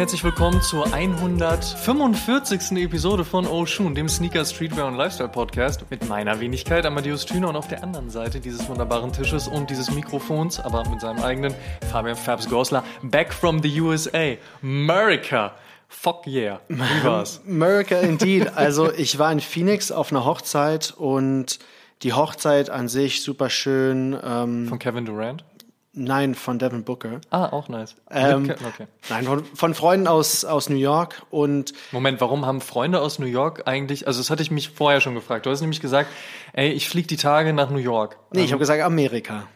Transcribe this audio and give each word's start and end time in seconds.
herzlich 0.00 0.24
willkommen 0.24 0.62
zur 0.62 0.90
145. 0.94 2.82
Episode 2.82 3.22
von 3.22 3.46
Oshun, 3.46 3.94
dem 3.94 4.08
Sneaker, 4.08 4.46
Streetwear 4.46 4.86
und 4.86 4.94
Lifestyle 4.94 5.28
Podcast 5.28 5.84
mit 5.90 6.08
meiner 6.08 6.40
Wenigkeit 6.40 6.86
Amadeus 6.86 7.26
Thüner 7.26 7.50
und 7.50 7.56
auf 7.56 7.68
der 7.68 7.82
anderen 7.82 8.08
Seite 8.08 8.40
dieses 8.40 8.66
wunderbaren 8.66 9.12
Tisches 9.12 9.46
und 9.46 9.68
dieses 9.68 9.90
Mikrofons, 9.90 10.58
aber 10.58 10.88
mit 10.88 11.02
seinem 11.02 11.22
eigenen 11.22 11.54
Fabian 11.92 12.16
Fabs 12.16 12.48
Gosler, 12.48 12.82
back 13.02 13.30
from 13.30 13.62
the 13.62 13.78
USA, 13.78 14.36
America. 14.62 15.52
Fuck 15.88 16.26
yeah. 16.26 16.60
Wie 16.68 16.78
war's? 17.04 17.42
America 17.46 17.98
indeed. 17.98 18.56
Also 18.56 18.90
ich 18.90 19.18
war 19.18 19.30
in 19.30 19.40
Phoenix 19.40 19.92
auf 19.92 20.12
einer 20.12 20.24
Hochzeit 20.24 20.94
und 20.96 21.58
die 22.00 22.14
Hochzeit 22.14 22.70
an 22.70 22.88
sich 22.88 23.22
super 23.22 23.50
schön. 23.50 24.18
Ähm, 24.24 24.66
Von 24.66 24.78
Kevin 24.78 25.04
Durant? 25.04 25.44
Nein, 25.92 26.36
von 26.36 26.58
Devin 26.60 26.84
Booker. 26.84 27.20
Ah, 27.30 27.46
auch 27.46 27.68
nice. 27.68 27.96
Ähm, 28.10 28.46
Ke- 28.46 28.56
okay. 28.64 28.86
Nein, 29.08 29.24
von, 29.24 29.44
von 29.44 29.74
Freunden 29.74 30.06
aus, 30.06 30.44
aus 30.44 30.68
New 30.68 30.76
York 30.76 31.22
und 31.30 31.72
Moment, 31.90 32.20
warum 32.20 32.46
haben 32.46 32.60
Freunde 32.60 33.00
aus 33.00 33.18
New 33.18 33.26
York 33.26 33.62
eigentlich, 33.66 34.06
also 34.06 34.20
das 34.20 34.30
hatte 34.30 34.42
ich 34.42 34.52
mich 34.52 34.68
vorher 34.70 35.00
schon 35.00 35.14
gefragt. 35.14 35.46
Du 35.46 35.50
hast 35.50 35.60
nämlich 35.62 35.80
gesagt, 35.80 36.08
ey, 36.52 36.70
ich 36.70 36.88
fliege 36.88 37.08
die 37.08 37.16
Tage 37.16 37.52
nach 37.52 37.70
New 37.70 37.78
York. 37.78 38.18
nee, 38.32 38.44
ich 38.44 38.52
habe 38.52 38.60
gesagt 38.60 38.82
Amerika. 38.82 39.48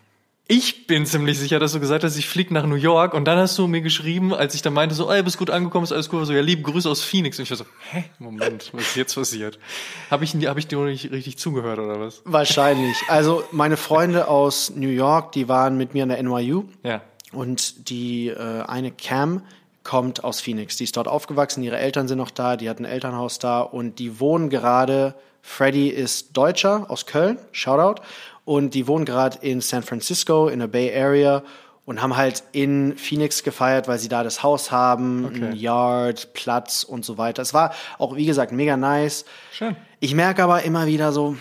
Ich 0.47 0.87
bin 0.87 1.07
ziemlich 1.07 1.39
sicher, 1.39 1.59
dass 1.59 1.73
du 1.73 1.81
gesagt 1.81 2.05
hast, 2.05 2.17
ich 2.19 2.29
fliege 2.29 2.53
nach 2.53 2.67
New 2.67 2.75
York 2.75 3.15
und 3.15 3.25
dann 3.25 3.39
hast 3.39 3.57
du 3.57 3.67
mir 3.67 3.81
geschrieben, 3.81 4.35
als 4.35 4.55
ich 4.55 4.61
dann 4.61 4.75
meinte, 4.75 4.95
so, 4.95 5.11
ey, 5.11 5.23
bist 5.23 5.39
gut 5.39 5.49
angekommen, 5.49 5.85
ist 5.85 5.93
alles 5.93 6.13
cool, 6.13 6.23
so, 6.27 6.35
ja, 6.35 6.43
liebe 6.43 6.61
Grüße 6.61 6.89
aus 6.91 7.03
Phoenix. 7.03 7.39
Und 7.39 7.45
ich 7.45 7.51
war 7.51 7.57
so, 7.57 7.65
hä, 7.91 8.05
Moment, 8.19 8.69
was 8.75 8.83
ist 8.83 8.97
jetzt 8.97 9.15
passiert? 9.15 9.59
Habe 10.11 10.25
ich, 10.25 10.35
hab 10.35 10.59
ich 10.59 10.67
dir 10.67 10.79
nicht 10.81 11.11
richtig 11.11 11.39
zugehört 11.39 11.79
oder 11.79 11.99
was? 11.99 12.21
Wahrscheinlich. 12.27 12.95
Also 13.09 13.43
meine 13.53 13.79
Freunde 13.79 14.29
aus 14.29 14.71
New 14.77 14.89
York, 14.91 15.33
die 15.33 15.49
waren 15.49 15.79
mit 15.79 15.95
mir 15.95 16.03
an 16.03 16.11
der 16.11 16.23
NYU 16.23 16.65
Ja. 16.83 17.01
und 17.33 17.89
die 17.89 18.29
äh, 18.29 18.63
eine 18.67 18.91
Cam 18.91 19.43
kommt 19.83 20.25
aus 20.25 20.43
Phoenix. 20.43 20.77
Die 20.77 20.85
ist 20.85 20.97
dort 20.99 21.09
aufgewachsen, 21.09 21.63
ihre 21.63 21.79
Eltern 21.79 22.07
sind 22.07 22.19
noch 22.19 22.31
da, 22.31 22.57
die 22.59 22.69
hat 22.69 22.81
ein 22.81 22.85
Elternhaus 22.85 23.39
da 23.39 23.61
und 23.63 23.99
die 23.99 24.21
wohnen 24.21 24.51
gerade. 24.51 25.15
Freddy 25.47 25.89
ist 25.89 26.35
Deutscher 26.37 26.87
aus 26.89 27.05
Köln, 27.05 27.39
Shoutout, 27.53 28.01
und 28.45 28.75
die 28.75 28.87
wohnen 28.87 29.05
gerade 29.05 29.39
in 29.41 29.61
San 29.61 29.83
Francisco 29.83 30.49
in 30.49 30.59
der 30.61 30.67
Bay 30.69 30.95
Area 30.95 31.43
und 31.87 32.01
haben 32.03 32.17
halt 32.17 32.43
in 32.53 32.97
Phoenix 32.97 33.43
gefeiert, 33.43 33.89
weil 33.89 33.99
sie 33.99 34.09
da 34.09 34.23
das 34.23 34.43
Haus 34.43 34.71
haben, 34.71 35.27
Okay. 35.27 35.45
ein 35.45 35.53
Yard, 35.57 36.33
Platz 36.35 36.83
und 36.83 37.05
so 37.05 37.19
weiter. 37.19 37.43
Es 37.43 37.53
war 37.55 37.73
auch 37.99 38.17
wie 38.17 38.25
gesagt 38.27 38.53
mega 38.53 38.77
nice. 38.77 39.25
Schön. 39.53 39.77
Ich 40.01 40.15
merke 40.15 40.43
aber 40.45 40.63
immer 40.63 40.87
wieder 40.87 41.13
so, 41.13 41.37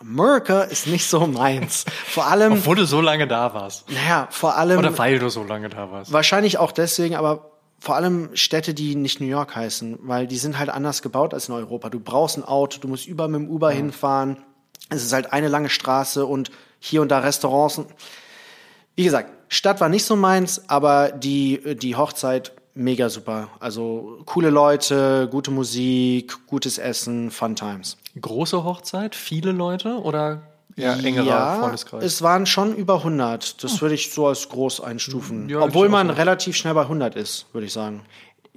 America 0.00 0.62
ist 0.62 0.86
nicht 0.86 1.06
so 1.06 1.26
meins. 1.26 1.84
Vor 2.04 2.26
allem, 2.26 2.52
Obwohl 2.54 2.76
du 2.76 2.84
so 2.84 3.00
lange 3.00 3.26
da 3.26 3.54
warst. 3.54 3.90
naja, 3.90 4.28
vor 4.30 4.56
allem 4.56 4.78
Oder 4.78 4.96
weil 4.98 5.18
du 5.18 5.28
so 5.30 5.42
lange 5.42 5.68
da 5.68 5.90
warst. 5.90 6.12
Wahrscheinlich 6.12 6.58
auch 6.58 6.72
deswegen, 6.72 7.14
aber 7.16 7.50
vor 7.78 7.94
allem 7.94 8.30
Städte, 8.34 8.74
die 8.74 8.94
nicht 8.96 9.20
New 9.20 9.26
York 9.26 9.54
heißen, 9.54 9.98
weil 10.02 10.26
die 10.26 10.36
sind 10.38 10.58
halt 10.58 10.68
anders 10.70 11.02
gebaut 11.02 11.32
als 11.34 11.48
in 11.48 11.54
Europa. 11.54 11.90
Du 11.90 12.00
brauchst 12.00 12.36
ein 12.38 12.44
Auto, 12.44 12.78
du 12.80 12.88
musst 12.88 13.06
überall 13.06 13.28
mit 13.30 13.40
dem 13.42 13.48
Uber 13.50 13.70
hinfahren. 13.70 14.38
Es 14.88 15.02
ist 15.02 15.12
halt 15.12 15.32
eine 15.32 15.48
lange 15.48 15.68
Straße 15.68 16.24
und 16.26 16.50
hier 16.78 17.02
und 17.02 17.08
da 17.08 17.20
Restaurants. 17.20 17.80
Wie 18.94 19.04
gesagt, 19.04 19.30
Stadt 19.48 19.80
war 19.80 19.88
nicht 19.88 20.04
so 20.04 20.16
meins, 20.16 20.68
aber 20.68 21.12
die, 21.12 21.76
die 21.76 21.96
Hochzeit 21.96 22.52
mega 22.74 23.08
super. 23.08 23.48
Also 23.58 24.20
coole 24.26 24.50
Leute, 24.50 25.28
gute 25.30 25.50
Musik, 25.50 26.46
gutes 26.46 26.78
Essen, 26.78 27.30
Fun 27.30 27.56
Times. 27.56 27.96
Große 28.20 28.64
Hochzeit, 28.64 29.14
viele 29.14 29.52
Leute 29.52 30.00
oder 30.00 30.42
eher 30.76 30.92
engerer 31.02 31.60
Freundeskreis? 31.60 32.04
es 32.04 32.22
waren 32.22 32.46
schon 32.46 32.74
über 32.74 32.96
100. 32.98 33.62
Das 33.64 33.80
würde 33.80 33.94
ich 33.94 34.12
so 34.12 34.26
als 34.26 34.48
groß 34.48 34.82
einstufen. 34.82 35.48
Ja, 35.48 35.60
Obwohl 35.60 35.88
man 35.88 36.10
relativ 36.10 36.56
schnell 36.56 36.74
bei 36.74 36.82
100 36.82 37.16
ist, 37.16 37.46
würde 37.52 37.66
ich 37.66 37.72
sagen. 37.72 38.02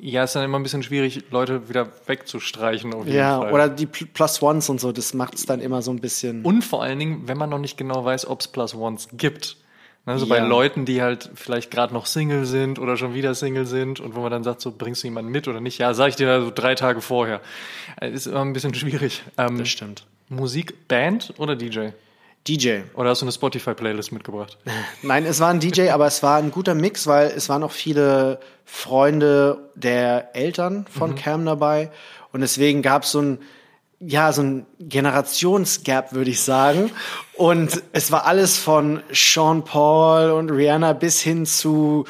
Ja, 0.01 0.23
ist 0.23 0.35
dann 0.35 0.43
immer 0.43 0.57
ein 0.59 0.63
bisschen 0.63 0.83
schwierig, 0.83 1.23
Leute 1.31 1.67
wieder 1.69 1.87
wegzustreichen 2.05 2.93
auf 2.93 3.05
jeden 3.05 3.17
Ja, 3.17 3.39
Fall. 3.39 3.53
oder 3.53 3.69
die 3.69 3.85
Pl- 3.87 4.07
Plus 4.13 4.41
Ones 4.41 4.69
und 4.69 4.79
so, 4.79 4.91
das 4.91 5.13
macht 5.13 5.35
es 5.35 5.45
dann 5.45 5.59
immer 5.59 5.81
so 5.81 5.91
ein 5.91 5.99
bisschen. 5.99 6.43
Und 6.43 6.63
vor 6.63 6.83
allen 6.83 6.99
Dingen, 6.99 7.27
wenn 7.27 7.37
man 7.37 7.49
noch 7.49 7.59
nicht 7.59 7.77
genau 7.77 8.03
weiß, 8.05 8.27
ob 8.27 8.41
es 8.41 8.47
Plus 8.47 8.73
Ones 8.75 9.09
gibt. 9.13 9.57
Also 10.05 10.25
bei 10.27 10.37
Ja. 10.37 10.45
Leuten, 10.47 10.85
die 10.85 11.01
halt 11.03 11.29
vielleicht 11.35 11.69
gerade 11.69 11.93
noch 11.93 12.05
Single 12.07 12.45
sind 12.45 12.79
oder 12.79 12.97
schon 12.97 13.13
wieder 13.13 13.35
Single 13.35 13.65
sind 13.67 13.99
und 13.99 14.15
wo 14.15 14.21
man 14.21 14.31
dann 14.31 14.43
sagt, 14.43 14.61
so 14.61 14.71
bringst 14.75 15.03
du 15.03 15.07
jemanden 15.07 15.29
mit 15.31 15.47
oder 15.47 15.59
nicht? 15.61 15.77
Ja, 15.77 15.93
sag 15.93 16.07
ich 16.09 16.15
dir 16.15 16.41
so 16.41 16.51
drei 16.53 16.73
Tage 16.73 17.01
vorher. 17.01 17.41
Äh, 18.01 18.09
Ist 18.11 18.25
immer 18.25 18.41
ein 18.41 18.53
bisschen 18.53 18.73
schwierig. 18.73 19.21
Ähm, 19.37 19.57
Das 19.59 19.69
stimmt. 19.69 20.05
Musik, 20.29 20.87
Band 20.87 21.33
oder 21.37 21.55
DJ? 21.55 21.89
DJ. 22.49 22.81
Oder 22.95 23.11
hast 23.11 23.21
du 23.21 23.25
eine 23.25 23.31
Spotify-Playlist 23.31 24.11
mitgebracht? 24.11 24.57
Nein, 25.03 25.25
es 25.25 25.39
war 25.39 25.49
ein 25.49 25.59
DJ, 25.59 25.89
aber 25.89 26.07
es 26.07 26.23
war 26.23 26.37
ein 26.37 26.51
guter 26.51 26.73
Mix, 26.73 27.05
weil 27.05 27.27
es 27.27 27.47
waren 27.49 27.63
auch 27.63 27.71
viele 27.71 28.39
Freunde 28.65 29.69
der 29.75 30.35
Eltern 30.35 30.85
von 30.89 31.15
Cam 31.15 31.45
dabei. 31.45 31.91
Und 32.31 32.41
deswegen 32.41 32.81
gab 32.81 33.03
es 33.03 33.11
so 33.11 33.21
ein, 33.21 33.39
ja, 33.99 34.31
so 34.31 34.41
ein 34.41 34.65
Generationsgap, 34.79 36.13
würde 36.13 36.31
ich 36.31 36.41
sagen. 36.41 36.91
Und 37.33 37.83
es 37.91 38.11
war 38.11 38.25
alles 38.25 38.57
von 38.57 39.03
Sean 39.11 39.63
Paul 39.63 40.31
und 40.31 40.49
Rihanna 40.49 40.93
bis 40.93 41.21
hin 41.21 41.45
zu, 41.45 42.05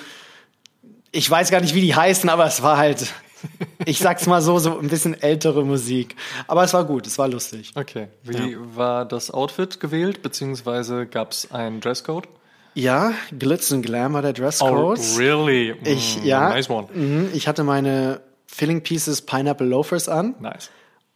ich 1.12 1.30
weiß 1.30 1.52
gar 1.52 1.62
nicht, 1.62 1.76
wie 1.76 1.82
die 1.82 1.96
heißen, 1.96 2.30
aber 2.30 2.46
es 2.46 2.62
war 2.62 2.78
halt, 2.78 3.14
ich 3.86 4.00
sag's 4.00 4.28
mal 4.28 4.42
so, 4.42 4.60
so 4.60 4.78
ein 4.80 4.88
bisschen 4.90 5.14
ältere 5.22 5.66
Musik. 5.66 6.16
Aber 6.48 6.64
es 6.64 6.74
war 6.74 6.84
gut, 6.86 7.08
es 7.08 7.18
war 7.18 7.28
lustig. 7.28 7.72
Okay. 7.76 8.08
Wie 8.24 8.58
war 8.76 9.06
das 9.06 9.32
Outfit 9.32 9.80
gewählt, 9.80 10.22
beziehungsweise 10.22 11.06
gab 11.06 11.32
es 11.32 11.52
einen 11.52 11.80
Dresscode? 11.82 12.28
Ja, 12.76 13.14
Glitz 13.38 13.72
und 13.72 13.82
Glam 13.82 14.14
war 14.14 14.22
der 14.22 14.34
Dresscode. 14.34 15.00
Oh, 15.00 15.18
really? 15.18 15.76
Ich, 15.84 16.22
Mm, 16.22 16.26
ja. 16.26 16.50
Nice 16.50 16.70
one. 16.70 16.88
Mhm, 16.94 17.30
ich 17.34 17.48
hatte 17.48 17.64
meine 17.64 18.22
Filling 18.46 18.82
Pieces 18.84 19.22
Pineapple 19.24 19.66
Loafers 19.68 20.08
an, 20.08 20.36
Nice. 20.40 20.70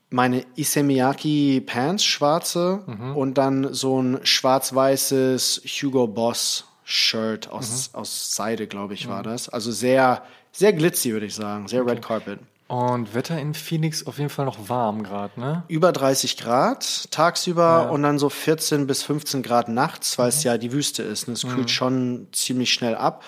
meine 0.09 0.45
Isemiyaki 0.55 1.61
Pants 1.65 2.03
schwarze 2.03 2.81
Mhm. 2.87 3.15
und 3.15 3.37
dann 3.37 3.73
so 3.73 4.01
ein 4.01 4.19
schwarz-weißes 4.23 5.61
Hugo 5.65 6.07
Boss 6.07 6.65
Shirt 6.85 7.49
aus, 7.49 7.91
Mhm. 7.93 7.99
aus 7.99 8.35
Seide, 8.35 8.67
glaube 8.67 8.93
ich, 8.93 9.07
war 9.07 9.23
das. 9.23 9.47
Also 9.47 9.71
sehr, 9.71 10.23
sehr 10.51 10.73
glitzy, 10.73 11.13
würde 11.13 11.27
ich 11.27 11.35
sagen. 11.35 11.67
Sehr 11.67 11.85
Red 11.85 12.01
Carpet. 12.01 12.39
Und 12.73 13.13
Wetter 13.13 13.39
in 13.39 13.53
Phoenix 13.53 14.07
auf 14.07 14.17
jeden 14.17 14.31
Fall 14.31 14.45
noch 14.45 14.67
warm 14.67 15.03
gerade, 15.03 15.39
ne? 15.39 15.61
Über 15.67 15.91
30 15.91 16.37
Grad 16.37 17.11
tagsüber 17.11 17.91
und 17.91 18.01
dann 18.01 18.17
so 18.17 18.29
14 18.29 18.87
bis 18.87 19.03
15 19.03 19.43
Grad 19.43 19.69
nachts, 19.69 20.17
weil 20.17 20.29
es 20.29 20.43
ja 20.43 20.57
die 20.57 20.71
Wüste 20.71 21.03
ist. 21.03 21.27
Und 21.27 21.35
es 21.35 21.47
kühlt 21.47 21.69
schon 21.69 22.29
ziemlich 22.31 22.73
schnell 22.73 22.95
ab, 22.95 23.23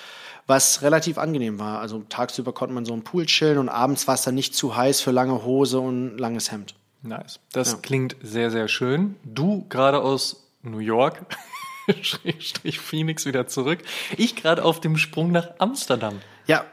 was 0.48 0.82
relativ 0.82 1.20
angenehm 1.20 1.60
war. 1.60 1.80
Also 1.80 2.04
tagsüber 2.10 2.54
konnte 2.54 2.74
man 2.74 2.86
so 2.86 2.96
im 2.96 3.04
Pool 3.04 3.28
chillen 3.28 3.60
und 3.60 3.70
abends 3.70 4.08
war 4.08 4.16
es 4.16 4.24
dann 4.24 4.34
nicht 4.34 4.56
zu 4.56 4.76
heiß 4.76 5.02
für 5.02 5.12
lange 5.12 5.44
Hose 5.44 5.80
und 5.80 6.18
langes 6.18 6.52
Hemd. 6.52 6.74
Nice. 7.04 7.40
Das 7.52 7.84
klingt 7.84 8.16
sehr, 8.24 8.50
sehr 8.50 8.68
schön. 8.68 9.16
Du 9.24 9.68
gerade 9.70 10.02
aus 10.02 10.48
New 10.64 10.80
York, 10.80 11.24
Schrägstrich 12.02 12.80
Phoenix 12.80 13.28
wieder 13.28 13.46
zurück. 13.46 13.84
Ich 14.18 14.36
gerade 14.36 14.66
auf 14.66 14.80
dem 14.80 14.98
Sprung 14.98 15.32
nach 15.32 15.50
Amsterdam. 15.60 16.20
Ja, 16.48 16.66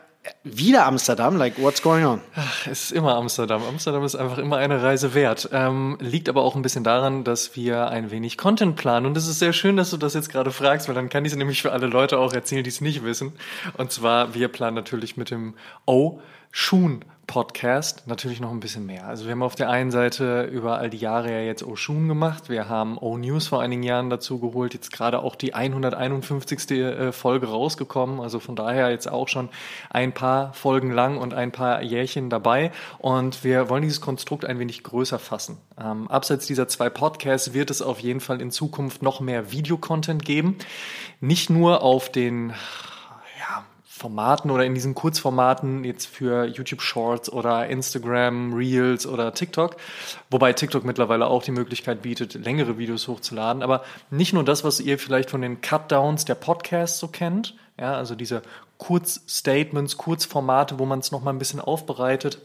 wieder 0.44 0.86
Amsterdam, 0.86 1.36
like 1.36 1.60
what's 1.60 1.82
going 1.82 2.04
on? 2.04 2.20
Es 2.70 2.84
ist 2.84 2.92
immer 2.92 3.16
Amsterdam. 3.16 3.62
Amsterdam 3.68 4.04
ist 4.04 4.14
einfach 4.14 4.38
immer 4.38 4.56
eine 4.56 4.82
Reise 4.82 5.14
wert. 5.14 5.48
Ähm, 5.52 5.96
liegt 6.00 6.28
aber 6.28 6.42
auch 6.42 6.54
ein 6.54 6.62
bisschen 6.62 6.84
daran, 6.84 7.24
dass 7.24 7.56
wir 7.56 7.88
ein 7.88 8.10
wenig 8.10 8.38
Content 8.38 8.76
planen. 8.76 9.06
Und 9.06 9.16
es 9.16 9.26
ist 9.26 9.40
sehr 9.40 9.52
schön, 9.52 9.76
dass 9.76 9.90
du 9.90 9.96
das 9.96 10.14
jetzt 10.14 10.30
gerade 10.30 10.52
fragst, 10.52 10.88
weil 10.88 10.94
dann 10.94 11.08
kann 11.08 11.24
ich 11.24 11.32
es 11.32 11.38
nämlich 11.38 11.62
für 11.62 11.72
alle 11.72 11.86
Leute 11.86 12.18
auch 12.18 12.32
erzählen, 12.32 12.62
die 12.62 12.70
es 12.70 12.80
nicht 12.80 13.04
wissen. 13.04 13.32
Und 13.76 13.90
zwar, 13.90 14.34
wir 14.34 14.48
planen 14.48 14.76
natürlich 14.76 15.16
mit 15.16 15.30
dem 15.30 15.54
O 15.86 16.20
Schuhen 16.52 17.04
Podcast 17.26 18.06
natürlich 18.06 18.40
noch 18.40 18.50
ein 18.50 18.60
bisschen 18.60 18.84
mehr. 18.84 19.06
Also 19.06 19.24
wir 19.24 19.32
haben 19.32 19.42
auf 19.42 19.54
der 19.54 19.70
einen 19.70 19.90
Seite 19.90 20.42
über 20.42 20.78
all 20.78 20.90
die 20.90 20.98
Jahre 20.98 21.30
ja 21.30 21.40
jetzt 21.40 21.62
Oshun 21.62 22.08
gemacht. 22.08 22.48
Wir 22.48 22.68
haben 22.68 22.98
O 22.98 23.16
News 23.16 23.46
vor 23.46 23.62
einigen 23.62 23.82
Jahren 23.82 24.10
dazu 24.10 24.38
geholt. 24.38 24.74
Jetzt 24.74 24.92
gerade 24.92 25.20
auch 25.20 25.36
die 25.36 25.54
151. 25.54 26.70
äh, 26.70 27.12
Folge 27.12 27.46
rausgekommen. 27.46 28.20
Also 28.20 28.40
von 28.40 28.56
daher 28.56 28.90
jetzt 28.90 29.10
auch 29.10 29.28
schon 29.28 29.48
ein 29.90 30.12
paar 30.12 30.52
Folgen 30.52 30.90
lang 30.90 31.16
und 31.16 31.32
ein 31.32 31.52
paar 31.52 31.82
Jährchen 31.82 32.28
dabei. 32.28 32.72
Und 32.98 33.44
wir 33.44 33.68
wollen 33.68 33.82
dieses 33.82 34.00
Konstrukt 34.00 34.44
ein 34.44 34.58
wenig 34.58 34.82
größer 34.82 35.18
fassen. 35.18 35.58
Ähm, 35.80 36.08
abseits 36.08 36.46
dieser 36.46 36.68
zwei 36.68 36.90
Podcasts 36.90 37.54
wird 37.54 37.70
es 37.70 37.82
auf 37.82 38.00
jeden 38.00 38.20
Fall 38.20 38.40
in 38.40 38.50
Zukunft 38.50 39.02
noch 39.02 39.20
mehr 39.20 39.52
Videocontent 39.52 40.24
geben. 40.24 40.56
Nicht 41.20 41.50
nur 41.50 41.82
auf 41.82 42.10
den 42.10 42.52
Formaten 44.02 44.50
oder 44.50 44.64
in 44.64 44.74
diesen 44.74 44.96
Kurzformaten 44.96 45.84
jetzt 45.84 46.06
für 46.06 46.44
YouTube 46.46 46.82
Shorts 46.82 47.30
oder 47.30 47.68
Instagram 47.68 48.52
Reels 48.52 49.06
oder 49.06 49.32
TikTok, 49.32 49.76
wobei 50.28 50.52
TikTok 50.52 50.84
mittlerweile 50.84 51.28
auch 51.28 51.44
die 51.44 51.52
Möglichkeit 51.52 52.02
bietet, 52.02 52.34
längere 52.34 52.78
Videos 52.78 53.06
hochzuladen, 53.06 53.62
aber 53.62 53.84
nicht 54.10 54.32
nur 54.32 54.44
das, 54.44 54.64
was 54.64 54.80
ihr 54.80 54.98
vielleicht 54.98 55.30
von 55.30 55.40
den 55.40 55.60
Cutdowns 55.60 56.24
der 56.24 56.34
Podcasts 56.34 56.98
so 56.98 57.06
kennt, 57.06 57.54
ja, 57.78 57.94
also 57.94 58.16
diese 58.16 58.42
Kurzstatements, 58.78 59.96
Kurzformate, 59.96 60.80
wo 60.80 60.84
man 60.84 60.98
es 60.98 61.12
noch 61.12 61.22
mal 61.22 61.30
ein 61.30 61.38
bisschen 61.38 61.60
aufbereitet, 61.60 62.40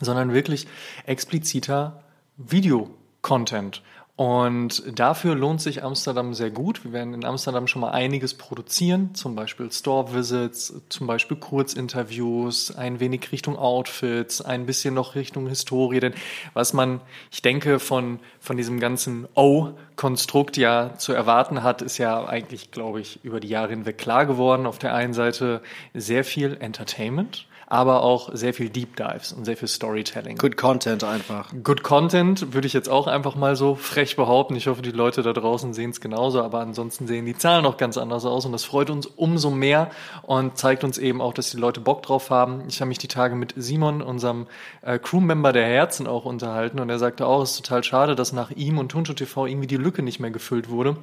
sondern 0.00 0.34
wirklich 0.34 0.66
expliziter 1.06 2.02
Video-Content. 2.36 3.80
Und 4.16 4.84
dafür 4.96 5.34
lohnt 5.34 5.60
sich 5.60 5.82
Amsterdam 5.82 6.34
sehr 6.34 6.50
gut. 6.50 6.84
Wir 6.84 6.92
werden 6.92 7.14
in 7.14 7.24
Amsterdam 7.24 7.66
schon 7.66 7.80
mal 7.80 7.90
einiges 7.90 8.34
produzieren, 8.34 9.12
zum 9.16 9.34
Beispiel 9.34 9.72
Store-Visits, 9.72 10.82
zum 10.88 11.08
Beispiel 11.08 11.36
Kurzinterviews, 11.36 12.76
ein 12.76 13.00
wenig 13.00 13.32
Richtung 13.32 13.56
Outfits, 13.56 14.40
ein 14.40 14.66
bisschen 14.66 14.94
noch 14.94 15.16
Richtung 15.16 15.48
Historie. 15.48 15.98
Denn 15.98 16.14
was 16.52 16.72
man, 16.72 17.00
ich 17.32 17.42
denke, 17.42 17.80
von, 17.80 18.20
von 18.38 18.56
diesem 18.56 18.78
ganzen 18.78 19.26
O-Konstrukt 19.34 20.56
ja 20.58 20.94
zu 20.96 21.12
erwarten 21.12 21.64
hat, 21.64 21.82
ist 21.82 21.98
ja 21.98 22.24
eigentlich, 22.24 22.70
glaube 22.70 23.00
ich, 23.00 23.24
über 23.24 23.40
die 23.40 23.48
Jahre 23.48 23.70
hinweg 23.70 23.98
klar 23.98 24.26
geworden. 24.26 24.66
Auf 24.66 24.78
der 24.78 24.94
einen 24.94 25.14
Seite 25.14 25.60
sehr 25.92 26.22
viel 26.22 26.56
Entertainment 26.60 27.48
aber 27.74 28.04
auch 28.04 28.30
sehr 28.32 28.54
viel 28.54 28.70
Deep 28.70 28.94
Dives 28.94 29.32
und 29.32 29.44
sehr 29.44 29.56
viel 29.56 29.66
Storytelling. 29.66 30.38
Good 30.38 30.56
Content 30.56 31.02
einfach. 31.02 31.52
Good 31.64 31.82
Content 31.82 32.54
würde 32.54 32.68
ich 32.68 32.72
jetzt 32.72 32.88
auch 32.88 33.08
einfach 33.08 33.34
mal 33.34 33.56
so 33.56 33.74
frech 33.74 34.14
behaupten. 34.14 34.54
Ich 34.54 34.68
hoffe, 34.68 34.80
die 34.80 34.92
Leute 34.92 35.22
da 35.22 35.32
draußen 35.32 35.74
sehen 35.74 35.90
es 35.90 36.00
genauso, 36.00 36.40
aber 36.40 36.60
ansonsten 36.60 37.08
sehen 37.08 37.26
die 37.26 37.36
Zahlen 37.36 37.66
auch 37.66 37.76
ganz 37.76 37.98
anders 37.98 38.24
aus 38.26 38.46
und 38.46 38.52
das 38.52 38.62
freut 38.62 38.90
uns 38.90 39.06
umso 39.06 39.50
mehr 39.50 39.90
und 40.22 40.56
zeigt 40.56 40.84
uns 40.84 40.98
eben 40.98 41.20
auch, 41.20 41.34
dass 41.34 41.50
die 41.50 41.56
Leute 41.56 41.80
Bock 41.80 42.02
drauf 42.02 42.30
haben. 42.30 42.62
Ich 42.68 42.80
habe 42.80 42.90
mich 42.90 42.98
die 42.98 43.08
Tage 43.08 43.34
mit 43.34 43.54
Simon, 43.56 44.02
unserem 44.02 44.46
äh, 44.82 45.00
Crewmember 45.00 45.52
der 45.52 45.66
Herzen, 45.66 46.06
auch 46.06 46.26
unterhalten 46.26 46.78
und 46.78 46.88
er 46.90 47.00
sagte 47.00 47.26
auch, 47.26 47.42
es 47.42 47.54
ist 47.54 47.66
total 47.66 47.82
schade, 47.82 48.14
dass 48.14 48.32
nach 48.32 48.52
ihm 48.52 48.78
und 48.78 48.90
Tuncho 48.90 49.14
TV 49.14 49.46
irgendwie 49.46 49.66
die 49.66 49.76
Lücke 49.76 50.04
nicht 50.04 50.20
mehr 50.20 50.30
gefüllt 50.30 50.70
wurde. 50.70 50.96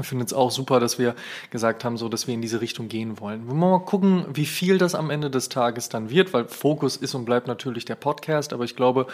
Ich 0.00 0.06
finde 0.06 0.24
es 0.24 0.32
auch 0.32 0.50
super, 0.50 0.80
dass 0.80 0.98
wir 0.98 1.14
gesagt 1.50 1.84
haben, 1.84 1.96
so, 1.96 2.08
dass 2.08 2.26
wir 2.26 2.34
in 2.34 2.42
diese 2.42 2.60
Richtung 2.60 2.88
gehen 2.88 3.20
wollen. 3.20 3.44
Wir 3.46 3.50
wollen 3.50 3.58
mal 3.58 3.78
gucken, 3.80 4.26
wie 4.32 4.46
viel 4.46 4.78
das 4.78 4.94
am 4.94 5.10
Ende 5.10 5.30
des 5.30 5.48
Tages 5.48 5.88
dann 5.88 6.10
wird, 6.10 6.32
weil 6.32 6.46
Fokus 6.46 6.96
ist 6.96 7.14
und 7.14 7.24
bleibt 7.24 7.46
natürlich 7.46 7.84
der 7.84 7.96
Podcast, 7.96 8.52
aber 8.52 8.64
ich 8.64 8.76
glaube, 8.76 9.06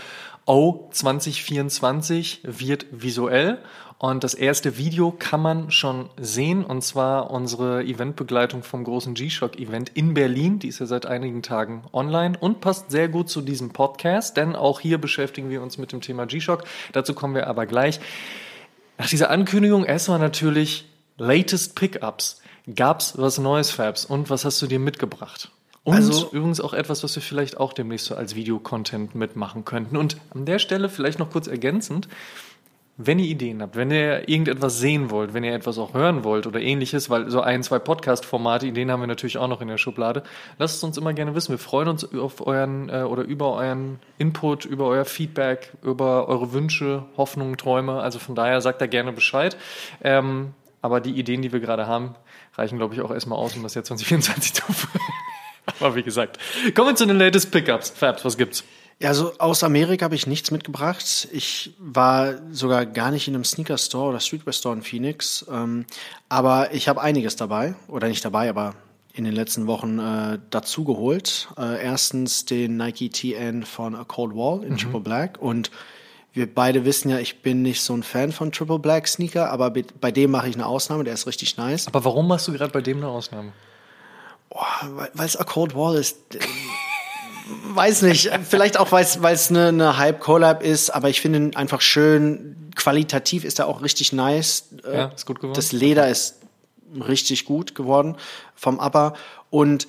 oh, 0.44 0.88
2024 0.90 2.40
wird 2.44 2.86
visuell 2.90 3.58
und 3.98 4.24
das 4.24 4.34
erste 4.34 4.76
Video 4.76 5.14
kann 5.18 5.40
man 5.40 5.70
schon 5.70 6.10
sehen 6.18 6.64
und 6.64 6.82
zwar 6.82 7.30
unsere 7.30 7.84
Eventbegleitung 7.84 8.62
vom 8.62 8.84
großen 8.84 9.14
G-Shock-Event 9.14 9.90
in 9.94 10.12
Berlin. 10.14 10.58
Die 10.58 10.68
ist 10.68 10.80
ja 10.80 10.86
seit 10.86 11.06
einigen 11.06 11.42
Tagen 11.42 11.84
online 11.92 12.36
und 12.38 12.60
passt 12.60 12.90
sehr 12.90 13.08
gut 13.08 13.30
zu 13.30 13.40
diesem 13.40 13.70
Podcast, 13.70 14.36
denn 14.36 14.56
auch 14.56 14.80
hier 14.80 14.98
beschäftigen 14.98 15.48
wir 15.48 15.62
uns 15.62 15.78
mit 15.78 15.92
dem 15.92 16.00
Thema 16.00 16.26
G-Shock. 16.26 16.64
Dazu 16.92 17.14
kommen 17.14 17.34
wir 17.34 17.46
aber 17.46 17.66
gleich. 17.66 18.00
Nach 18.98 19.08
dieser 19.08 19.30
Ankündigung 19.30 19.84
erstmal 19.84 20.18
natürlich 20.18 20.88
latest 21.16 21.74
Pickups. 21.74 22.40
Gab's 22.74 23.14
was 23.18 23.38
Neues, 23.38 23.70
Fabs? 23.70 24.04
Und 24.04 24.30
was 24.30 24.44
hast 24.44 24.60
du 24.62 24.66
dir 24.66 24.78
mitgebracht? 24.78 25.50
Und 25.82 25.96
also, 25.96 26.30
übrigens 26.32 26.60
auch 26.60 26.72
etwas, 26.72 27.04
was 27.04 27.14
wir 27.14 27.22
vielleicht 27.22 27.58
auch 27.58 27.74
demnächst 27.74 28.06
so 28.06 28.14
als 28.14 28.34
Videocontent 28.34 29.14
mitmachen 29.14 29.66
könnten. 29.66 29.98
Und 29.98 30.16
an 30.30 30.46
der 30.46 30.58
Stelle 30.58 30.88
vielleicht 30.88 31.18
noch 31.18 31.30
kurz 31.30 31.46
ergänzend, 31.46 32.08
wenn 32.96 33.18
ihr 33.18 33.26
Ideen 33.26 33.60
habt, 33.60 33.74
wenn 33.74 33.90
ihr 33.90 34.28
irgendetwas 34.28 34.78
sehen 34.78 35.10
wollt, 35.10 35.34
wenn 35.34 35.42
ihr 35.42 35.52
etwas 35.52 35.78
auch 35.78 35.94
hören 35.94 36.22
wollt 36.22 36.46
oder 36.46 36.60
ähnliches, 36.60 37.10
weil 37.10 37.28
so 37.28 37.40
ein, 37.40 37.64
zwei 37.64 37.80
Podcast-Formate, 37.80 38.66
Ideen 38.66 38.90
haben 38.90 39.00
wir 39.00 39.08
natürlich 39.08 39.36
auch 39.36 39.48
noch 39.48 39.60
in 39.60 39.68
der 39.68 39.78
Schublade, 39.78 40.22
lasst 40.58 40.76
es 40.76 40.84
uns 40.84 40.96
immer 40.96 41.12
gerne 41.12 41.34
wissen. 41.34 41.50
Wir 41.50 41.58
freuen 41.58 41.88
uns 41.88 42.04
auf 42.14 42.46
euren 42.46 42.88
äh, 42.88 43.02
oder 43.02 43.24
über 43.24 43.54
euren 43.54 43.98
Input, 44.18 44.64
über 44.64 44.86
euer 44.86 45.04
Feedback, 45.04 45.72
über 45.82 46.28
eure 46.28 46.52
Wünsche, 46.52 47.04
Hoffnungen, 47.16 47.56
Träume. 47.56 48.00
Also 48.00 48.20
von 48.20 48.36
daher 48.36 48.60
sagt 48.60 48.80
da 48.80 48.86
gerne 48.86 49.12
Bescheid. 49.12 49.56
Ähm, 50.02 50.54
aber 50.80 51.00
die 51.00 51.18
Ideen, 51.18 51.42
die 51.42 51.52
wir 51.52 51.60
gerade 51.60 51.88
haben, 51.88 52.14
reichen, 52.54 52.78
glaube 52.78 52.94
ich, 52.94 53.00
auch 53.00 53.10
erstmal 53.10 53.38
aus, 53.38 53.56
um 53.56 53.64
das 53.64 53.74
jetzt 53.74 53.86
2024 53.88 54.54
zu 54.54 54.62
Aber 55.80 55.96
wie 55.96 56.02
gesagt, 56.02 56.38
kommen 56.74 56.90
wir 56.90 56.94
zu 56.94 57.06
den 57.06 57.18
latest 57.18 57.50
Pickups. 57.50 57.90
Fabs, 57.90 58.24
was 58.24 58.36
gibt's? 58.36 58.62
Ja, 59.00 59.08
also 59.08 59.32
aus 59.38 59.64
Amerika 59.64 60.04
habe 60.04 60.14
ich 60.14 60.26
nichts 60.26 60.50
mitgebracht. 60.50 61.28
Ich 61.32 61.74
war 61.78 62.34
sogar 62.52 62.86
gar 62.86 63.10
nicht 63.10 63.28
in 63.28 63.34
einem 63.34 63.44
Sneaker 63.44 63.76
Store 63.76 64.10
oder 64.10 64.20
Streetwear 64.20 64.52
Store 64.52 64.74
in 64.74 64.82
Phoenix. 64.82 65.44
Ähm, 65.50 65.84
aber 66.28 66.72
ich 66.72 66.88
habe 66.88 67.00
einiges 67.00 67.36
dabei. 67.36 67.74
Oder 67.88 68.08
nicht 68.08 68.24
dabei, 68.24 68.48
aber 68.48 68.74
in 69.12 69.24
den 69.24 69.34
letzten 69.34 69.66
Wochen 69.66 69.98
äh, 69.98 70.38
dazu 70.50 70.84
geholt. 70.84 71.48
Äh, 71.56 71.82
erstens 71.82 72.44
den 72.44 72.76
Nike 72.76 73.10
TN 73.10 73.64
von 73.64 73.94
A 73.94 74.04
Cold 74.04 74.34
Wall 74.34 74.64
in 74.64 74.72
mhm. 74.72 74.78
Triple 74.78 75.00
Black. 75.00 75.38
Und 75.40 75.70
wir 76.32 76.52
beide 76.52 76.84
wissen 76.84 77.10
ja, 77.10 77.18
ich 77.18 77.42
bin 77.42 77.62
nicht 77.62 77.80
so 77.80 77.94
ein 77.94 78.02
Fan 78.02 78.32
von 78.32 78.50
Triple 78.50 78.80
Black 78.80 79.06
Sneaker, 79.06 79.50
aber 79.50 79.70
bei 79.70 80.10
dem 80.10 80.32
mache 80.32 80.48
ich 80.48 80.56
eine 80.56 80.66
Ausnahme, 80.66 81.04
der 81.04 81.14
ist 81.14 81.28
richtig 81.28 81.56
nice. 81.56 81.86
Aber 81.86 82.04
warum 82.04 82.26
machst 82.26 82.48
du 82.48 82.52
gerade 82.52 82.72
bei 82.72 82.80
dem 82.80 82.98
eine 82.98 83.08
Ausnahme? 83.08 83.52
Oh, 84.50 84.60
weil 84.88 85.26
es 85.26 85.36
A 85.36 85.44
Cold 85.44 85.74
Wall 85.76 85.96
ist 85.96 86.16
weiß 87.74 88.02
nicht, 88.02 88.30
vielleicht 88.48 88.78
auch, 88.78 88.92
weil 88.92 89.04
es 89.04 89.50
eine, 89.50 89.68
eine 89.68 89.96
Hype-Collab 89.98 90.62
ist, 90.62 90.90
aber 90.90 91.08
ich 91.08 91.20
finde 91.20 91.38
ihn 91.38 91.56
einfach 91.56 91.80
schön. 91.80 92.70
Qualitativ 92.76 93.44
ist 93.44 93.58
er 93.58 93.66
auch 93.66 93.82
richtig 93.82 94.12
nice. 94.12 94.70
Ja, 94.84 95.06
ist 95.06 95.26
gut 95.26 95.40
geworden. 95.40 95.54
Das 95.54 95.72
Leder 95.72 96.08
ist 96.08 96.40
richtig 96.94 97.44
gut 97.44 97.74
geworden 97.74 98.16
vom 98.54 98.78
Upper. 98.78 99.14
Und 99.50 99.86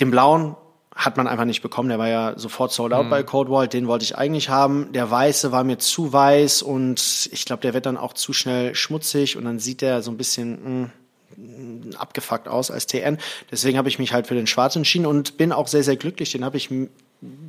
den 0.00 0.10
blauen 0.10 0.56
hat 0.94 1.16
man 1.16 1.26
einfach 1.26 1.44
nicht 1.44 1.62
bekommen. 1.62 1.88
Der 1.88 1.98
war 1.98 2.08
ja 2.08 2.34
sofort 2.38 2.72
sold 2.72 2.92
out 2.92 3.06
mhm. 3.06 3.10
bei 3.10 3.22
Code 3.22 3.50
Wall. 3.50 3.68
Den 3.68 3.88
wollte 3.88 4.04
ich 4.04 4.16
eigentlich 4.16 4.48
haben. 4.48 4.92
Der 4.92 5.10
weiße 5.10 5.50
war 5.52 5.64
mir 5.64 5.78
zu 5.78 6.12
weiß 6.12 6.62
und 6.62 7.28
ich 7.32 7.44
glaube, 7.44 7.62
der 7.62 7.74
wird 7.74 7.86
dann 7.86 7.96
auch 7.96 8.12
zu 8.12 8.32
schnell 8.32 8.74
schmutzig 8.74 9.36
und 9.36 9.44
dann 9.44 9.58
sieht 9.58 9.80
der 9.80 10.02
so 10.02 10.10
ein 10.10 10.16
bisschen. 10.16 10.82
Mh, 10.82 10.90
hm, 11.36 11.90
abgefuckt 11.98 12.48
aus 12.48 12.70
als 12.70 12.86
TN. 12.86 13.18
Deswegen 13.50 13.78
habe 13.78 13.88
ich 13.88 13.98
mich 13.98 14.12
halt 14.12 14.26
für 14.26 14.34
den 14.34 14.46
schwarzen 14.46 14.80
entschieden 14.80 15.06
und 15.06 15.36
bin 15.36 15.52
auch 15.52 15.66
sehr, 15.66 15.82
sehr 15.82 15.96
glücklich. 15.96 16.32
Den 16.32 16.44
habe 16.44 16.56
ich 16.56 16.70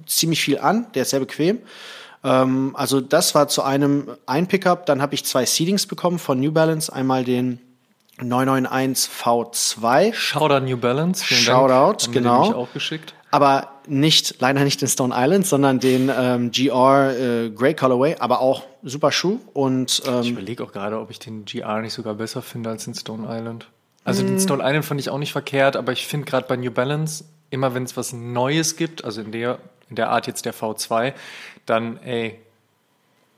ziemlich 0.06 0.42
viel 0.42 0.60
an. 0.60 0.88
Der 0.94 1.04
ist 1.04 1.12
sehr 1.12 1.19
bequem. 1.19 1.60
Ähm, 2.24 2.72
also 2.75 3.01
das 3.01 3.36
war 3.36 3.48
zu 3.48 3.63
einem 3.63 4.10
ein 4.25 4.48
Pickup. 4.48 4.86
Dann 4.86 5.01
habe 5.01 5.16
ich 5.16 5.25
zwei 5.25 5.45
Seedings 5.45 5.86
bekommen 5.86 6.19
von 6.19 6.39
New 6.39 6.51
Balance. 6.51 6.92
Einmal 6.92 7.24
den 7.24 7.60
991 8.22 9.12
V2. 9.12 10.13
Shoutout 10.13 10.66
New 10.66 10.77
Balance. 10.77 11.24
Vielen 11.24 11.42
Shoutout, 11.42 12.06
Dank. 12.06 12.13
genau. 12.13 12.54
auch 12.54 12.74
geschickt. 12.74 13.13
Aber 13.31 13.69
nicht, 13.86 14.39
leider 14.39 14.63
nicht 14.63 14.81
den 14.81 14.88
Stone 14.88 15.13
Island, 15.16 15.45
sondern 15.45 15.80
den 15.80 16.10
ähm, 16.16 16.51
GR 16.51 17.12
äh, 17.18 17.50
Grey 17.50 17.74
Colorway, 17.74 18.16
aber 18.19 18.39
auch 18.39 18.63
super 18.81 19.12
Schuh. 19.12 19.39
Und, 19.54 20.01
ähm, 20.07 20.22
ich 20.22 20.31
überlege 20.31 20.63
auch 20.63 20.72
gerade, 20.72 21.00
ob 21.00 21.12
ich 21.12 21.19
den 21.19 21.44
GR 21.44 21.81
nicht 21.81 21.94
sogar 21.94 22.13
besser 22.13 22.42
finde 22.42 22.69
als 22.69 22.86
den 22.86 22.95
Stone 22.95 23.27
Island. 23.30 23.68
Also 24.06 24.24
den 24.24 24.39
Stone 24.39 24.63
Island 24.63 24.86
fand 24.86 25.01
ich 25.01 25.10
auch 25.10 25.18
nicht 25.18 25.31
verkehrt, 25.31 25.75
aber 25.75 25.92
ich 25.92 26.06
finde 26.06 26.27
gerade 26.27 26.48
bei 26.48 26.56
New 26.56 26.72
Balance, 26.72 27.25
immer 27.50 27.74
wenn 27.74 27.84
es 27.84 27.96
was 27.98 28.14
Neues 28.14 28.76
gibt, 28.76 29.04
also 29.04 29.22
in 29.22 29.32
der, 29.32 29.60
in 29.90 29.96
der 29.96 30.10
Art 30.10 30.28
jetzt 30.28 30.46
der 30.46 30.54
V2, 30.54 31.14
dann, 31.66 31.98
ey, 32.04 32.40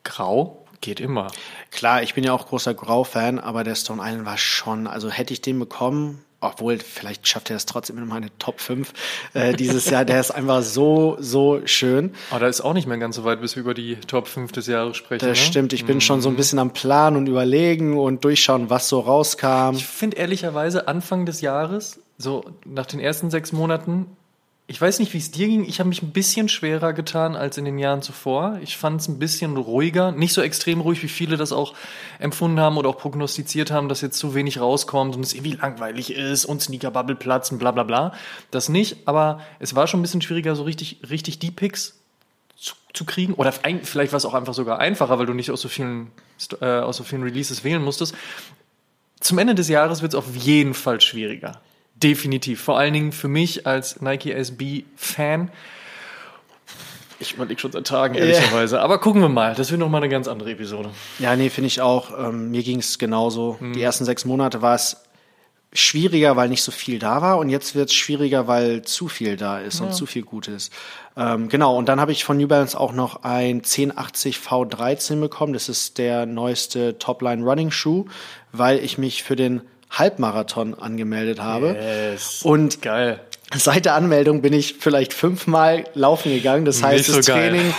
grau 0.04 0.65
geht 0.81 1.00
immer. 1.00 1.27
Klar, 1.71 2.04
ich 2.04 2.14
bin 2.14 2.23
ja 2.23 2.33
auch 2.33 2.47
großer 2.47 2.73
Grau-Fan, 2.73 3.40
aber 3.40 3.64
der 3.64 3.76
Stone 3.76 4.02
Island 4.04 4.26
war 4.26 4.37
schon, 4.37 4.87
also 4.87 5.09
hätte 5.09 5.33
ich 5.33 5.42
den 5.42 5.59
bekommen, 5.59 6.23
obwohl 6.40 6.78
vielleicht 6.78 7.28
schafft 7.28 7.49
er 7.49 7.56
es 7.56 7.66
trotzdem 7.66 7.97
in 7.97 8.07
meine 8.07 8.30
Top 8.37 8.59
5 8.59 8.94
äh, 9.33 9.54
dieses 9.54 9.90
Jahr. 9.90 10.06
Der 10.06 10.19
ist 10.19 10.30
einfach 10.30 10.61
so, 10.61 11.18
so 11.19 11.61
schön. 11.66 12.14
Aber 12.30 12.42
da 12.42 12.47
ist 12.47 12.61
auch 12.61 12.73
nicht 12.73 12.87
mehr 12.87 12.99
ganz 12.99 13.16
so 13.16 13.23
weit, 13.23 13.42
bis 13.42 13.56
wir 13.56 13.61
über 13.61 13.73
die 13.73 13.95
Top 13.95 14.28
5 14.28 14.52
des 14.52 14.68
Jahres 14.68 14.97
sprechen. 14.97 15.28
Das 15.28 15.40
ne? 15.40 15.44
stimmt. 15.44 15.73
Ich 15.73 15.85
bin 15.85 15.95
mhm. 15.97 16.02
schon 16.02 16.21
so 16.21 16.30
ein 16.30 16.35
bisschen 16.35 16.59
am 16.59 16.73
Plan 16.73 17.16
und 17.16 17.28
überlegen 17.28 17.97
und 17.97 18.23
durchschauen, 18.23 18.69
was 18.69 18.87
so 18.87 18.99
rauskam. 18.99 19.76
Ich 19.76 19.87
finde 19.87 20.18
ehrlicherweise 20.18 20.87
Anfang 20.87 21.26
des 21.26 21.42
Jahres, 21.42 21.99
so 22.18 22.45
nach 22.66 22.86
den 22.86 23.00
ersten 23.00 23.30
sechs 23.30 23.52
Monaten, 23.52 24.07
ich 24.69 24.81
weiß 24.81 25.00
nicht, 25.00 25.14
wie 25.14 25.18
es 25.18 25.31
dir 25.31 25.47
ging. 25.47 25.64
Ich 25.64 25.80
habe 25.80 25.88
mich 25.88 26.02
ein 26.04 26.12
bisschen 26.12 26.50
schwerer 26.50 26.92
getan 26.92 27.38
als 27.38 27.57
in 27.57 27.64
den 27.64 27.80
Jahren 27.80 28.02
zuvor. 28.02 28.59
Ich 28.62 28.76
fand 28.76 29.00
es 29.00 29.07
ein 29.07 29.18
bisschen 29.18 29.56
ruhiger. 29.56 30.12
Nicht 30.12 30.33
so 30.33 30.42
extrem 30.42 30.81
ruhig, 30.81 31.02
wie 31.04 31.07
viele 31.07 31.38
das 31.38 31.54
auch 31.54 31.74
empfunden 32.19 32.59
haben 32.59 32.76
oder 32.76 32.90
auch 32.90 32.97
prognostiziert 32.97 33.71
haben, 33.71 33.88
dass 33.88 34.02
jetzt 34.02 34.19
zu 34.19 34.36
wenig 34.36 34.59
rauskommt 34.59 35.16
und 35.16 35.24
es 35.24 35.33
irgendwie 35.33 35.54
langweilig 35.54 36.14
ist 36.14 36.44
und 36.44 36.62
Sneaker-Bubble 36.62 37.16
platzen, 37.16 37.59
bla 37.59 37.71
bla 37.71 37.83
bla. 37.83 38.14
Das 38.52 38.68
nicht, 38.68 39.07
aber 39.07 39.40
es 39.59 39.74
war 39.74 39.88
schon 39.88 40.02
ein 40.02 40.04
bisschen 40.04 40.21
schwieriger, 40.21 40.54
so 40.54 40.64
richtig, 40.64 41.00
richtig 41.09 41.40
die 41.40 41.52
Picks 41.52 42.02
zu, 42.57 42.76
zu 42.94 43.06
kriegen. 43.06 43.36
Oder 43.36 43.54
vielleicht 43.54 44.12
war 44.12 44.18
es 44.18 44.26
auch 44.26 44.33
einfach 44.33 44.54
sogar 44.54 44.80
einfacher, 44.80 45.18
weil 45.18 45.28
du 45.28 45.33
nicht 45.33 45.50
aus 45.50 45.62
so 45.62 45.69
vielen, 45.69 46.12
äh, 46.59 46.66
aus 46.66 46.97
so 46.97 47.06
vielen 47.06 47.24
Releases 47.24 47.64
wählen 47.64 47.81
musstest. 47.81 48.16
Zum 49.21 49.38
Ende 49.38 49.56
des 49.56 49.69
Jahres 49.69 50.02
wird 50.02 50.12
es 50.12 50.19
auf 50.19 50.36
jeden 50.36 50.74
Fall 50.74 51.00
schwieriger. 51.00 51.62
Definitiv. 52.04 52.61
Vor 52.61 52.77
allen 52.77 52.94
Dingen 52.94 53.11
für 53.11 53.27
mich 53.27 53.66
als 53.66 54.01
Nike 54.01 54.31
SB-Fan. 54.31 55.51
Ich 57.19 57.33
überlege 57.33 57.59
schon 57.59 57.71
seit 57.71 57.87
Tagen, 57.87 58.16
ehrlicherweise. 58.16 58.75
Yeah. 58.75 58.83
Aber 58.83 58.99
gucken 58.99 59.21
wir 59.21 59.30
mal. 59.30 59.56
Das 59.56 59.71
wird 59.71 59.80
nochmal 59.80 60.01
eine 60.01 60.09
ganz 60.09 60.27
andere 60.27 60.51
Episode. 60.51 60.92
Ja, 61.18 61.35
nee, 61.35 61.49
finde 61.49 61.68
ich 61.68 61.81
auch. 61.81 62.11
Ähm, 62.18 62.51
mir 62.51 62.61
ging 62.61 62.80
es 62.80 62.99
genauso. 62.99 63.57
Mhm. 63.59 63.73
Die 63.73 63.81
ersten 63.81 64.06
sechs 64.06 64.25
Monate 64.25 64.61
war 64.61 64.75
es 64.75 64.97
schwieriger, 65.73 66.35
weil 66.35 66.49
nicht 66.49 66.61
so 66.61 66.71
viel 66.71 66.99
da 66.99 67.21
war. 67.21 67.39
Und 67.39 67.49
jetzt 67.49 67.73
wird 67.73 67.89
es 67.89 67.95
schwieriger, 67.95 68.47
weil 68.47 68.83
zu 68.83 69.07
viel 69.07 69.35
da 69.35 69.59
ist 69.59 69.80
ja. 69.80 69.87
und 69.87 69.94
zu 69.94 70.06
viel 70.06 70.23
Gutes. 70.23 70.69
Ähm, 71.16 71.49
genau. 71.49 71.75
Und 71.75 71.89
dann 71.89 71.99
habe 71.99 72.11
ich 72.11 72.23
von 72.23 72.37
New 72.37 72.47
Balance 72.47 72.80
auch 72.80 72.94
noch 72.94 73.23
ein 73.23 73.57
1080 73.57 74.37
V13 74.37 75.19
bekommen. 75.19 75.54
Das 75.54 75.69
ist 75.69 75.97
der 75.97 76.27
neueste 76.27 76.99
Topline 76.99 77.44
Running 77.44 77.71
Shoe, 77.71 78.06
weil 78.51 78.77
ich 78.77 78.99
mich 78.99 79.23
für 79.23 79.35
den 79.35 79.61
Halbmarathon 79.91 80.73
angemeldet 80.73 81.41
habe. 81.41 81.75
Yes. 82.11 82.41
Und 82.44 82.81
geil. 82.81 83.19
Seit 83.56 83.85
der 83.85 83.95
Anmeldung 83.95 84.41
bin 84.41 84.51
ich 84.51 84.75
vielleicht 84.79 85.13
fünfmal 85.13 85.85
laufen 85.94 86.33
gegangen. 86.33 86.65
Das 86.65 86.83
heißt, 86.83 87.07
das 87.07 87.25
Training 87.25 87.73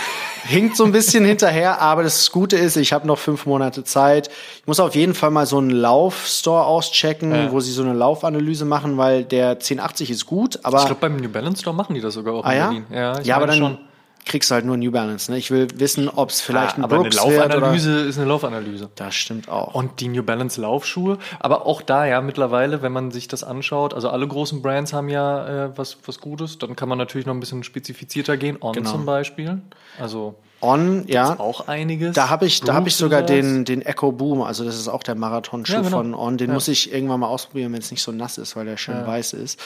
hinkt 0.45 0.75
so 0.75 0.83
ein 0.83 0.91
bisschen 0.91 1.25
hinterher, 1.25 1.79
aber 1.79 2.01
das 2.01 2.31
Gute 2.31 2.57
ist, 2.57 2.75
ich 2.75 2.91
habe 2.91 3.05
noch 3.05 3.19
fünf 3.19 3.45
Monate 3.45 3.83
Zeit. 3.83 4.29
Ich 4.61 4.67
muss 4.67 4.79
auf 4.79 4.95
jeden 4.95 5.13
Fall 5.13 5.29
mal 5.29 5.45
so 5.45 5.59
einen 5.59 5.69
Laufstore 5.69 6.63
auschecken, 6.65 7.31
Ja. 7.33 7.51
wo 7.51 7.59
sie 7.59 7.71
so 7.71 7.83
eine 7.83 7.93
Laufanalyse 7.93 8.65
machen, 8.65 8.97
weil 8.97 9.23
der 9.23 9.59
1080 9.59 10.09
ist 10.09 10.25
gut, 10.25 10.59
aber 10.63 10.79
Ich 10.79 10.85
glaube, 10.85 11.01
beim 11.01 11.17
New 11.17 11.29
Balance 11.29 11.61
Store 11.61 11.75
machen 11.75 11.93
die 11.93 12.01
das 12.01 12.15
sogar 12.15 12.33
auch 12.33 12.45
ah, 12.45 12.51
in 12.51 12.57
ja? 12.57 12.65
Berlin. 12.67 12.85
Ja, 12.91 13.19
ich 13.19 13.27
ja 13.27 13.35
aber 13.35 13.47
dann 13.47 13.77
kriegst 14.25 14.51
du 14.51 14.55
halt 14.55 14.65
nur 14.65 14.77
New 14.77 14.91
Balance. 14.91 15.31
Ne? 15.31 15.37
Ich 15.37 15.49
will 15.51 15.67
wissen, 15.75 16.07
ob 16.09 16.29
es 16.29 16.41
vielleicht 16.41 16.77
ein 16.77 16.81
Ah, 16.81 16.85
aber 16.85 16.95
eine 16.99 17.09
Brooks 17.09 17.17
wird 17.25 17.45
oder 17.45 17.47
Laufanalyse 17.55 17.99
ist 18.01 18.17
eine 18.17 18.27
Laufanalyse. 18.27 18.89
das 18.95 19.15
stimmt 19.15 19.49
auch. 19.49 19.73
Und 19.73 19.99
die 19.99 20.07
New 20.07 20.23
Balance 20.23 20.59
Laufschuhe, 20.61 21.17
aber 21.39 21.65
auch 21.65 21.81
da 21.81 22.05
ja 22.05 22.21
mittlerweile, 22.21 22.81
wenn 22.81 22.91
man 22.91 23.11
sich 23.11 23.27
das 23.27 23.43
anschaut, 23.43 23.93
also 23.93 24.09
alle 24.09 24.27
großen 24.27 24.61
Brands 24.61 24.93
haben 24.93 25.09
ja 25.09 25.65
äh, 25.65 25.77
was, 25.77 25.97
was 26.05 26.19
Gutes, 26.19 26.57
dann 26.59 26.75
kann 26.75 26.89
man 26.89 26.97
natürlich 26.97 27.25
noch 27.27 27.33
ein 27.33 27.39
bisschen 27.39 27.63
spezifizierter 27.63 28.37
gehen. 28.37 28.57
On 28.61 28.73
Genau. 28.73 28.91
zum 28.91 29.05
Beispiel. 29.05 29.61
Also 29.99 30.35
On, 30.61 31.05
ja. 31.07 31.39
auch 31.39 31.67
einiges. 31.67 32.15
Da 32.15 32.29
habe 32.29 32.45
ich, 32.45 32.61
da 32.61 32.73
habe 32.73 32.89
ich 32.89 32.95
sogar 32.95 33.21
den, 33.23 33.63
den 33.63 33.81
Echo 33.81 34.11
Boom, 34.11 34.41
also 34.41 34.65
das 34.65 34.75
ist 34.75 34.87
auch 34.89 35.03
der 35.03 35.15
Marathonschuh 35.15 35.73
Ja, 35.73 35.81
genau. 35.81 35.97
von 35.97 36.13
On. 36.13 36.37
Den 36.37 36.49
Ja. 36.49 36.53
muss 36.53 36.67
ich 36.67 36.91
irgendwann 36.91 37.21
mal 37.21 37.27
ausprobieren, 37.27 37.71
wenn 37.71 37.79
es 37.79 37.91
nicht 37.91 38.01
so 38.01 38.11
nass 38.11 38.37
ist, 38.37 38.55
weil 38.55 38.65
der 38.65 38.75
schön 38.77 39.05
weiß 39.07 39.33
ist. 39.33 39.59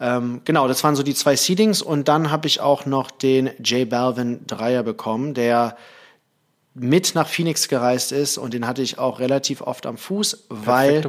Ähm, 0.00 0.40
genau, 0.44 0.66
das 0.66 0.82
waren 0.82 0.96
so 0.96 1.02
die 1.02 1.14
zwei 1.14 1.36
Seedings 1.36 1.82
und 1.82 2.08
dann 2.08 2.30
habe 2.30 2.46
ich 2.46 2.60
auch 2.60 2.86
noch 2.86 3.10
den 3.10 3.50
J 3.62 3.88
Balvin 3.88 4.46
Dreier 4.46 4.82
bekommen, 4.82 5.34
der 5.34 5.76
mit 6.72 7.14
nach 7.14 7.28
Phoenix 7.28 7.68
gereist 7.68 8.12
ist 8.12 8.38
und 8.38 8.54
den 8.54 8.66
hatte 8.66 8.80
ich 8.80 8.98
auch 8.98 9.18
relativ 9.18 9.60
oft 9.60 9.84
am 9.86 9.98
Fuß, 9.98 10.46
weil 10.48 11.02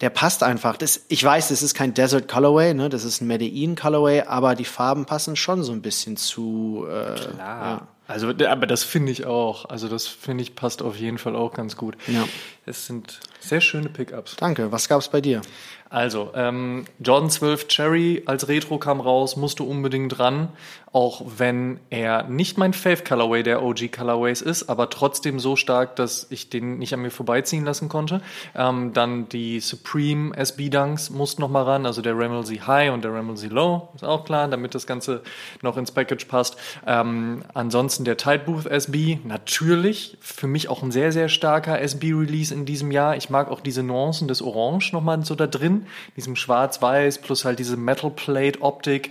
der 0.00 0.10
passt 0.10 0.42
einfach. 0.42 0.76
Das, 0.78 1.02
ich 1.08 1.22
weiß, 1.22 1.48
das 1.50 1.62
ist 1.62 1.74
kein 1.74 1.92
Desert 1.92 2.26
Colorway, 2.26 2.72
ne? 2.72 2.88
das 2.88 3.04
ist 3.04 3.20
ein 3.20 3.26
Medellin 3.26 3.76
Colorway, 3.76 4.22
aber 4.22 4.54
die 4.54 4.64
Farben 4.64 5.04
passen 5.04 5.36
schon 5.36 5.62
so 5.62 5.72
ein 5.72 5.82
bisschen 5.82 6.16
zu. 6.16 6.86
Äh, 6.90 7.36
Ja. 7.38 7.86
Also, 8.10 8.28
aber 8.28 8.66
das 8.66 8.82
finde 8.82 9.12
ich 9.12 9.24
auch. 9.24 9.66
Also, 9.66 9.86
das 9.86 10.08
finde 10.08 10.42
ich 10.42 10.56
passt 10.56 10.82
auf 10.82 10.96
jeden 10.96 11.18
Fall 11.18 11.36
auch 11.36 11.54
ganz 11.54 11.76
gut. 11.76 11.96
Ja. 12.08 12.24
Es 12.66 12.86
sind 12.86 13.20
sehr 13.38 13.60
schöne 13.60 13.88
Pickups. 13.88 14.34
Danke. 14.34 14.72
Was 14.72 14.88
gab's 14.88 15.08
bei 15.08 15.20
dir? 15.20 15.42
Also, 15.90 16.32
ähm, 16.34 16.86
Jordan 16.98 17.30
12 17.30 17.68
Cherry 17.68 18.22
als 18.26 18.48
Retro 18.48 18.78
kam 18.78 19.00
raus, 19.00 19.36
musste 19.36 19.62
unbedingt 19.62 20.18
ran, 20.18 20.48
auch 20.92 21.22
wenn 21.38 21.78
er 21.88 22.24
nicht 22.24 22.58
mein 22.58 22.72
Fave 22.72 23.04
Colorway 23.04 23.44
der 23.44 23.62
OG 23.62 23.92
Colorways 23.92 24.42
ist, 24.42 24.68
aber 24.68 24.90
trotzdem 24.90 25.38
so 25.38 25.54
stark, 25.54 25.94
dass 25.94 26.26
ich 26.30 26.50
den 26.50 26.78
nicht 26.78 26.92
an 26.92 27.02
mir 27.02 27.12
vorbeiziehen 27.12 27.64
lassen 27.64 27.88
konnte. 27.88 28.20
Ähm, 28.56 28.92
dann 28.92 29.28
die 29.28 29.60
Supreme 29.60 30.36
SB 30.36 30.68
Dunks 30.68 31.10
mussten 31.10 31.42
noch 31.42 31.48
mal 31.48 31.62
ran, 31.62 31.86
also 31.86 32.02
der 32.02 32.18
Ramelsey 32.18 32.56
High 32.58 32.92
und 32.92 33.04
der 33.04 33.14
Ramelsey 33.14 33.48
Low, 33.48 33.88
ist 33.94 34.02
auch 34.02 34.24
klar, 34.24 34.48
damit 34.48 34.74
das 34.74 34.84
Ganze 34.86 35.22
noch 35.62 35.76
ins 35.76 35.92
Package 35.92 36.24
passt. 36.24 36.56
Ähm, 36.84 37.44
ansonsten 37.54 38.04
der 38.04 38.16
Tide 38.16 38.40
Booth 38.40 38.66
SB, 38.66 39.20
natürlich, 39.22 40.18
für 40.20 40.48
mich 40.48 40.68
auch 40.68 40.82
ein 40.82 40.90
sehr, 40.90 41.12
sehr 41.12 41.28
starker 41.28 41.80
SB-Release 41.80 42.52
in 42.52 42.66
diesem 42.66 42.90
Jahr. 42.90 43.16
Ich 43.16 43.30
mag 43.30 43.48
auch 43.48 43.60
diese 43.60 43.84
Nuancen 43.84 44.26
des 44.26 44.42
Orange 44.42 44.92
nochmal 44.92 45.24
so 45.24 45.36
da 45.36 45.46
drin, 45.46 45.86
diesem 46.16 46.34
Schwarz-Weiß 46.34 47.18
plus 47.18 47.44
halt 47.44 47.60
diese 47.60 47.76
Metal 47.76 48.10
Plate-Optik. 48.10 49.10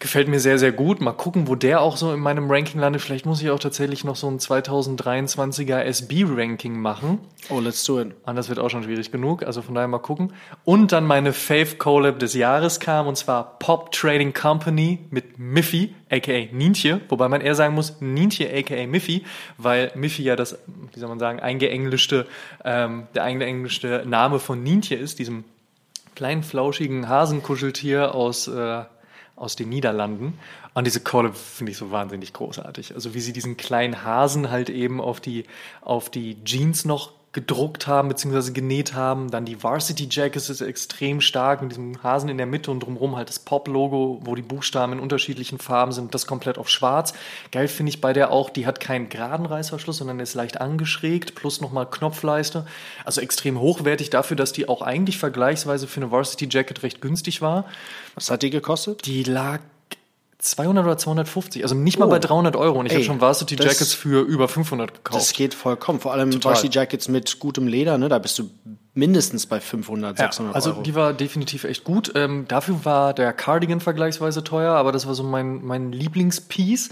Gefällt 0.00 0.28
mir 0.28 0.38
sehr, 0.38 0.60
sehr 0.60 0.70
gut. 0.70 1.00
Mal 1.00 1.12
gucken, 1.12 1.48
wo 1.48 1.56
der 1.56 1.80
auch 1.80 1.96
so 1.96 2.12
in 2.12 2.20
meinem 2.20 2.48
Ranking 2.48 2.80
landet. 2.80 3.02
Vielleicht 3.02 3.26
muss 3.26 3.42
ich 3.42 3.50
auch 3.50 3.58
tatsächlich 3.58 4.04
noch 4.04 4.14
so 4.14 4.28
ein 4.28 4.38
2023er 4.38 5.80
SB-Ranking 5.80 6.78
machen. 6.78 7.18
Oh, 7.48 7.58
let's 7.58 7.82
do 7.82 8.00
it. 8.00 8.14
Anders 8.24 8.48
wird 8.48 8.60
auch 8.60 8.68
schon 8.70 8.84
schwierig 8.84 9.10
genug, 9.10 9.42
also 9.42 9.60
von 9.60 9.74
daher 9.74 9.88
mal 9.88 9.98
gucken. 9.98 10.32
Und 10.64 10.92
dann 10.92 11.04
meine 11.04 11.32
Fave 11.32 11.76
Collab 11.78 12.20
des 12.20 12.34
Jahres 12.34 12.78
kam, 12.78 13.08
und 13.08 13.16
zwar 13.16 13.58
Pop 13.58 13.90
Trading 13.90 14.32
Company 14.32 15.00
mit 15.10 15.36
Miffy, 15.36 15.92
aka 16.10 16.46
Nintje, 16.52 17.00
wobei 17.08 17.28
man 17.28 17.40
eher 17.40 17.56
sagen 17.56 17.74
muss, 17.74 18.00
Nintje, 18.00 18.48
aka 18.56 18.86
Miffy, 18.86 19.24
weil 19.56 19.90
Miffy 19.96 20.22
ja 20.22 20.36
das, 20.36 20.58
wie 20.94 21.00
soll 21.00 21.08
man 21.08 21.18
sagen, 21.18 21.40
eingeenglischte, 21.40 22.28
ähm, 22.64 23.08
der 23.16 23.24
eingeenglischte 23.24 24.04
Name 24.06 24.38
von 24.38 24.62
Nintje 24.62 24.96
ist, 24.96 25.18
diesem 25.18 25.42
kleinen, 26.14 26.44
flauschigen 26.44 27.08
Hasenkuscheltier 27.08 28.14
aus, 28.14 28.46
äh, 28.46 28.84
aus 29.38 29.56
den 29.56 29.68
Niederlanden. 29.68 30.38
Und 30.74 30.86
diese 30.86 31.00
Collab 31.00 31.36
finde 31.36 31.72
ich 31.72 31.78
so 31.78 31.90
wahnsinnig 31.90 32.32
großartig. 32.32 32.94
Also 32.94 33.14
wie 33.14 33.20
sie 33.20 33.32
diesen 33.32 33.56
kleinen 33.56 34.04
Hasen 34.04 34.50
halt 34.50 34.70
eben 34.70 35.00
auf 35.00 35.20
die, 35.20 35.44
auf 35.80 36.10
die 36.10 36.42
Jeans 36.44 36.84
noch 36.84 37.12
gedruckt 37.38 37.86
haben 37.86 38.08
bzw. 38.08 38.50
genäht 38.50 38.94
haben. 38.94 39.30
Dann 39.30 39.44
die 39.44 39.62
Varsity 39.62 40.08
Jackets 40.10 40.50
ist 40.50 40.60
extrem 40.60 41.20
stark 41.20 41.62
mit 41.62 41.70
diesem 41.70 42.02
Hasen 42.02 42.28
in 42.28 42.36
der 42.36 42.46
Mitte 42.46 42.72
und 42.72 42.80
drumherum 42.80 43.14
halt 43.14 43.28
das 43.28 43.38
Pop-Logo, 43.38 44.18
wo 44.24 44.34
die 44.34 44.42
Buchstaben 44.42 44.94
in 44.94 44.98
unterschiedlichen 44.98 45.60
Farben 45.60 45.92
sind, 45.92 46.14
das 46.14 46.26
komplett 46.26 46.58
auf 46.58 46.68
schwarz. 46.68 47.14
Geil 47.52 47.68
finde 47.68 47.90
ich 47.90 48.00
bei 48.00 48.12
der 48.12 48.32
auch, 48.32 48.50
die 48.50 48.66
hat 48.66 48.80
keinen 48.80 49.08
geraden 49.08 49.46
Reißverschluss, 49.46 49.98
sondern 49.98 50.18
ist 50.18 50.34
leicht 50.34 50.60
angeschrägt, 50.60 51.36
plus 51.36 51.60
nochmal 51.60 51.88
Knopfleiste. 51.88 52.66
Also 53.04 53.20
extrem 53.20 53.60
hochwertig 53.60 54.10
dafür, 54.10 54.36
dass 54.36 54.52
die 54.52 54.68
auch 54.68 54.82
eigentlich 54.82 55.16
vergleichsweise 55.18 55.86
für 55.86 56.00
eine 56.00 56.10
Varsity 56.10 56.48
Jacket 56.50 56.82
recht 56.82 57.00
günstig 57.00 57.40
war. 57.40 57.66
Was 58.16 58.32
hat 58.32 58.42
die 58.42 58.50
gekostet? 58.50 59.06
Die 59.06 59.22
lag 59.22 59.60
200 60.38 60.84
oder 60.84 60.96
250, 60.96 61.62
also 61.64 61.74
nicht 61.74 61.98
mal 61.98 62.06
Oh. 62.06 62.10
bei 62.10 62.18
300 62.20 62.54
Euro. 62.54 62.78
Und 62.78 62.86
ich 62.86 62.92
habe 62.94 63.02
schon 63.04 63.20
Varsity 63.20 63.56
das- 63.56 63.66
Jackets 63.66 63.92
für 63.94 64.20
über 64.22 64.46
500 64.48 64.94
gekauft. 64.94 65.20
Das 65.20 65.32
geht 65.32 65.52
vollkommen. 65.54 65.98
Vor 66.00 66.12
allem 66.12 66.30
Total. 66.30 66.52
Varsity 66.52 66.72
Jackets 66.78 67.08
mit 67.08 67.38
gutem 67.40 67.66
Leder, 67.66 67.98
ne? 67.98 68.08
Da 68.08 68.18
bist 68.20 68.38
du 68.38 68.48
mindestens 68.94 69.46
bei 69.46 69.60
500, 69.60 70.16
600 70.18 70.54
also 70.54 70.70
Euro. 70.70 70.82
die 70.82 70.94
war 70.94 71.12
definitiv 71.12 71.64
echt 71.64 71.84
gut. 71.84 72.12
Ähm, 72.14 72.46
dafür 72.48 72.84
war 72.84 73.14
der 73.14 73.32
Cardigan 73.32 73.80
vergleichsweise 73.80 74.42
teuer, 74.44 74.72
aber 74.74 74.92
das 74.92 75.06
war 75.06 75.14
so 75.14 75.22
mein, 75.24 75.64
mein 75.64 75.92
Lieblingspiece. 75.92 76.90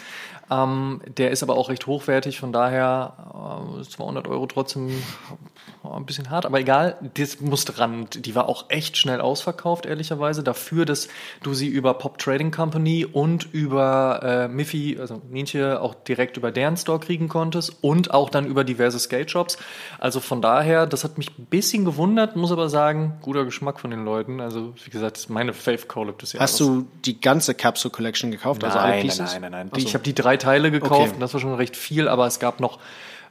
Ähm, 0.48 1.00
der 1.06 1.32
ist 1.32 1.42
aber 1.42 1.56
auch 1.56 1.68
recht 1.68 1.86
hochwertig, 1.86 2.38
von 2.38 2.52
daher 2.52 3.72
äh, 3.80 3.82
200 3.82 4.28
Euro 4.28 4.46
trotzdem 4.46 4.90
äh, 4.90 5.88
ein 5.88 6.06
bisschen 6.06 6.30
hart, 6.30 6.46
aber 6.46 6.60
egal, 6.60 6.96
das 7.14 7.40
musste 7.40 7.78
ran. 7.78 8.06
Die 8.14 8.34
war 8.36 8.48
auch 8.48 8.66
echt 8.68 8.96
schnell 8.96 9.20
ausverkauft, 9.20 9.86
ehrlicherweise, 9.86 10.44
dafür, 10.44 10.84
dass 10.84 11.08
du 11.42 11.52
sie 11.52 11.66
über 11.66 11.94
Pop 11.94 12.18
Trading 12.18 12.52
Company 12.52 13.04
und 13.04 13.52
über 13.52 14.20
äh, 14.22 14.48
Miffy, 14.48 14.98
also 15.00 15.20
Nienche, 15.28 15.80
auch 15.80 15.94
direkt 15.94 16.36
über 16.36 16.52
deren 16.52 16.76
Store 16.76 17.00
kriegen 17.00 17.28
konntest 17.28 17.78
und 17.82 18.12
auch 18.14 18.30
dann 18.30 18.46
über 18.46 18.62
diverse 18.62 19.00
Skate 19.00 19.30
Shops. 19.30 19.58
Also 19.98 20.20
von 20.20 20.40
daher, 20.42 20.86
das 20.86 21.02
hat 21.02 21.18
mich 21.18 21.36
ein 21.38 21.46
bisschen 21.46 21.84
gewundert, 21.84 22.36
muss 22.36 22.52
aber 22.52 22.68
sagen, 22.68 23.18
guter 23.20 23.44
Geschmack 23.44 23.80
von 23.80 23.90
den 23.90 24.04
Leuten. 24.04 24.40
Also 24.40 24.74
wie 24.84 24.90
gesagt, 24.90 25.16
das 25.16 25.24
ist 25.24 25.30
meine 25.30 25.52
Fave 25.52 25.86
Collab 25.86 26.18
des 26.20 26.34
Jahres. 26.34 26.52
Hast 26.52 26.60
du 26.60 26.86
die 27.04 27.20
ganze 27.20 27.54
Capsule 27.54 27.90
Collection 27.90 28.30
gekauft? 28.30 28.62
also 28.62 28.78
alle 28.78 28.90
Nein, 28.90 28.98
nein, 28.98 29.06
Pieces? 29.08 29.32
nein, 29.32 29.42
nein, 29.42 29.50
nein. 29.50 29.70
Ach 29.72 29.78
so. 29.78 29.86
Ich 29.86 29.94
habe 29.94 30.04
die 30.04 30.14
drei 30.14 30.35
Teile 30.36 30.70
gekauft 30.70 30.92
Okay. 31.02 31.10
und 31.14 31.20
das 31.20 31.32
war 31.34 31.40
schon 31.40 31.54
recht 31.54 31.76
viel, 31.76 32.08
aber 32.08 32.26
es 32.26 32.38
gab 32.38 32.60
noch 32.60 32.78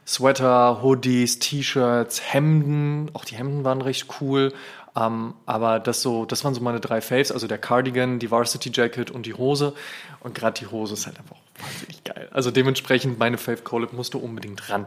Sweater, 0.06 0.82
Hoodies, 0.82 1.40
T-Shirts, 1.40 2.22
Hemden. 2.32 3.10
Auch 3.12 3.24
die 3.24 3.34
Hemden 3.34 3.64
waren 3.64 3.82
recht 3.82 4.06
cool. 4.20 4.52
Ähm, 4.96 5.34
aber 5.46 5.80
das 5.80 6.00
so, 6.00 6.24
das 6.24 6.44
waren 6.44 6.54
so 6.54 6.60
meine 6.60 6.80
drei 6.80 7.00
Faves, 7.00 7.32
also 7.32 7.46
der 7.48 7.58
Cardigan, 7.58 8.18
die 8.18 8.30
Varsity 8.30 8.70
Jacket 8.72 9.10
und 9.10 9.26
die 9.26 9.34
Hose. 9.34 9.74
Und 10.20 10.34
gerade 10.34 10.58
die 10.60 10.66
Hose 10.68 10.94
ist 10.94 11.06
halt 11.06 11.18
einfach 11.18 11.36
wahnsinnig 11.60 12.04
geil. 12.04 12.28
Also 12.32 12.50
dementsprechend 12.50 13.18
meine 13.18 13.36
Fave 13.36 13.58
Collab 13.62 13.92
musste 13.92 14.18
unbedingt 14.18 14.70
ran. 14.70 14.86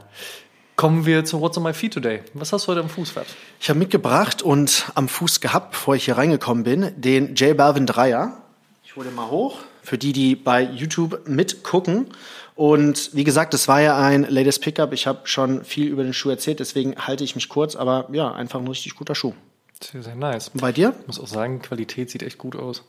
Kommen 0.78 1.06
wir 1.06 1.26
zu 1.26 1.42
What's 1.42 1.58
on 1.58 1.64
my 1.64 1.74
feet 1.74 1.94
today. 1.94 2.22
Was 2.34 2.54
hast 2.54 2.66
du 2.66 2.72
heute 2.72 2.80
am 2.80 2.90
Fuß, 2.90 3.12
Fab? 3.12 3.26
Ich 3.60 3.70
habe 3.70 3.78
mitgebracht 3.78 4.42
und 4.42 4.90
am 4.96 5.10
Fuß 5.10 5.42
gehabt, 5.42 5.72
bevor 5.72 5.96
ich 5.96 6.06
hier 6.06 6.18
reingekommen 6.18 6.64
bin, 6.64 6.94
den 6.96 7.36
J 7.36 7.56
Balvin 7.58 7.86
Dreier. 7.86 8.38
Ich 8.86 8.96
hole 8.96 9.08
den 9.08 9.16
mal 9.16 9.30
hoch. 9.30 9.58
Für 9.90 9.98
die, 9.98 10.14
die 10.14 10.36
bei 10.36 10.62
YouTube 10.62 11.28
mitgucken. 11.28 12.10
Und 12.54 13.10
wie 13.14 13.24
gesagt, 13.24 13.56
das 13.56 13.68
war 13.68 13.82
ja 13.82 13.98
ein 13.98 14.22
Latest 14.30 14.62
Pickup. 14.62 14.94
Ich 14.94 15.08
habe 15.08 15.22
schon 15.24 15.64
viel 15.66 15.88
über 15.88 16.04
den 16.04 16.14
Schuh 16.14 16.30
erzählt, 16.30 16.60
deswegen 16.60 16.96
halte 16.96 17.24
ich 17.24 17.34
mich 17.34 17.50
kurz. 17.50 17.76
Aber 17.76 18.08
ja, 18.12 18.32
einfach 18.32 18.60
ein 18.60 18.68
richtig 18.68 18.94
guter 18.94 19.16
Schuh. 19.16 19.34
Sehr, 19.82 20.04
sehr 20.04 20.14
nice. 20.14 20.50
Und 20.50 20.62
bei 20.62 20.72
dir? 20.72 20.94
Ich 21.02 21.08
muss 21.08 21.20
auch 21.20 21.26
sagen, 21.26 21.64
Qualität 21.64 22.12
sieht 22.12 22.22
echt 22.22 22.38
gut 22.38 22.56
aus. 22.56 22.84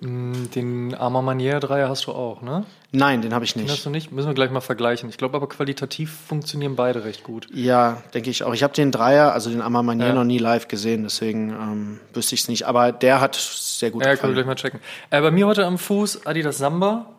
Mm, 0.00 0.50
Den 0.54 0.94
Armor 0.94 1.22
Manier 1.22 1.60
Dreier 1.60 1.88
hast 1.88 2.06
du 2.06 2.12
auch, 2.12 2.42
ne? 2.42 2.64
Nein, 2.92 3.22
den 3.22 3.34
habe 3.34 3.44
ich 3.44 3.54
Den 3.54 3.62
nicht. 3.62 3.72
hast 3.72 3.84
du 3.86 3.90
nicht? 3.90 4.12
Müssen 4.12 4.28
wir 4.28 4.34
gleich 4.34 4.50
mal 4.50 4.60
vergleichen. 4.60 5.08
Ich 5.08 5.16
glaube 5.18 5.36
aber 5.36 5.48
qualitativ 5.48 6.12
funktionieren 6.28 6.76
beide 6.76 7.04
recht 7.04 7.24
gut. 7.24 7.46
Ja, 7.52 8.02
denke 8.14 8.30
ich 8.30 8.42
auch. 8.42 8.54
Ich 8.54 8.62
habe 8.62 8.72
den 8.74 8.90
Dreier, 8.92 9.32
also 9.32 9.50
den 9.50 9.60
Amar 9.62 9.82
Manier, 9.82 10.06
Ja. 10.08 10.12
noch 10.14 10.24
nie 10.24 10.38
live 10.38 10.68
gesehen, 10.68 11.02
deswegen 11.02 11.50
ähm, 11.50 12.00
wüsste 12.14 12.34
ich 12.34 12.42
es 12.42 12.48
nicht. 12.48 12.64
Aber 12.66 12.92
der 12.92 13.20
hat 13.20 13.34
sehr 13.36 13.90
gut 13.90 14.02
Ja, 14.04 14.16
können 14.16 14.34
wir 14.34 14.42
gefallen. 14.42 14.56
gleich 14.56 14.72
mal 14.72 14.78
checken. 14.78 14.80
Äh, 15.10 15.20
bei 15.20 15.30
mir 15.30 15.46
heute 15.46 15.64
am 15.66 15.78
Fuß 15.78 16.26
Adidas 16.26 16.58
Samba. 16.58 17.10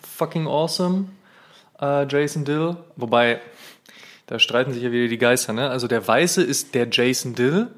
Fucking 0.00 0.46
awesome. 0.46 1.06
Äh, 1.80 2.06
Jason 2.08 2.44
Dill. 2.44 2.76
Wobei, 2.96 3.40
da 4.26 4.38
streiten 4.38 4.72
sich 4.72 4.82
ja 4.82 4.92
wieder 4.92 5.08
die 5.08 5.18
Geister, 5.18 5.52
ne? 5.52 5.68
Also 5.70 5.88
der 5.88 6.06
Weiße 6.06 6.42
ist 6.42 6.74
der 6.74 6.88
Jason 6.90 7.34
Dill, 7.34 7.68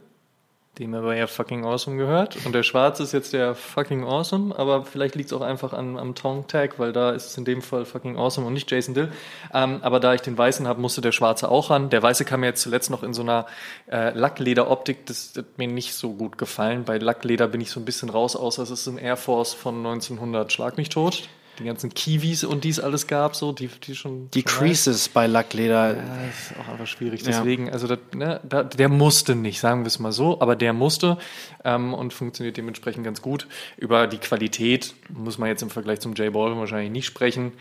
dem 0.79 0.95
aber 0.95 1.15
ja 1.15 1.27
fucking 1.27 1.65
awesome 1.65 1.97
gehört. 1.97 2.37
Und 2.45 2.55
der 2.55 2.65
Schwarze 2.65 3.05
ist 3.05 3.13
jetzt 3.13 3.33
der 3.33 3.55
fucking 3.55 4.05
awesome, 4.05 4.59
aber 4.59 4.85
vielleicht 4.85 5.15
liegt 5.15 5.31
es 5.31 5.33
auch 5.33 5.41
einfach 5.41 5.73
an, 5.73 5.97
am 5.97 6.15
Tongue 6.15 6.47
Tag, 6.47 6.79
weil 6.79 6.93
da 6.93 7.11
ist 7.11 7.27
es 7.27 7.39
in 7.39 7.45
dem 7.45 7.63
Fall 7.63 7.85
fucking 7.85 8.17
awesome 8.17 8.47
und 8.47 8.55
nicht 8.55 8.71
Jason 8.71 8.95
Dill. 8.95 9.13
Ähm, 9.53 9.79
aber 9.83 10.01
da 10.01 10.15
ich 10.15 10.21
den 10.23 10.37
Weißen 10.37 10.67
habe, 10.67 10.81
musste 10.81 11.01
der 11.01 11.13
Schwarze 11.13 11.49
auch 11.49 11.71
ran. 11.71 11.91
Der 11.91 12.03
Weiße 12.03 12.25
kam 12.25 12.41
mir 12.41 12.47
jetzt 12.47 12.63
zuletzt 12.63 12.91
noch 12.91 13.03
in 13.03 13.15
so 13.15 13.23
einer 13.23 13.47
äh, 13.91 14.11
Lackleder-Optik, 14.11 15.07
das 15.07 15.33
hat 15.37 15.59
mir 15.59 15.69
nicht 15.69 15.95
so 15.95 16.13
gut 16.13 16.39
gefallen. 16.39 16.85
Bei 16.85 16.99
Lackleder 16.99 17.47
bin 17.47 17.61
ich 17.61 17.71
so 17.71 17.79
ein 17.79 17.85
bisschen 17.85 18.11
raus, 18.11 18.35
außer 18.35 18.63
es 18.63 18.71
ist 18.71 18.87
ein 18.89 18.99
Air 18.99 19.17
Force 19.17 19.55
von 19.55 19.77
1900, 19.77 20.53
schlag 20.53 20.77
mich 20.77 20.89
tot. 20.89 21.29
Die 21.59 21.65
ganzen 21.65 21.93
Kiwis 21.95 22.45
und 22.45 22.65
dies 22.65 22.81
alles 22.81 23.07
gab, 23.07 23.37
so, 23.37 23.53
die, 23.53 23.69
die 23.69 23.95
schon. 23.95 24.31
Die 24.31 24.43
Creases 24.43 25.09
bei 25.09 25.27
Lackleder. 25.27 25.97
Ja, 25.97 26.03
das 26.27 26.51
ist 26.51 26.59
auch 26.59 26.69
einfach 26.69 26.87
schwierig. 26.87 27.23
Deswegen, 27.23 27.67
ja. 27.67 27.73
also 27.73 27.87
das, 27.87 27.99
ne, 28.15 28.41
da, 28.43 28.65
der 28.65 28.89
musste 28.89 29.35
nicht, 29.35 29.61
sagen 29.61 29.83
wir 29.83 29.87
es 29.87 29.99
mal 29.99 30.13
so, 30.13 30.41
aber 30.41 30.57
der 30.57 30.73
musste 30.73 31.19
ähm, 31.65 31.95
und 31.95 32.13
funktioniert 32.13 32.57
dementsprechend 32.57 33.05
ganz 33.05 33.23
gut. 33.23 33.47
Über 33.77 34.07
die 34.07 34.19
Qualität 34.19 34.95
muss 35.09 35.39
man 35.39 35.49
jetzt 35.49 35.63
im 35.63 35.71
Vergleich 35.71 36.01
zum 36.01 36.15
J 36.15 36.33
Baldwin 36.33 36.59
wahrscheinlich 36.59 36.91
nicht 36.91 37.07
sprechen. 37.07 37.53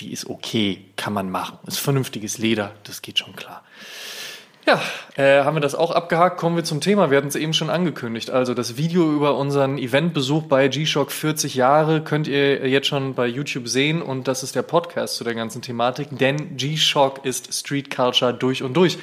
Die 0.00 0.12
ist 0.12 0.28
okay, 0.28 0.84
kann 0.96 1.12
man 1.12 1.30
machen. 1.30 1.58
Ist 1.66 1.78
vernünftiges 1.78 2.38
Leder, 2.38 2.74
das 2.84 3.02
geht 3.02 3.18
schon 3.18 3.36
klar. 3.36 3.62
Ja, 4.66 4.80
äh, 5.16 5.44
haben 5.44 5.56
wir 5.56 5.60
das 5.60 5.74
auch 5.74 5.90
abgehakt. 5.90 6.38
Kommen 6.38 6.56
wir 6.56 6.64
zum 6.64 6.80
Thema. 6.80 7.10
Wir 7.10 7.18
hatten 7.18 7.28
es 7.28 7.36
eben 7.36 7.52
schon 7.52 7.68
angekündigt. 7.68 8.30
Also 8.30 8.54
das 8.54 8.78
Video 8.78 9.12
über 9.12 9.36
unseren 9.36 9.76
Eventbesuch 9.76 10.44
bei 10.44 10.68
G-Shock 10.68 11.12
40 11.12 11.54
Jahre 11.54 12.00
könnt 12.00 12.26
ihr 12.28 12.66
jetzt 12.66 12.86
schon 12.86 13.14
bei 13.14 13.26
YouTube 13.26 13.68
sehen 13.68 14.00
und 14.00 14.26
das 14.26 14.42
ist 14.42 14.56
der 14.56 14.62
Podcast 14.62 15.16
zu 15.16 15.24
der 15.24 15.34
ganzen 15.34 15.60
Thematik, 15.60 16.08
denn 16.12 16.56
G-Shock 16.56 17.26
ist 17.26 17.52
Street 17.52 17.94
Culture 17.94 18.32
durch 18.32 18.62
und 18.62 18.72
durch 18.74 18.96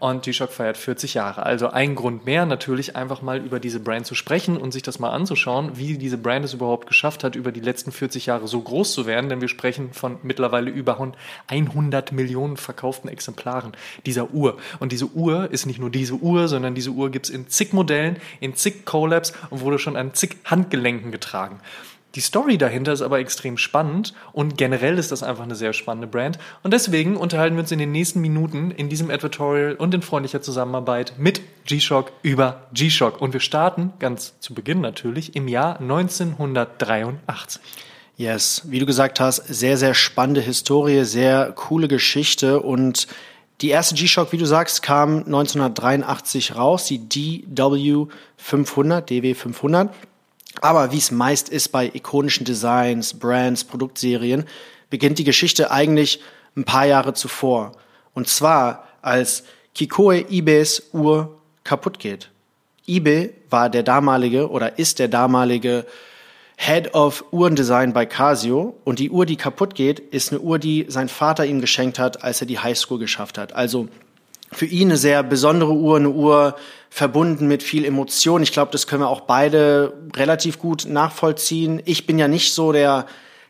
und 0.00 0.22
G-Shock 0.22 0.50
feiert 0.52 0.76
40 0.76 1.14
Jahre. 1.14 1.44
Also 1.44 1.68
ein 1.68 1.94
Grund 1.94 2.24
mehr, 2.24 2.46
natürlich 2.46 2.96
einfach 2.96 3.22
mal 3.22 3.38
über 3.38 3.60
diese 3.60 3.80
Brand 3.80 4.06
zu 4.06 4.14
sprechen 4.14 4.56
und 4.56 4.72
sich 4.72 4.82
das 4.82 4.98
mal 4.98 5.10
anzuschauen, 5.10 5.72
wie 5.76 5.98
diese 5.98 6.18
Brand 6.18 6.44
es 6.44 6.54
überhaupt 6.54 6.86
geschafft 6.86 7.24
hat, 7.24 7.36
über 7.36 7.52
die 7.52 7.60
letzten 7.60 7.92
40 7.92 8.26
Jahre 8.26 8.48
so 8.48 8.60
groß 8.60 8.92
zu 8.92 9.06
werden, 9.06 9.28
denn 9.28 9.40
wir 9.40 9.48
sprechen 9.48 9.92
von 9.92 10.18
mittlerweile 10.22 10.70
über 10.70 11.12
100 11.48 12.12
Millionen 12.12 12.56
verkauften 12.56 13.08
Exemplaren 13.08 13.72
dieser 14.04 14.30
Uhr 14.30 14.58
und 14.80 14.92
diese 14.92 15.06
Uhr 15.06 15.50
ist 15.50 15.66
nicht 15.66 15.78
nur 15.78 15.90
diese 15.90 16.14
Uhr, 16.14 16.48
sondern 16.48 16.74
diese 16.74 16.90
Uhr 16.90 17.10
gibt 17.10 17.26
es 17.26 17.30
in 17.30 17.48
zig 17.48 17.72
Modellen, 17.72 18.16
in 18.40 18.54
zig 18.54 18.84
Collabs 18.84 19.32
und 19.50 19.60
wurde 19.60 19.78
schon 19.78 19.96
an 19.96 20.14
zig 20.14 20.36
Handgelenken 20.44 21.12
getragen. 21.12 21.60
Die 22.16 22.22
Story 22.22 22.56
dahinter 22.56 22.94
ist 22.94 23.02
aber 23.02 23.18
extrem 23.18 23.58
spannend 23.58 24.14
und 24.32 24.56
generell 24.56 24.98
ist 24.98 25.12
das 25.12 25.22
einfach 25.22 25.44
eine 25.44 25.54
sehr 25.54 25.74
spannende 25.74 26.06
Brand. 26.06 26.38
Und 26.62 26.72
deswegen 26.72 27.18
unterhalten 27.18 27.56
wir 27.56 27.60
uns 27.60 27.72
in 27.72 27.78
den 27.78 27.92
nächsten 27.92 28.22
Minuten 28.22 28.70
in 28.70 28.88
diesem 28.88 29.10
Advertorial 29.10 29.74
und 29.74 29.92
in 29.92 30.00
freundlicher 30.00 30.40
Zusammenarbeit 30.40 31.12
mit 31.18 31.42
G-Shock 31.66 32.10
über 32.22 32.68
G-Shock. 32.72 33.20
Und 33.20 33.34
wir 33.34 33.40
starten 33.40 33.92
ganz 33.98 34.40
zu 34.40 34.54
Beginn 34.54 34.80
natürlich 34.80 35.36
im 35.36 35.46
Jahr 35.46 35.78
1983. 35.78 37.60
Yes, 38.16 38.62
wie 38.64 38.78
du 38.78 38.86
gesagt 38.86 39.20
hast, 39.20 39.46
sehr, 39.46 39.76
sehr 39.76 39.92
spannende 39.92 40.40
Historie, 40.40 41.04
sehr 41.04 41.52
coole 41.52 41.86
Geschichte 41.86 42.62
und 42.62 43.08
die 43.60 43.68
erste 43.68 43.94
G-Shock, 43.94 44.32
wie 44.32 44.38
du 44.38 44.46
sagst, 44.46 44.82
kam 44.82 45.18
1983 45.18 46.56
raus, 46.56 46.86
die 46.86 47.44
DW 47.46 48.06
500, 48.38 49.10
DW 49.10 49.34
500. 49.34 49.90
Aber 50.60 50.92
wie 50.92 50.98
es 50.98 51.10
meist 51.10 51.48
ist 51.48 51.68
bei 51.68 51.90
ikonischen 51.92 52.44
Designs, 52.44 53.14
Brands, 53.14 53.64
Produktserien, 53.64 54.44
beginnt 54.90 55.18
die 55.18 55.24
Geschichte 55.24 55.70
eigentlich 55.70 56.20
ein 56.56 56.64
paar 56.64 56.86
Jahre 56.86 57.14
zuvor. 57.14 57.72
Und 58.14 58.28
zwar, 58.28 58.88
als 59.02 59.44
Kikoe 59.74 60.24
Ibes 60.30 60.90
Uhr 60.92 61.36
kaputt 61.64 61.98
geht. 61.98 62.30
Ibe 62.86 63.30
war 63.50 63.68
der 63.68 63.82
damalige 63.82 64.50
oder 64.50 64.78
ist 64.78 64.98
der 64.98 65.08
damalige 65.08 65.84
Head 66.56 66.94
of 66.94 67.24
Uhrendesign 67.32 67.92
bei 67.92 68.06
Casio 68.06 68.76
und 68.84 68.98
die 68.98 69.10
Uhr, 69.10 69.26
die 69.26 69.36
kaputt 69.36 69.74
geht, 69.74 69.98
ist 69.98 70.32
eine 70.32 70.40
Uhr, 70.40 70.58
die 70.58 70.86
sein 70.88 71.08
Vater 71.08 71.44
ihm 71.44 71.60
geschenkt 71.60 71.98
hat, 71.98 72.24
als 72.24 72.40
er 72.40 72.46
die 72.46 72.58
Highschool 72.58 72.98
geschafft 72.98 73.36
hat. 73.36 73.52
Also 73.52 73.88
für 74.52 74.64
ihn 74.64 74.88
eine 74.88 74.96
sehr 74.96 75.22
besondere 75.22 75.72
Uhr, 75.72 75.96
eine 75.96 76.10
Uhr 76.10 76.56
verbunden 76.90 77.46
mit 77.48 77.62
viel 77.62 77.84
Emotion. 77.84 78.42
Ich 78.42 78.52
glaube, 78.52 78.72
das 78.72 78.86
können 78.86 79.02
wir 79.02 79.08
auch 79.08 79.22
beide 79.22 79.92
relativ 80.14 80.58
gut 80.58 80.86
nachvollziehen. 80.86 81.82
Ich 81.84 82.06
bin 82.06 82.18
ja 82.18 82.28
nicht 82.28 82.54
so 82.54 82.72
der 82.72 83.06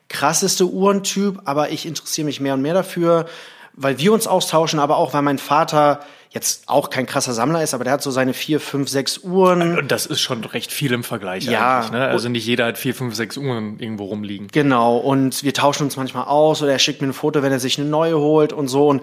krasseste 0.09 0.67
Uhrentyp, 0.67 1.41
aber 1.45 1.71
ich 1.71 1.87
interessiere 1.87 2.27
mich 2.27 2.41
mehr 2.41 2.55
und 2.55 2.63
mehr 2.63 2.75
dafür, 2.75 3.27
weil 3.75 3.99
wir 3.99 4.13
uns 4.13 4.27
austauschen, 4.27 4.79
aber 4.79 4.97
auch 4.97 5.13
weil 5.13 5.23
mein 5.23 5.39
Vater 5.39 6.01
jetzt 6.31 6.69
auch 6.69 6.91
kein 6.91 7.07
krasser 7.07 7.33
Sammler 7.33 7.63
ist, 7.63 7.73
aber 7.73 7.85
der 7.85 7.95
hat 7.95 8.03
so 8.03 8.11
seine 8.11 8.35
vier, 8.35 8.61
fünf, 8.61 8.89
sechs 8.89 9.19
Uhren. 9.19 9.79
Und 9.79 9.91
das 9.91 10.07
ist 10.07 10.21
schon 10.21 10.45
recht 10.45 10.71
viel 10.71 10.93
im 10.93 11.03
Vergleich 11.03 11.45
ja. 11.45 11.79
eigentlich. 11.79 11.93
Ne? 11.93 12.07
Also 12.07 12.29
nicht 12.29 12.47
jeder 12.47 12.67
hat 12.67 12.79
vier, 12.79 12.95
fünf, 12.95 13.15
sechs 13.15 13.37
Uhren 13.37 13.79
irgendwo 13.79 14.05
rumliegen. 14.05 14.49
Genau. 14.53 14.99
Und 14.99 15.43
wir 15.43 15.55
tauschen 15.55 15.85
uns 15.85 15.97
manchmal 15.97 16.27
aus 16.27 16.63
oder 16.63 16.73
er 16.73 16.79
schickt 16.79 17.01
mir 17.01 17.09
ein 17.09 17.15
Foto, 17.15 17.43
wenn 17.43 17.53
er 17.53 17.61
sich 17.61 17.79
eine 17.79 17.89
neue 17.89 18.19
holt 18.19 18.53
und 18.53 18.69
so. 18.69 18.89
Und 18.89 19.03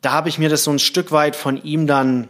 da 0.00 0.12
habe 0.12 0.28
ich 0.28 0.38
mir 0.38 0.48
das 0.48 0.64
so 0.64 0.70
ein 0.70 0.78
Stück 0.78 1.12
weit 1.12 1.36
von 1.36 1.62
ihm 1.62 1.86
dann 1.86 2.28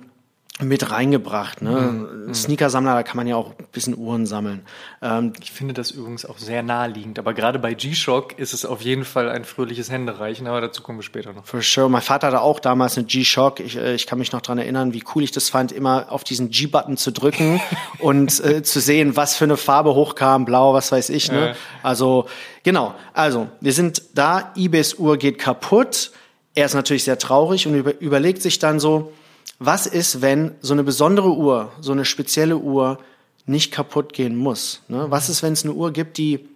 mit 0.60 0.90
reingebracht. 0.90 1.60
Ne? 1.60 1.70
Mhm. 1.70 2.32
Sneaker-Sammler, 2.32 2.94
da 2.94 3.02
kann 3.02 3.18
man 3.18 3.26
ja 3.26 3.36
auch 3.36 3.50
ein 3.50 3.66
bisschen 3.72 3.96
Uhren 3.96 4.24
sammeln. 4.24 4.62
Ähm, 5.02 5.34
ich 5.42 5.52
finde 5.52 5.74
das 5.74 5.90
übrigens 5.90 6.24
auch 6.24 6.38
sehr 6.38 6.62
naheliegend. 6.62 7.18
Aber 7.18 7.34
gerade 7.34 7.58
bei 7.58 7.74
G-Shock 7.74 8.38
ist 8.38 8.54
es 8.54 8.64
auf 8.64 8.80
jeden 8.80 9.04
Fall 9.04 9.28
ein 9.28 9.44
fröhliches 9.44 9.90
Händereichen, 9.90 10.46
aber 10.46 10.62
dazu 10.62 10.82
kommen 10.82 10.98
wir 10.98 11.02
später 11.02 11.34
noch. 11.34 11.44
For 11.44 11.60
sure. 11.60 11.90
Mein 11.90 12.00
Vater 12.00 12.28
hatte 12.28 12.40
auch 12.40 12.58
damals 12.58 12.96
eine 12.96 13.06
G-Shock. 13.06 13.60
Ich, 13.60 13.76
äh, 13.76 13.94
ich 13.94 14.06
kann 14.06 14.18
mich 14.18 14.32
noch 14.32 14.40
dran 14.40 14.56
erinnern, 14.56 14.94
wie 14.94 15.04
cool 15.14 15.24
ich 15.24 15.30
das 15.30 15.50
fand, 15.50 15.72
immer 15.72 16.06
auf 16.10 16.24
diesen 16.24 16.48
G-Button 16.48 16.96
zu 16.96 17.12
drücken 17.12 17.60
und 17.98 18.42
äh, 18.42 18.62
zu 18.62 18.80
sehen, 18.80 19.14
was 19.14 19.36
für 19.36 19.44
eine 19.44 19.58
Farbe 19.58 19.94
hochkam, 19.94 20.46
blau, 20.46 20.72
was 20.72 20.90
weiß 20.90 21.10
ich. 21.10 21.30
Ne? 21.30 21.50
Äh. 21.50 21.54
Also, 21.82 22.28
genau. 22.62 22.94
Also, 23.12 23.48
wir 23.60 23.74
sind 23.74 24.02
da, 24.14 24.52
Ibis 24.56 24.94
Uhr 24.94 25.18
geht 25.18 25.38
kaputt. 25.38 26.12
Er 26.54 26.64
ist 26.64 26.74
natürlich 26.74 27.04
sehr 27.04 27.18
traurig 27.18 27.66
und 27.66 27.74
über, 27.74 28.00
überlegt 28.00 28.40
sich 28.40 28.58
dann 28.58 28.80
so, 28.80 29.12
was 29.58 29.86
ist, 29.86 30.20
wenn 30.20 30.54
so 30.60 30.74
eine 30.74 30.84
besondere 30.84 31.34
Uhr, 31.34 31.72
so 31.80 31.92
eine 31.92 32.04
spezielle 32.04 32.58
Uhr 32.58 32.98
nicht 33.46 33.72
kaputt 33.72 34.12
gehen 34.12 34.36
muss? 34.36 34.82
Ne? 34.88 35.06
Was 35.10 35.28
ist, 35.28 35.42
wenn 35.42 35.52
es 35.52 35.64
eine 35.64 35.72
Uhr 35.72 35.92
gibt, 35.92 36.18
die 36.18 36.48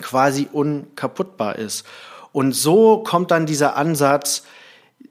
quasi 0.00 0.48
unkaputtbar 0.52 1.56
ist? 1.56 1.84
Und 2.32 2.52
so 2.52 2.98
kommt 2.98 3.30
dann 3.30 3.46
dieser 3.46 3.76
Ansatz, 3.76 4.44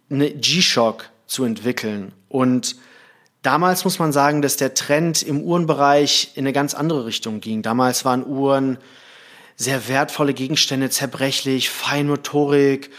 eine 0.10 0.32
G-Shock 0.32 1.10
zu 1.26 1.44
entwickeln. 1.44 2.14
Und 2.30 2.76
damals 3.42 3.84
muss 3.84 4.00
man 4.00 4.14
sagen, 4.14 4.42
dass 4.42 4.58
der 4.58 4.76
Trend 4.76 5.24
im 5.24 5.42
Uhrenbereich 5.42 6.34
in 6.36 6.44
eine 6.44 6.54
ganz 6.54 6.74
andere 6.74 7.06
Richtung 7.06 7.42
ging. 7.42 7.64
Damals 7.64 8.06
waren 8.06 8.26
Uhren 8.26 8.78
sehr 9.56 9.88
wertvolle 9.88 10.34
Gegenstände, 10.34 10.90
zerbrechlich, 10.90 11.70
Feinmotorik, 11.70 12.92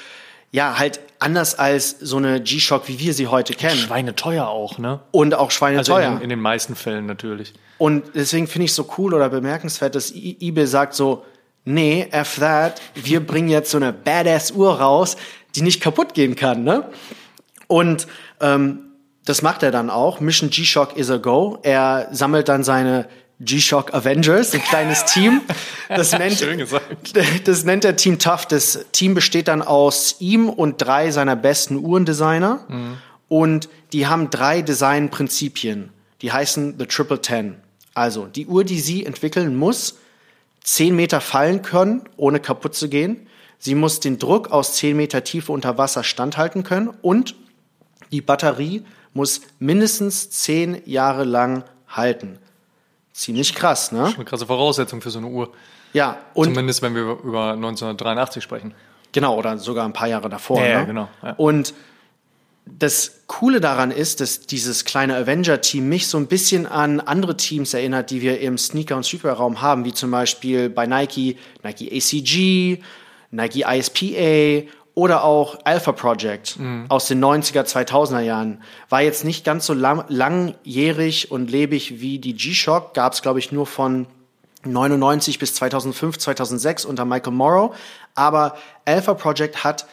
ja, 0.51 0.79
halt 0.79 1.01
anders 1.19 1.59
als 1.59 1.91
so 2.01 2.17
eine 2.17 2.41
G-Shock, 2.41 2.89
wie 2.89 2.99
wir 2.99 3.15
sie 3.15 3.27
heute 3.29 3.55
kennen. 3.55 3.77
Schweineteuer 3.77 4.47
auch, 4.49 4.79
ne? 4.79 5.01
Und 5.11 5.35
auch 5.35 5.51
schweineteuer. 5.51 5.97
Also 5.97 6.17
in, 6.17 6.23
in 6.23 6.29
den 6.31 6.41
meisten 6.41 6.75
Fällen 6.75 7.07
natürlich. 7.07 7.55
Und 7.79 8.15
deswegen 8.15 8.47
finde 8.47 8.67
ich 8.67 8.75
so 8.75 8.89
cool 8.99 9.15
oder 9.15 9.29
bemerkenswert, 9.29 9.95
dass 9.95 10.13
eBay 10.15 10.67
sagt 10.67 10.95
so, 10.95 11.25
nee, 11.65 12.09
F 12.11 12.39
that, 12.39 12.81
wir 12.95 13.25
bringen 13.25 13.49
jetzt 13.49 13.71
so 13.71 13.77
eine 13.77 13.93
badass 13.93 14.53
Uhr 14.53 14.81
raus, 14.81 15.17
die 15.55 15.63
nicht 15.63 15.81
kaputt 15.81 16.15
gehen 16.15 16.37
kann, 16.37 16.65
ne? 16.65 16.89
Und 17.67 18.07
ähm, 18.41 18.81
das 19.25 19.43
macht 19.43 19.63
er 19.63 19.73
dann 19.73 19.91
auch. 19.91 20.21
Mission 20.21 20.51
G-Shock 20.51 20.97
is 20.97 21.11
a 21.11 21.17
go. 21.17 21.59
Er 21.63 22.09
sammelt 22.13 22.49
dann 22.49 22.63
seine 22.63 23.09
G-Shock 23.41 23.93
Avengers, 23.93 24.55
ein 24.55 24.63
kleines 24.63 25.05
Team. 25.05 25.43
Das 25.89 26.13
nennt, 26.19 26.45
das 27.45 27.65
nennt 27.65 27.85
er 27.85 27.97
Team 27.97 28.19
Tough. 28.19 28.47
Das 28.47 28.87
Team 28.93 29.15
besteht 29.15 29.49
dann 29.49 29.63
aus 29.63 30.17
ihm 30.21 30.49
und 30.49 30.79
drei 30.79 31.11
seiner 31.11 31.37
besten 31.37 31.77
Uhrendesigner. 31.77 32.65
Mhm. 32.69 32.99
Und 33.29 33.69
die 33.93 34.07
haben 34.07 34.31
drei 34.31 34.63
Designprinzipien. 34.63 35.91
Die 36.23 36.33
heißen 36.33 36.77
The 36.79 36.87
Triple 36.87 37.21
Ten. 37.21 37.57
Also, 37.93 38.27
die 38.27 38.47
Uhr, 38.47 38.65
die 38.65 38.81
sie 38.81 39.05
entwickeln, 39.05 39.55
muss 39.55 39.99
zehn 40.63 40.97
Meter 40.97 41.21
fallen 41.21 41.63
können, 41.63 42.03
ohne 42.17 42.41
kaputt 42.41 42.75
zu 42.75 42.89
gehen. 42.89 43.27
Sie 43.59 43.75
muss 43.75 44.01
den 44.01 44.19
Druck 44.19 44.51
aus 44.51 44.75
zehn 44.75 44.97
Meter 44.97 45.25
Tiefe 45.25 45.53
unter 45.53 45.79
Wasser 45.79 46.05
standhalten 46.05 46.63
können 46.63 46.89
und 47.03 47.35
die 48.13 48.21
Batterie 48.21 48.85
muss 49.15 49.41
mindestens 49.59 50.31
zehn 50.31 50.83
Jahre 50.85 51.25
lang 51.25 51.65
halten. 51.89 52.39
Ziemlich 53.17 53.55
krass, 53.55 53.93
ne? 53.93 54.01
Das 54.01 54.11
ist 54.11 54.17
eine 54.17 54.27
krasse 54.27 54.45
Voraussetzung 54.45 55.01
für 55.01 55.09
so 55.09 55.19
eine 55.19 55.29
Uhr. 55.29 55.51
Ja, 55.95 56.19
und 56.35 56.49
zumindest 56.49 56.83
wenn 56.83 56.95
wir 56.95 57.01
über 57.25 57.53
1983 57.53 58.45
sprechen. 58.45 58.75
Genau, 59.13 59.39
oder 59.39 59.57
sogar 59.57 59.87
ein 59.87 59.95
paar 59.95 60.09
Jahre 60.09 60.29
davor. 60.29 60.63
Ja, 60.63 60.81
ne? 60.81 60.87
genau. 60.87 61.09
Ja. 61.23 61.33
Und 61.39 61.73
das 62.67 63.23
Coole 63.27 63.63
daran 63.63 63.91
ist, 63.91 64.21
dass 64.21 64.41
dieses 64.41 64.85
kleine 64.85 65.17
Avenger-Team 65.17 65.89
mich 65.89 66.09
so 66.09 66.19
ein 66.19 66.27
bisschen 66.27 66.67
an 66.67 67.01
andere 67.01 67.39
Teams 67.39 67.73
erinnert, 67.73 68.11
die 68.11 68.21
wir 68.21 68.39
im 68.41 68.59
Sneaker- 68.59 68.97
und 68.97 69.07
Streetwear-Raum 69.07 69.63
haben, 69.63 69.87
wie 69.87 69.95
zum 69.95 70.11
Beispiel 70.11 70.69
bei 70.69 70.87
Nike, 70.87 71.39
Nike 71.63 71.91
ACG, 71.91 72.83
Nike 73.31 73.65
ISPA 73.67 74.69
oder 74.97 75.25
auch 75.25 75.59
Alpha 75.65 75.93
Project 75.93 76.59
mhm. 76.59 76.87
aus 76.89 77.07
den 77.07 77.23
90er, 77.23 77.65
2000er 77.65 78.21
Jahren. 78.21 78.63
War 78.89 79.03
jetzt 79.03 79.25
nicht 79.25 79.45
ganz 79.45 79.67
so 79.67 79.75
lang, 79.75 80.07
langjährig 80.09 81.31
und 81.31 81.51
lebig 81.51 82.01
wie 82.01 82.19
die 82.19 82.35
G-Shock, 82.35 82.95
gab 82.95 83.13
es, 83.13 83.21
glaube 83.21 83.39
ich, 83.39 83.53
nur 83.53 83.67
von 83.67 84.07
99 84.65 85.39
bis 85.39 85.55
2005, 85.55 86.19
2006 86.19 86.87
unter 86.87 87.05
Michael 87.05 87.35
Morrow. 87.35 87.77
Aber 88.15 88.57
Alpha 88.87 89.13
Project 89.13 89.65
hat 89.65 89.87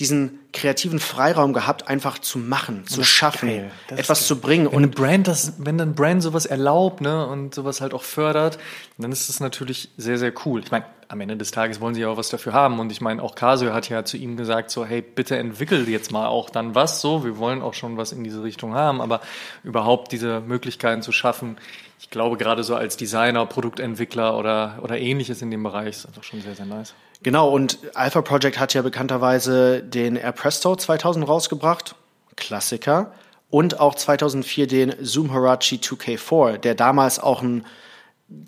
diesen 0.00 0.40
kreativen 0.52 0.98
Freiraum 0.98 1.52
gehabt, 1.52 1.86
einfach 1.88 2.18
zu 2.18 2.38
machen, 2.38 2.86
zu 2.86 3.04
schaffen, 3.04 3.70
etwas 3.88 4.26
zu 4.26 4.40
bringen. 4.40 4.66
Wenn 4.66 4.84
und 4.84 4.94
Brand 4.96 5.28
das, 5.28 5.52
wenn 5.58 5.78
dann 5.78 5.94
Brand 5.94 6.22
sowas 6.22 6.46
erlaubt, 6.46 7.02
ne, 7.02 7.26
und 7.26 7.54
sowas 7.54 7.80
halt 7.80 7.92
auch 7.92 8.02
fördert, 8.02 8.58
dann 8.98 9.12
ist 9.12 9.28
das 9.28 9.40
natürlich 9.40 9.90
sehr, 9.96 10.18
sehr 10.18 10.32
cool. 10.44 10.60
Ich 10.64 10.70
meine, 10.70 10.86
am 11.08 11.20
Ende 11.20 11.36
des 11.36 11.50
Tages 11.50 11.80
wollen 11.80 11.94
sie 11.94 12.00
ja 12.00 12.08
auch 12.08 12.16
was 12.16 12.28
dafür 12.28 12.52
haben. 12.52 12.78
Und 12.78 12.90
ich 12.92 13.00
meine, 13.00 13.22
auch 13.22 13.34
Casio 13.34 13.74
hat 13.74 13.88
ja 13.88 14.04
zu 14.04 14.16
ihm 14.16 14.36
gesagt, 14.36 14.70
so, 14.70 14.86
hey, 14.86 15.02
bitte 15.02 15.36
entwickel 15.36 15.88
jetzt 15.88 16.12
mal 16.12 16.28
auch 16.28 16.50
dann 16.50 16.74
was 16.74 17.00
so. 17.00 17.24
Wir 17.24 17.36
wollen 17.36 17.62
auch 17.62 17.74
schon 17.74 17.96
was 17.96 18.12
in 18.12 18.24
diese 18.24 18.42
Richtung 18.42 18.74
haben, 18.74 19.00
aber 19.00 19.20
überhaupt 19.64 20.12
diese 20.12 20.40
Möglichkeiten 20.40 21.02
zu 21.02 21.12
schaffen, 21.12 21.58
ich 21.98 22.08
glaube, 22.08 22.38
gerade 22.38 22.64
so 22.64 22.74
als 22.74 22.96
Designer, 22.96 23.44
Produktentwickler 23.44 24.38
oder, 24.38 24.78
oder 24.82 24.98
ähnliches 24.98 25.42
in 25.42 25.50
dem 25.50 25.62
Bereich 25.62 25.96
ist 25.96 26.06
einfach 26.06 26.24
schon 26.24 26.40
sehr, 26.40 26.54
sehr 26.54 26.64
nice. 26.64 26.94
Genau, 27.22 27.50
und 27.50 27.78
Alpha 27.94 28.22
Project 28.22 28.58
hat 28.58 28.72
ja 28.74 28.82
bekannterweise 28.82 29.82
den 29.82 30.16
Air 30.16 30.32
Presto 30.32 30.74
2000 30.74 31.28
rausgebracht, 31.28 31.94
Klassiker, 32.36 33.12
und 33.50 33.80
auch 33.80 33.94
2004 33.94 34.66
den 34.66 34.94
Zoom 35.00 35.32
Harachi 35.32 35.76
2K4, 35.76 36.58
der 36.58 36.74
damals 36.74 37.18
auch 37.18 37.42
ein 37.42 37.66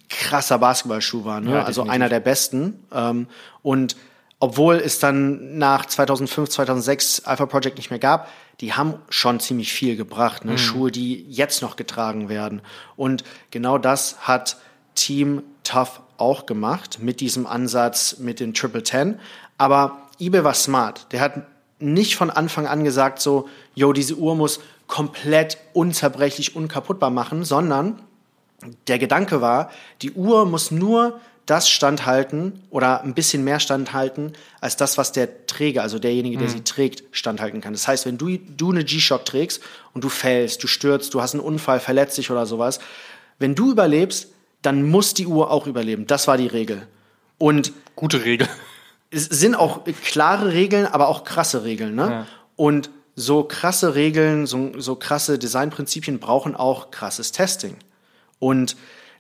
krasser 0.09 0.59
Basketballschuh 0.59 1.25
war, 1.25 1.41
ne? 1.41 1.55
Ja, 1.55 1.65
also 1.65 1.83
einer 1.83 2.09
der 2.09 2.21
besten. 2.21 2.85
Ähm, 2.93 3.27
und 3.63 3.97
obwohl 4.39 4.77
es 4.77 4.99
dann 4.99 5.59
nach 5.59 5.87
2005, 5.87 6.49
2006 6.49 7.25
Alpha 7.25 7.47
Project 7.47 7.77
nicht 7.77 7.91
mehr 7.91 7.99
gab, 7.99 8.29
die 8.61 8.73
haben 8.73 8.95
schon 9.09 9.41
ziemlich 9.41 9.73
viel 9.73 9.97
gebracht. 9.97 10.45
Ne? 10.45 10.53
Mhm. 10.53 10.59
Schuhe, 10.59 10.91
die 10.91 11.25
jetzt 11.29 11.63
noch 11.63 11.77
getragen 11.77 12.29
werden. 12.29 12.63
Und 12.97 13.25
genau 13.51 13.79
das 13.79 14.19
hat 14.21 14.57
Team 14.95 15.43
Tough 15.65 16.01
auch 16.19 16.47
gemacht 16.47 16.99
mit 17.01 17.21
diesem 17.21 17.47
Ansatz 17.47 18.19
mit 18.19 18.41
den 18.41 18.55
Triple 18.55 18.83
Ten. 18.83 19.19
Aber 19.59 19.99
eBay 20.19 20.45
war 20.45 20.55
smart. 20.55 21.07
Der 21.13 21.21
hat 21.21 21.43
nicht 21.79 22.17
von 22.17 22.31
Anfang 22.31 22.67
an 22.67 22.85
gesagt 22.85 23.21
so, 23.21 23.49
yo, 23.75 23.93
diese 23.93 24.15
Uhr 24.15 24.37
muss 24.37 24.61
komplett 24.87 25.59
unzerbrechlich, 25.73 26.55
unkaputtbar 26.55 27.11
machen, 27.11 27.45
sondern 27.45 28.01
der 28.87 28.99
Gedanke 28.99 29.41
war, 29.41 29.71
die 30.03 30.13
Uhr 30.13 30.47
muss 30.47 30.71
nur 30.71 31.21
das 31.47 31.69
standhalten 31.69 32.63
oder 32.71 33.03
ein 33.03 33.15
bisschen 33.15 33.43
mehr 33.43 33.59
standhalten 33.59 34.35
als 34.61 34.77
das, 34.77 34.97
was 34.97 35.11
der 35.11 35.47
Träger, 35.47 35.83
also 35.83 35.99
derjenige, 35.99 36.39
der 36.39 36.49
mhm. 36.49 36.53
sie 36.53 36.65
trägt, 36.65 37.03
standhalten 37.11 37.61
kann. 37.61 37.73
Das 37.73 37.89
heißt, 37.89 38.07
wenn 38.07 38.17
du, 38.17 38.39
du 38.39 38.71
eine 38.71 38.85
G-Shock 38.85 39.25
trägst 39.25 39.61
und 39.93 40.05
du 40.05 40.09
fällst, 40.09 40.63
du 40.63 40.69
stürzt, 40.69 41.15
du 41.15 41.21
hast 41.21 41.35
einen 41.35 41.43
Unfall, 41.43 41.81
verletzt 41.81 42.17
dich 42.17 42.31
oder 42.31 42.47
sowas, 42.47 42.79
wenn 43.41 43.57
du 43.57 43.73
überlebst, 43.73 44.29
dann 44.63 44.89
muss 44.89 45.15
die 45.15 45.27
Uhr 45.27 45.51
auch 45.51 45.67
überleben. 45.67 46.07
Das 46.07 46.29
war 46.29 46.37
die 46.37 46.47
Regel. 46.47 46.87
Und 47.39 47.73
gute 47.97 48.25
Regel. 48.25 48.49
Es 49.11 49.25
sind 49.27 49.55
auch 49.55 49.81
klare 50.05 50.53
Regeln, 50.53 50.87
aber 50.87 51.09
auch 51.09 51.25
krasse 51.25 51.65
Regeln. 51.65 51.95
Ne? 51.95 52.03
Ja. 52.03 52.27
Und 52.57 52.91
so 53.15 53.45
krasse 53.45 53.95
Regeln, 53.95 54.47
so, 54.47 54.73
so 54.79 54.97
krasse 54.97 55.39
Designprinzipien 55.39 56.19
brauchen 56.19 56.55
auch 56.55 56.91
krasses 56.91 57.33
Testing. 57.33 57.77
Und 58.39 58.77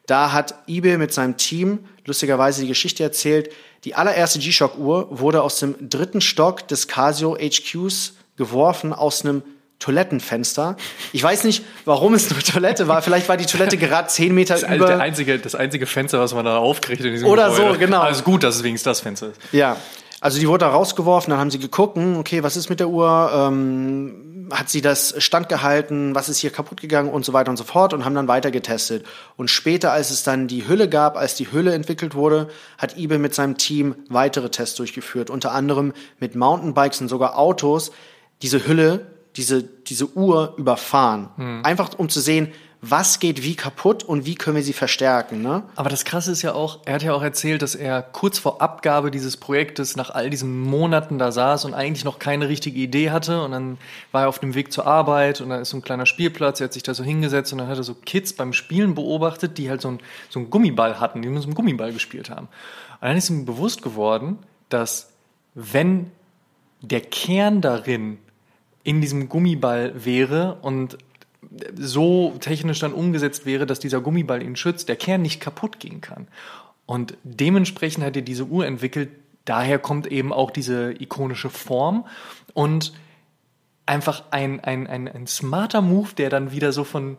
da 0.06 0.32
hat 0.32 0.54
eBay 0.66 0.96
mit 0.96 1.12
seinem 1.12 1.36
Team 1.36 1.80
lustigerweise 2.04 2.62
die 2.62 2.68
Geschichte 2.68 3.02
erzählt, 3.02 3.52
die 3.84 3.94
allererste 3.94 4.38
G-Shock-Uhr 4.38 5.18
wurde 5.20 5.42
aus 5.42 5.58
dem 5.58 5.88
dritten 5.88 6.20
Stock 6.20 6.66
des 6.68 6.88
Casio 6.88 7.36
HQs 7.36 8.14
geworfen, 8.36 8.92
aus 8.92 9.24
einem 9.24 9.42
Toilettenfenster. 9.82 10.76
Ich 11.12 11.22
weiß 11.22 11.42
nicht, 11.44 11.64
warum 11.84 12.14
es 12.14 12.30
eine 12.30 12.40
Toilette 12.42 12.86
war. 12.86 13.02
Vielleicht 13.02 13.28
war 13.28 13.36
die 13.36 13.46
Toilette 13.46 13.76
gerade 13.76 14.08
zehn 14.08 14.32
Meter 14.32 14.54
das 14.54 14.62
über. 14.62 15.00
Einzige, 15.00 15.38
das 15.38 15.54
einzige 15.54 15.86
Fenster, 15.86 16.20
was 16.20 16.32
man 16.34 16.44
da 16.44 16.58
aufkriegt 16.58 17.04
in 17.04 17.12
diesem 17.12 17.28
Oder 17.28 17.50
Gebäude. 17.50 17.72
so, 17.74 17.78
genau. 17.78 18.00
Also 18.00 18.22
gut, 18.22 18.44
dass 18.44 18.56
es 18.56 18.62
wenigstens 18.62 18.90
das 18.90 19.00
Fenster 19.00 19.30
ist. 19.30 19.40
Ja. 19.50 19.76
Also 20.20 20.38
die 20.38 20.46
wurde 20.46 20.66
da 20.66 20.70
rausgeworfen, 20.70 21.32
dann 21.32 21.40
haben 21.40 21.50
sie 21.50 21.58
geguckt, 21.58 21.96
hm, 21.96 22.16
okay, 22.16 22.44
was 22.44 22.56
ist 22.56 22.70
mit 22.70 22.78
der 22.78 22.88
Uhr? 22.88 23.32
Ähm, 23.34 24.48
hat 24.52 24.68
sie 24.68 24.80
das 24.80 25.14
standgehalten? 25.18 26.14
Was 26.14 26.28
ist 26.28 26.38
hier 26.38 26.50
kaputt 26.50 26.80
gegangen 26.80 27.10
und 27.10 27.24
so 27.24 27.32
weiter 27.32 27.50
und 27.50 27.56
so 27.56 27.64
fort 27.64 27.92
und 27.92 28.04
haben 28.04 28.14
dann 28.14 28.28
weiter 28.28 28.52
getestet. 28.52 29.04
Und 29.36 29.50
später, 29.50 29.90
als 29.90 30.10
es 30.10 30.22
dann 30.22 30.46
die 30.46 30.68
Hülle 30.68 30.88
gab, 30.88 31.16
als 31.16 31.34
die 31.34 31.50
Hülle 31.50 31.74
entwickelt 31.74 32.14
wurde, 32.14 32.48
hat 32.78 32.96
eBay 32.96 33.18
mit 33.18 33.34
seinem 33.34 33.56
Team 33.56 33.96
weitere 34.08 34.48
Tests 34.48 34.76
durchgeführt, 34.76 35.28
unter 35.28 35.50
anderem 35.50 35.92
mit 36.20 36.36
Mountainbikes 36.36 37.00
und 37.00 37.08
sogar 37.08 37.36
Autos, 37.36 37.90
diese 38.42 38.64
Hülle 38.66 39.11
diese, 39.36 39.62
diese 39.62 40.16
Uhr 40.16 40.54
überfahren. 40.56 41.28
Hm. 41.36 41.64
Einfach 41.64 41.98
um 41.98 42.08
zu 42.08 42.20
sehen, 42.20 42.52
was 42.84 43.20
geht 43.20 43.44
wie 43.44 43.54
kaputt 43.54 44.02
und 44.02 44.26
wie 44.26 44.34
können 44.34 44.56
wir 44.56 44.64
sie 44.64 44.72
verstärken. 44.72 45.40
Ne? 45.40 45.62
Aber 45.76 45.88
das 45.88 46.04
Krasse 46.04 46.32
ist 46.32 46.42
ja 46.42 46.52
auch, 46.52 46.80
er 46.84 46.94
hat 46.94 47.04
ja 47.04 47.14
auch 47.14 47.22
erzählt, 47.22 47.62
dass 47.62 47.76
er 47.76 48.02
kurz 48.02 48.40
vor 48.40 48.60
Abgabe 48.60 49.12
dieses 49.12 49.36
Projektes 49.36 49.94
nach 49.94 50.10
all 50.10 50.30
diesen 50.30 50.60
Monaten 50.60 51.16
da 51.16 51.30
saß 51.30 51.64
und 51.64 51.74
eigentlich 51.74 52.04
noch 52.04 52.18
keine 52.18 52.48
richtige 52.48 52.80
Idee 52.80 53.10
hatte. 53.10 53.40
Und 53.44 53.52
dann 53.52 53.78
war 54.10 54.22
er 54.22 54.28
auf 54.28 54.40
dem 54.40 54.56
Weg 54.56 54.72
zur 54.72 54.84
Arbeit 54.84 55.40
und 55.40 55.50
dann 55.50 55.62
ist 55.62 55.70
so 55.70 55.76
ein 55.76 55.82
kleiner 55.82 56.06
Spielplatz, 56.06 56.58
er 56.58 56.64
hat 56.64 56.72
sich 56.72 56.82
da 56.82 56.92
so 56.92 57.04
hingesetzt 57.04 57.52
und 57.52 57.58
dann 57.58 57.68
hat 57.68 57.78
er 57.78 57.84
so 57.84 57.94
Kids 57.94 58.32
beim 58.32 58.52
Spielen 58.52 58.96
beobachtet, 58.96 59.58
die 59.58 59.70
halt 59.70 59.80
so, 59.80 59.88
ein, 59.88 60.00
so 60.28 60.40
einen 60.40 60.50
Gummiball 60.50 60.98
hatten, 60.98 61.22
die 61.22 61.28
mit 61.28 61.40
so 61.40 61.46
einem 61.46 61.54
Gummiball 61.54 61.92
gespielt 61.92 62.30
haben. 62.30 62.48
Und 63.00 63.08
dann 63.08 63.16
ist 63.16 63.30
ihm 63.30 63.46
bewusst 63.46 63.82
geworden, 63.82 64.40
dass 64.70 65.12
wenn 65.54 66.10
der 66.80 67.00
Kern 67.00 67.60
darin 67.60 68.18
in 68.84 69.00
diesem 69.00 69.28
Gummiball 69.28 70.04
wäre 70.04 70.58
und 70.62 70.98
so 71.76 72.34
technisch 72.40 72.78
dann 72.78 72.92
umgesetzt 72.92 73.46
wäre, 73.46 73.66
dass 73.66 73.78
dieser 73.78 74.00
Gummiball 74.00 74.42
ihn 74.42 74.56
schützt, 74.56 74.88
der 74.88 74.96
Kern 74.96 75.22
nicht 75.22 75.40
kaputt 75.40 75.80
gehen 75.80 76.00
kann. 76.00 76.28
Und 76.86 77.16
dementsprechend 77.22 78.04
hat 78.04 78.16
er 78.16 78.22
diese 78.22 78.46
Uhr 78.46 78.66
entwickelt. 78.66 79.10
Daher 79.44 79.78
kommt 79.78 80.06
eben 80.06 80.32
auch 80.32 80.50
diese 80.50 80.92
ikonische 80.92 81.50
Form 81.50 82.06
und 82.54 82.92
einfach 83.86 84.24
ein, 84.30 84.60
ein, 84.60 84.86
ein, 84.86 85.08
ein 85.08 85.26
smarter 85.26 85.82
Move, 85.82 86.10
der 86.16 86.30
dann 86.30 86.52
wieder 86.52 86.72
so 86.72 86.84
von, 86.84 87.18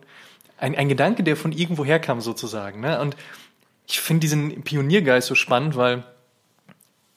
ein, 0.58 0.76
ein 0.76 0.90
Gedanke, 0.90 1.24
der 1.24 1.36
von 1.36 1.52
irgendwo 1.52 1.84
herkam 1.84 2.22
sozusagen. 2.22 2.80
Ne? 2.80 3.00
Und 3.00 3.18
ich 3.88 4.00
finde 4.00 4.22
diesen 4.22 4.64
Pioniergeist 4.64 5.28
so 5.28 5.36
spannend, 5.36 5.76
weil 5.76 6.04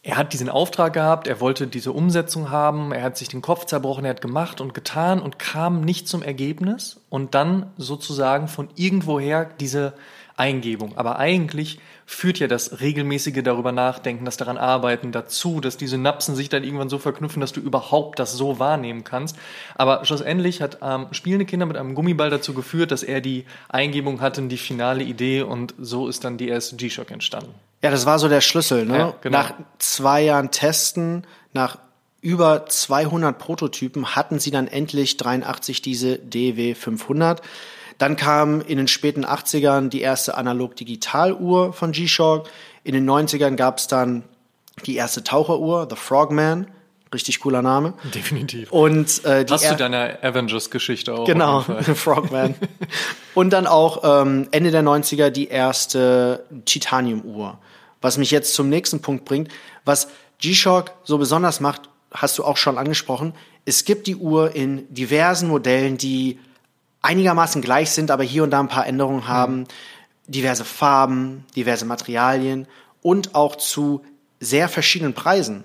er 0.06 0.16
hat 0.16 0.32
diesen 0.32 0.48
Auftrag 0.48 0.92
gehabt, 0.92 1.26
er 1.26 1.40
wollte 1.40 1.66
diese 1.66 1.90
Umsetzung 1.90 2.48
haben, 2.48 2.92
er 2.92 3.02
hat 3.02 3.18
sich 3.18 3.26
den 3.26 3.42
Kopf 3.42 3.64
zerbrochen, 3.64 4.04
er 4.04 4.10
hat 4.10 4.20
gemacht 4.20 4.60
und 4.60 4.72
getan 4.72 5.20
und 5.20 5.40
kam 5.40 5.80
nicht 5.80 6.06
zum 6.06 6.22
Ergebnis 6.22 7.00
und 7.10 7.34
dann 7.34 7.72
sozusagen 7.76 8.46
von 8.46 8.68
irgendwoher 8.76 9.46
diese 9.58 9.94
Eingebung. 10.36 10.96
Aber 10.96 11.18
eigentlich 11.18 11.80
führt 12.04 12.38
ja 12.38 12.46
das 12.46 12.80
regelmäßige 12.80 13.42
darüber 13.42 13.72
nachdenken, 13.72 14.24
das 14.24 14.36
daran 14.36 14.58
arbeiten 14.58 15.10
dazu, 15.10 15.60
dass 15.60 15.76
diese 15.76 15.96
Synapsen 15.96 16.36
sich 16.36 16.48
dann 16.48 16.62
irgendwann 16.62 16.88
so 16.88 16.98
verknüpfen, 16.98 17.40
dass 17.40 17.52
du 17.52 17.60
überhaupt 17.60 18.20
das 18.20 18.32
so 18.32 18.60
wahrnehmen 18.60 19.02
kannst. 19.02 19.36
Aber 19.74 20.04
schlussendlich 20.04 20.62
hat 20.62 20.78
ähm, 20.82 21.08
spielende 21.10 21.46
Kinder 21.46 21.66
mit 21.66 21.76
einem 21.76 21.96
Gummiball 21.96 22.30
dazu 22.30 22.54
geführt, 22.54 22.92
dass 22.92 23.02
er 23.02 23.20
die 23.20 23.44
Eingebung 23.68 24.20
hatte, 24.20 24.40
die 24.42 24.56
finale 24.56 25.02
Idee 25.02 25.42
und 25.42 25.74
so 25.80 26.06
ist 26.06 26.22
dann 26.22 26.38
die 26.38 26.46
erste 26.46 26.76
G-Shock 26.76 27.10
entstanden. 27.10 27.54
Ja, 27.86 27.92
das 27.92 28.04
war 28.04 28.18
so 28.18 28.28
der 28.28 28.40
Schlüssel. 28.40 28.84
Ne? 28.84 28.98
Ja, 28.98 29.14
genau. 29.20 29.38
Nach 29.38 29.52
zwei 29.78 30.22
Jahren 30.22 30.50
Testen, 30.50 31.24
nach 31.52 31.78
über 32.20 32.66
200 32.66 33.38
Prototypen 33.38 34.16
hatten 34.16 34.40
sie 34.40 34.50
dann 34.50 34.66
endlich 34.66 35.16
83 35.18 35.82
diese 35.82 36.18
DW 36.18 36.74
500. 36.74 37.42
Dann 37.98 38.16
kam 38.16 38.60
in 38.60 38.78
den 38.78 38.88
späten 38.88 39.24
80ern 39.24 39.88
die 39.88 40.00
erste 40.00 40.36
Analog-Digital-Uhr 40.36 41.72
von 41.72 41.92
G-Shock. 41.92 42.48
In 42.82 42.94
den 42.94 43.08
90ern 43.08 43.54
gab 43.54 43.78
es 43.78 43.86
dann 43.86 44.24
die 44.84 44.96
erste 44.96 45.22
Taucheruhr, 45.22 45.86
The 45.88 45.94
Frogman. 45.94 46.66
Richtig 47.14 47.38
cooler 47.38 47.62
Name. 47.62 47.94
Definitiv. 48.12 48.72
Und 48.72 49.24
äh, 49.24 49.44
die 49.44 49.52
Hast 49.52 49.70
du 49.70 49.76
deine 49.76 50.20
Avengers-Geschichte 50.24 51.14
auch? 51.14 51.24
Genau, 51.24 51.60
Frogman. 51.94 52.56
Und 53.36 53.52
dann 53.52 53.68
auch 53.68 54.22
ähm, 54.22 54.48
Ende 54.50 54.72
der 54.72 54.82
90er 54.82 55.30
die 55.30 55.46
erste 55.46 56.44
Titanium-Uhr. 56.64 57.58
Was 58.00 58.18
mich 58.18 58.30
jetzt 58.30 58.54
zum 58.54 58.68
nächsten 58.68 59.00
Punkt 59.00 59.24
bringt, 59.24 59.50
was 59.84 60.08
G-Shock 60.38 60.92
so 61.04 61.18
besonders 61.18 61.60
macht, 61.60 61.88
hast 62.12 62.38
du 62.38 62.44
auch 62.44 62.56
schon 62.56 62.78
angesprochen. 62.78 63.34
Es 63.64 63.84
gibt 63.84 64.06
die 64.06 64.16
Uhr 64.16 64.54
in 64.54 64.92
diversen 64.92 65.48
Modellen, 65.48 65.98
die 65.98 66.38
einigermaßen 67.02 67.62
gleich 67.62 67.90
sind, 67.90 68.10
aber 68.10 68.24
hier 68.24 68.42
und 68.42 68.50
da 68.50 68.60
ein 68.60 68.68
paar 68.68 68.86
Änderungen 68.86 69.28
haben. 69.28 69.60
Mhm. 69.60 69.66
Diverse 70.28 70.64
Farben, 70.64 71.44
diverse 71.54 71.84
Materialien 71.84 72.66
und 73.00 73.34
auch 73.36 73.56
zu 73.56 74.04
sehr 74.40 74.68
verschiedenen 74.68 75.14
Preisen. 75.14 75.64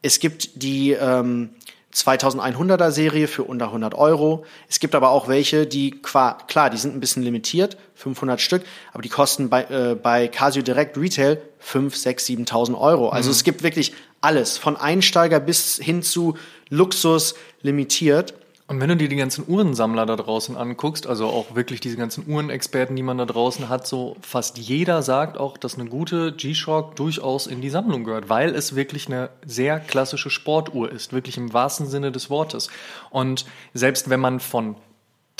Es 0.00 0.20
gibt 0.20 0.62
die 0.62 0.92
ähm, 0.92 1.50
2100er 1.94 2.90
Serie 2.90 3.28
für 3.28 3.44
unter 3.44 3.66
100 3.66 3.94
Euro. 3.94 4.44
Es 4.68 4.80
gibt 4.80 4.94
aber 4.94 5.10
auch 5.10 5.28
welche, 5.28 5.66
die 5.66 5.90
klar, 5.90 6.70
die 6.70 6.78
sind 6.78 6.94
ein 6.94 7.00
bisschen 7.00 7.22
limitiert, 7.22 7.76
500 8.00 8.40
Stück, 8.40 8.62
aber 8.92 9.02
die 9.02 9.08
kosten 9.08 9.48
bei, 9.48 9.64
äh, 9.64 9.94
bei 9.94 10.28
Casio 10.28 10.62
Direct 10.62 10.96
Retail 10.96 11.40
5, 11.58 11.94
6, 11.94 12.26
7.000 12.26 12.78
Euro. 12.78 13.10
Also 13.10 13.28
mhm. 13.28 13.32
es 13.32 13.44
gibt 13.44 13.62
wirklich 13.62 13.92
alles, 14.20 14.58
von 14.58 14.76
Einsteiger 14.76 15.40
bis 15.40 15.76
hin 15.76 16.02
zu 16.02 16.36
Luxus 16.68 17.34
limitiert. 17.62 18.34
Und 18.66 18.80
wenn 18.80 18.88
du 18.88 18.96
dir 18.96 19.08
die 19.08 19.16
ganzen 19.16 19.44
Uhrensammler 19.48 20.06
da 20.06 20.14
draußen 20.14 20.56
anguckst, 20.56 21.04
also 21.08 21.26
auch 21.26 21.56
wirklich 21.56 21.80
diese 21.80 21.96
ganzen 21.96 22.24
Uhrenexperten, 22.28 22.94
die 22.94 23.02
man 23.02 23.18
da 23.18 23.26
draußen 23.26 23.68
hat, 23.68 23.84
so 23.84 24.16
fast 24.20 24.58
jeder 24.58 25.02
sagt 25.02 25.38
auch, 25.38 25.58
dass 25.58 25.74
eine 25.74 25.90
gute 25.90 26.32
G-Shock 26.32 26.94
durchaus 26.94 27.48
in 27.48 27.60
die 27.60 27.70
Sammlung 27.70 28.04
gehört, 28.04 28.28
weil 28.28 28.54
es 28.54 28.76
wirklich 28.76 29.08
eine 29.08 29.30
sehr 29.44 29.80
klassische 29.80 30.30
Sportuhr 30.30 30.90
ist, 30.92 31.12
wirklich 31.12 31.36
im 31.36 31.52
wahrsten 31.52 31.88
Sinne 31.88 32.12
des 32.12 32.30
Wortes. 32.30 32.70
Und 33.10 33.44
selbst 33.74 34.08
wenn 34.08 34.20
man 34.20 34.38
von 34.38 34.76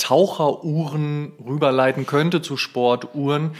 Taucheruhren 0.01 1.33
rüberleiten 1.45 2.05
könnte 2.05 2.41
zu 2.41 2.57
Sportuhren, 2.57 3.55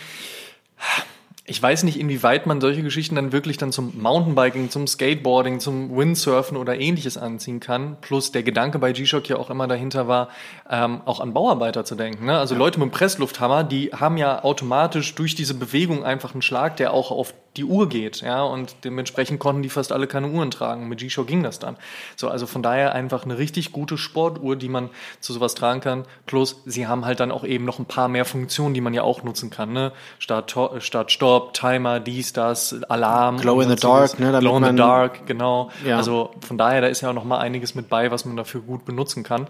ich 1.51 1.61
weiß 1.61 1.83
nicht, 1.83 1.99
inwieweit 1.99 2.47
man 2.47 2.61
solche 2.61 2.81
Geschichten 2.81 3.15
dann 3.15 3.33
wirklich 3.33 3.57
dann 3.57 3.73
zum 3.73 4.01
Mountainbiking, 4.01 4.69
zum 4.69 4.87
Skateboarding, 4.87 5.59
zum 5.59 5.97
Windsurfen 5.97 6.55
oder 6.55 6.79
ähnliches 6.79 7.17
anziehen 7.17 7.59
kann. 7.59 7.97
Plus 7.99 8.31
der 8.31 8.43
Gedanke 8.43 8.79
bei 8.79 8.93
G-Shock 8.93 9.27
ja 9.27 9.35
auch 9.35 9.49
immer 9.49 9.67
dahinter 9.67 10.07
war, 10.07 10.29
ähm, 10.69 11.01
auch 11.03 11.19
an 11.19 11.33
Bauarbeiter 11.33 11.83
zu 11.83 11.95
denken. 11.95 12.25
Ne? 12.25 12.37
Also 12.37 12.55
Leute 12.55 12.79
mit 12.79 12.89
dem 12.89 12.91
Presslufthammer, 12.91 13.65
die 13.65 13.91
haben 13.91 14.15
ja 14.15 14.45
automatisch 14.45 15.13
durch 15.15 15.35
diese 15.35 15.53
Bewegung 15.53 16.05
einfach 16.05 16.33
einen 16.33 16.41
Schlag, 16.41 16.77
der 16.77 16.93
auch 16.93 17.11
auf 17.11 17.33
die 17.57 17.65
Uhr 17.65 17.89
geht, 17.89 18.21
ja, 18.21 18.43
und 18.43 18.75
dementsprechend 18.85 19.39
konnten 19.39 19.61
die 19.61 19.69
fast 19.69 19.91
alle 19.91 20.07
keine 20.07 20.29
Uhren 20.29 20.51
tragen. 20.51 20.87
Mit 20.87 20.99
G-Shock 20.99 21.27
ging 21.27 21.43
das 21.43 21.59
dann. 21.59 21.75
So, 22.15 22.29
also 22.29 22.47
von 22.47 22.63
daher 22.63 22.95
einfach 22.95 23.25
eine 23.25 23.37
richtig 23.37 23.73
gute 23.73 23.97
Sportuhr, 23.97 24.55
die 24.55 24.69
man 24.69 24.89
zu 25.19 25.33
sowas 25.33 25.53
tragen 25.53 25.81
kann. 25.81 26.05
Plus, 26.25 26.61
sie 26.65 26.87
haben 26.87 27.03
halt 27.03 27.19
dann 27.19 27.31
auch 27.31 27.43
eben 27.43 27.65
noch 27.65 27.79
ein 27.79 27.85
paar 27.85 28.07
mehr 28.07 28.23
Funktionen, 28.23 28.73
die 28.73 28.79
man 28.79 28.93
ja 28.93 29.03
auch 29.03 29.23
nutzen 29.23 29.49
kann, 29.49 29.73
ne? 29.73 29.91
Start, 30.19 30.55
Start, 30.79 31.11
Stopp, 31.11 31.40
Timer, 31.53 31.99
dies, 31.99 32.33
das, 32.33 32.83
Alarm. 32.83 33.37
Glow 33.37 33.61
in 33.61 33.69
the 33.69 33.75
Dark, 33.75 34.19
ne? 34.19 34.37
Glow 34.39 34.57
in 34.57 34.65
the 34.65 34.75
Dark, 34.75 35.25
genau. 35.25 35.69
Ja. 35.85 35.97
Also 35.97 36.31
von 36.45 36.57
daher, 36.57 36.81
da 36.81 36.87
ist 36.87 37.01
ja 37.01 37.09
auch 37.09 37.13
noch 37.13 37.25
mal 37.25 37.39
einiges 37.39 37.75
mit 37.75 37.89
bei, 37.89 38.11
was 38.11 38.25
man 38.25 38.37
dafür 38.37 38.61
gut 38.61 38.85
benutzen 38.85 39.23
kann. 39.23 39.47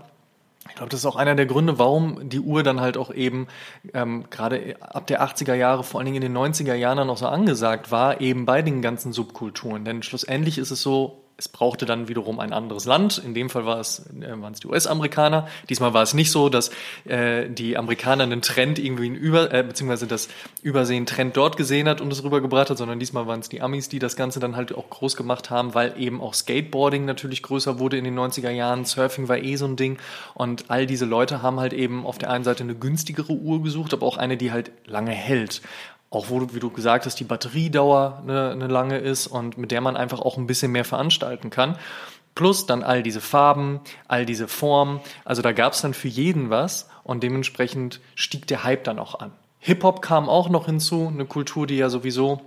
Ich 0.70 0.76
glaube, 0.76 0.90
das 0.90 1.02
ist 1.02 1.06
auch 1.06 1.16
einer 1.16 1.36
der 1.36 1.48
Gründe, 1.48 1.80
warum 1.80 2.30
die 2.30 2.40
Uhr 2.40 2.64
dann 2.64 2.80
halt 2.80 2.96
auch 2.96 3.14
eben 3.14 3.48
ähm, 3.94 4.26
gerade 4.30 4.76
ab 4.80 5.08
der 5.08 5.22
80er 5.22 5.54
Jahre, 5.54 5.84
vor 5.84 6.00
allen 6.00 6.06
Dingen 6.06 6.22
in 6.22 6.34
den 6.34 6.38
90er 6.38 6.76
Jahren 6.76 6.98
dann 6.98 7.10
auch 7.10 7.18
so 7.18 7.28
angesagt 7.28 7.92
war, 7.92 8.22
eben 8.22 8.46
bei 8.46 8.62
den 8.62 8.82
ganzen 8.82 9.12
Subkulturen. 9.12 9.86
Denn 9.86 10.04
schlussendlich 10.04 10.58
ist 10.58 10.72
es 10.72 10.82
so, 10.82 11.21
es 11.42 11.50
brauchte 11.50 11.88
dann 11.88 12.08
wiederum 12.08 12.40
ein 12.40 12.54
anderes 12.54 12.86
Land. 12.86 13.18
In 13.18 13.34
dem 13.34 13.50
Fall 13.50 13.66
war 13.66 13.80
es, 13.80 14.06
äh, 14.22 14.40
waren 14.40 14.54
es 14.54 14.60
die 14.60 14.68
US-Amerikaner. 14.68 15.48
Diesmal 15.70 15.92
war 15.92 16.04
es 16.04 16.14
nicht 16.14 16.30
so, 16.30 16.50
dass 16.50 16.70
äh, 17.06 17.50
die 17.50 17.78
Amerikaner 17.78 18.24
einen 18.24 18.44
Trend 18.44 18.78
irgendwie 18.78 19.08
über, 19.08 19.52
äh, 19.52 19.64
beziehungsweise 19.64 20.06
das 20.06 20.30
Übersehen 20.62 21.08
Trend 21.08 21.36
dort 21.36 21.58
gesehen 21.58 21.90
hat 21.90 22.00
und 22.00 22.14
es 22.14 22.24
rübergebracht 22.24 22.70
hat, 22.70 22.78
sondern 22.78 23.00
diesmal 23.00 23.26
waren 23.26 23.40
es 23.40 23.50
die 23.50 23.60
Amis, 23.60 23.90
die 23.90 23.98
das 23.98 24.16
Ganze 24.16 24.40
dann 24.40 24.56
halt 24.56 24.76
auch 24.76 24.88
groß 24.92 25.16
gemacht 25.16 25.50
haben, 25.50 25.74
weil 25.74 25.96
eben 25.98 26.22
auch 26.22 26.36
Skateboarding 26.36 27.06
natürlich 27.06 27.42
größer 27.42 27.80
wurde 27.80 27.98
in 27.98 28.04
den 28.04 28.18
90er 28.18 28.52
Jahren. 28.52 28.86
Surfing 28.86 29.28
war 29.28 29.40
eh 29.40 29.56
so 29.56 29.66
ein 29.66 29.78
Ding. 29.78 29.98
Und 30.36 30.66
all 30.70 30.86
diese 30.86 31.06
Leute 31.06 31.42
haben 31.42 31.60
halt 31.60 31.74
eben 31.74 32.06
auf 32.06 32.20
der 32.20 32.30
einen 32.30 32.44
Seite 32.44 32.64
eine 32.64 32.76
günstigere 32.76 33.34
Uhr 33.34 33.64
gesucht, 33.64 33.96
aber 33.96 34.06
auch 34.06 34.18
eine, 34.18 34.38
die 34.38 34.52
halt 34.52 34.72
lange 34.86 35.12
hält 35.12 35.64
auch 36.12 36.30
wo 36.30 36.40
du, 36.40 36.54
wie 36.54 36.60
du 36.60 36.70
gesagt 36.70 37.06
hast, 37.06 37.20
die 37.20 37.24
Batteriedauer 37.24 38.20
eine, 38.22 38.52
eine 38.52 38.68
lange 38.68 38.98
ist 38.98 39.28
und 39.28 39.58
mit 39.58 39.72
der 39.72 39.82
man 39.82 39.98
einfach 39.98 40.20
auch 40.20 40.38
ein 40.38 40.46
bisschen 40.46 40.72
mehr 40.72 40.86
veranstalten 40.86 41.50
kann. 41.50 41.78
Plus 42.36 42.66
dann 42.66 42.84
all 42.84 43.02
diese 43.02 43.22
Farben, 43.22 43.80
all 44.08 44.26
diese 44.26 44.48
Formen. 44.48 45.00
Also 45.26 45.42
da 45.42 45.54
gab 45.54 45.74
es 45.74 45.82
dann 45.82 45.94
für 45.94 46.10
jeden 46.10 46.50
was 46.50 46.90
und 47.04 47.24
dementsprechend 47.24 48.02
stieg 48.14 48.46
der 48.48 48.64
Hype 48.64 48.84
dann 48.84 49.00
auch 49.00 49.20
an. 49.20 49.32
Hip-Hop 49.60 50.02
kam 50.02 50.28
auch 50.28 50.50
noch 50.50 50.66
hinzu, 50.66 51.10
eine 51.14 51.26
Kultur, 51.26 51.66
die 51.66 51.78
ja 51.78 51.90
sowieso 51.90 52.42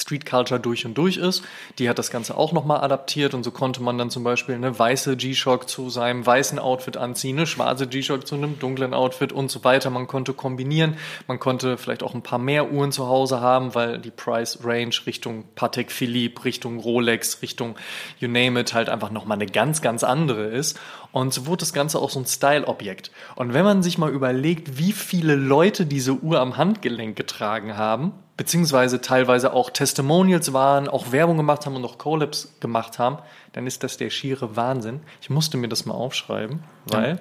Street 0.00 0.26
Culture 0.26 0.60
durch 0.60 0.86
und 0.86 0.94
durch 0.94 1.16
ist. 1.16 1.42
Die 1.78 1.88
hat 1.88 1.98
das 1.98 2.10
Ganze 2.10 2.36
auch 2.36 2.52
nochmal 2.52 2.80
adaptiert 2.80 3.34
und 3.34 3.44
so 3.44 3.50
konnte 3.50 3.82
man 3.82 3.98
dann 3.98 4.10
zum 4.10 4.24
Beispiel 4.24 4.54
eine 4.54 4.78
weiße 4.78 5.16
G-Shock 5.16 5.68
zu 5.68 5.90
seinem 5.90 6.24
weißen 6.24 6.58
Outfit 6.58 6.96
anziehen, 6.96 7.38
eine 7.38 7.46
schwarze 7.46 7.86
G-Shock 7.86 8.26
zu 8.26 8.34
einem 8.34 8.58
dunklen 8.58 8.94
Outfit 8.94 9.32
und 9.32 9.50
so 9.50 9.64
weiter. 9.64 9.90
Man 9.90 10.06
konnte 10.06 10.32
kombinieren. 10.32 10.96
Man 11.26 11.38
konnte 11.38 11.78
vielleicht 11.78 12.02
auch 12.02 12.14
ein 12.14 12.22
paar 12.22 12.38
mehr 12.38 12.70
Uhren 12.72 12.92
zu 12.92 13.08
Hause 13.08 13.40
haben, 13.40 13.74
weil 13.74 13.98
die 13.98 14.10
Price 14.10 14.58
Range 14.64 14.94
Richtung 15.06 15.44
Patek 15.54 15.90
Philippe, 15.92 16.44
Richtung 16.44 16.78
Rolex, 16.78 17.42
Richtung 17.42 17.76
you 18.18 18.28
name 18.28 18.60
it 18.60 18.74
halt 18.74 18.88
einfach 18.88 19.10
nochmal 19.10 19.36
eine 19.36 19.46
ganz, 19.46 19.82
ganz 19.82 20.04
andere 20.04 20.44
ist. 20.44 20.78
Und 21.12 21.32
so 21.32 21.46
wurde 21.46 21.60
das 21.60 21.72
Ganze 21.72 21.98
auch 21.98 22.10
so 22.10 22.20
ein 22.20 22.26
Style-Objekt. 22.26 23.10
Und 23.34 23.54
wenn 23.54 23.64
man 23.64 23.82
sich 23.82 23.98
mal 23.98 24.10
überlegt, 24.10 24.78
wie 24.78 24.92
viele 24.92 25.34
Leute 25.34 25.86
diese 25.86 26.12
Uhr 26.12 26.40
am 26.40 26.56
Handgelenk 26.56 27.16
getragen 27.16 27.76
haben, 27.76 28.12
beziehungsweise 28.38 29.02
teilweise 29.02 29.52
auch 29.52 29.68
Testimonials 29.68 30.54
waren, 30.54 30.88
auch 30.88 31.12
Werbung 31.12 31.36
gemacht 31.36 31.66
haben 31.66 31.76
und 31.76 31.84
auch 31.84 31.98
Collabs 31.98 32.54
gemacht 32.60 32.98
haben, 32.98 33.18
dann 33.52 33.66
ist 33.66 33.82
das 33.82 33.98
der 33.98 34.08
schiere 34.08 34.56
Wahnsinn. 34.56 35.00
Ich 35.20 35.28
musste 35.28 35.58
mir 35.58 35.68
das 35.68 35.84
mal 35.84 35.94
aufschreiben, 35.94 36.62
weil, 36.86 37.10
ja. 37.10 37.18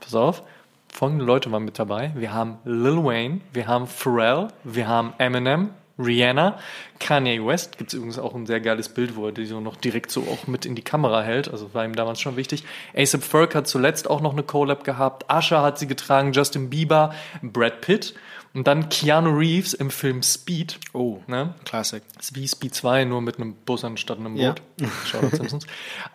pass 0.00 0.14
auf, 0.14 0.42
folgende 0.92 1.24
Leute 1.24 1.50
waren 1.50 1.64
mit 1.64 1.78
dabei. 1.78 2.12
Wir 2.14 2.32
haben 2.34 2.58
Lil 2.64 3.02
Wayne, 3.02 3.40
wir 3.52 3.66
haben 3.66 3.86
Pharrell, 3.86 4.48
wir 4.62 4.86
haben 4.86 5.14
Eminem, 5.16 5.70
Rihanna, 5.98 6.58
Kanye 6.98 7.44
West, 7.44 7.78
gibt 7.78 7.90
es 7.90 7.94
übrigens 7.94 8.18
auch 8.18 8.34
ein 8.34 8.46
sehr 8.46 8.60
geiles 8.60 8.90
Bild, 8.90 9.16
wo 9.16 9.26
er 9.26 9.32
die 9.32 9.46
so 9.46 9.60
noch 9.60 9.76
direkt 9.76 10.10
so 10.10 10.22
auch 10.22 10.46
mit 10.46 10.66
in 10.66 10.74
die 10.74 10.82
Kamera 10.82 11.22
hält, 11.22 11.50
also 11.50 11.72
war 11.72 11.86
ihm 11.86 11.94
damals 11.94 12.20
schon 12.20 12.36
wichtig. 12.36 12.64
ASAP 12.94 13.22
Ferg 13.22 13.54
hat 13.54 13.66
zuletzt 13.66 14.08
auch 14.10 14.20
noch 14.20 14.32
eine 14.32 14.42
Collab 14.42 14.84
gehabt, 14.84 15.24
Usher 15.32 15.62
hat 15.62 15.78
sie 15.78 15.86
getragen, 15.86 16.32
Justin 16.32 16.68
Bieber, 16.68 17.14
Brad 17.42 17.80
Pitt 17.80 18.14
und 18.52 18.66
dann 18.66 18.88
Keanu 18.88 19.30
Reeves 19.30 19.74
im 19.74 19.90
Film 19.90 20.22
Speed. 20.22 20.80
Oh, 20.92 21.18
ne? 21.28 21.54
Classic. 21.64 22.02
Ist 22.18 22.34
wie 22.34 22.48
Speed 22.48 22.74
2, 22.74 23.04
nur 23.04 23.20
mit 23.20 23.36
einem 23.36 23.54
Bus 23.54 23.84
anstatt 23.84 24.18
einem 24.18 24.34
Boot. 24.34 24.62
Ja. 24.80 24.88
Shoutout 25.06 25.36
Simpsons. 25.36 25.66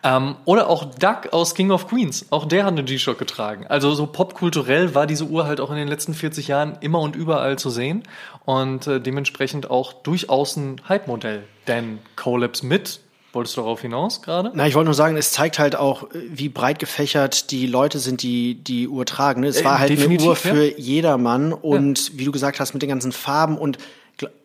ähm, 0.02 0.36
oder 0.44 0.68
auch 0.68 0.84
Duck 0.84 1.32
aus 1.32 1.54
King 1.54 1.70
of 1.70 1.88
Queens. 1.88 2.26
Auch 2.30 2.44
der 2.44 2.64
hat 2.64 2.72
eine 2.72 2.84
G-Shock 2.84 3.18
getragen. 3.18 3.66
Also 3.66 3.94
so 3.94 4.06
popkulturell 4.06 4.94
war 4.94 5.06
diese 5.06 5.24
Uhr 5.24 5.46
halt 5.46 5.60
auch 5.60 5.70
in 5.70 5.76
den 5.76 5.88
letzten 5.88 6.12
40 6.12 6.48
Jahren 6.48 6.76
immer 6.80 7.00
und 7.00 7.16
überall 7.16 7.58
zu 7.58 7.70
sehen. 7.70 8.02
Und 8.44 8.86
äh, 8.86 9.00
dementsprechend 9.00 9.70
auch 9.70 9.94
durchaus 9.94 10.56
ein 10.56 10.82
Hype-Modell. 10.88 11.44
Denn 11.66 12.00
Collabs 12.16 12.62
mit 12.62 13.00
Wolltest 13.36 13.58
du 13.58 13.60
darauf 13.60 13.82
hinaus 13.82 14.22
gerade? 14.22 14.50
Na, 14.54 14.66
ich 14.66 14.74
wollte 14.74 14.86
nur 14.86 14.94
sagen, 14.94 15.14
es 15.18 15.30
zeigt 15.30 15.58
halt 15.58 15.76
auch, 15.76 16.08
wie 16.12 16.48
breit 16.48 16.78
gefächert 16.78 17.50
die 17.50 17.66
Leute 17.66 17.98
sind, 17.98 18.22
die 18.22 18.54
die 18.54 18.88
Uhr 18.88 19.04
tragen. 19.04 19.42
Ne? 19.42 19.48
Es 19.48 19.60
äh, 19.60 19.64
war 19.64 19.78
halt 19.78 19.90
eine 19.90 20.22
Uhr 20.22 20.36
für 20.36 20.64
ja. 20.64 20.78
jedermann 20.78 21.52
und 21.52 22.08
ja. 22.08 22.18
wie 22.18 22.24
du 22.24 22.32
gesagt 22.32 22.60
hast, 22.60 22.72
mit 22.72 22.80
den 22.80 22.88
ganzen 22.88 23.12
Farben 23.12 23.58
und 23.58 23.76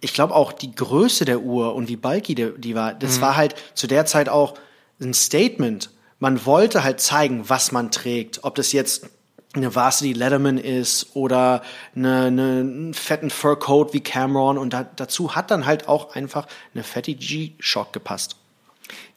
ich 0.02 0.14
glaube 0.14 0.36
auch 0.36 0.52
die 0.52 0.76
Größe 0.76 1.24
der 1.24 1.40
Uhr 1.40 1.74
und 1.74 1.88
wie 1.88 1.96
bulky 1.96 2.36
die, 2.36 2.52
die 2.58 2.76
war, 2.76 2.94
das 2.94 3.18
mhm. 3.18 3.22
war 3.22 3.38
halt 3.38 3.56
zu 3.76 3.88
der 3.88 4.06
Zeit 4.06 4.28
auch 4.28 4.56
ein 5.00 5.14
Statement. 5.14 5.90
Man 6.20 6.46
wollte 6.46 6.84
halt 6.84 7.00
zeigen, 7.00 7.48
was 7.48 7.72
man 7.72 7.92
trägt. 7.92 8.44
Ob 8.44 8.56
das 8.56 8.74
jetzt 8.74 9.10
eine 9.54 9.74
Varsity 9.74 10.12
Letterman 10.12 10.58
ist 10.58 11.16
oder 11.16 11.62
eine, 11.96 12.24
eine, 12.24 12.42
einen 12.60 12.94
fetten 12.94 13.30
Furcoat 13.30 13.94
wie 13.94 14.02
Cameron 14.02 14.58
und 14.58 14.74
da, 14.74 14.84
dazu 14.84 15.34
hat 15.34 15.50
dann 15.50 15.66
halt 15.66 15.88
auch 15.88 16.14
einfach 16.14 16.48
eine 16.74 16.84
fette 16.84 17.14
G-Shock 17.14 17.94
gepasst. 17.94 18.36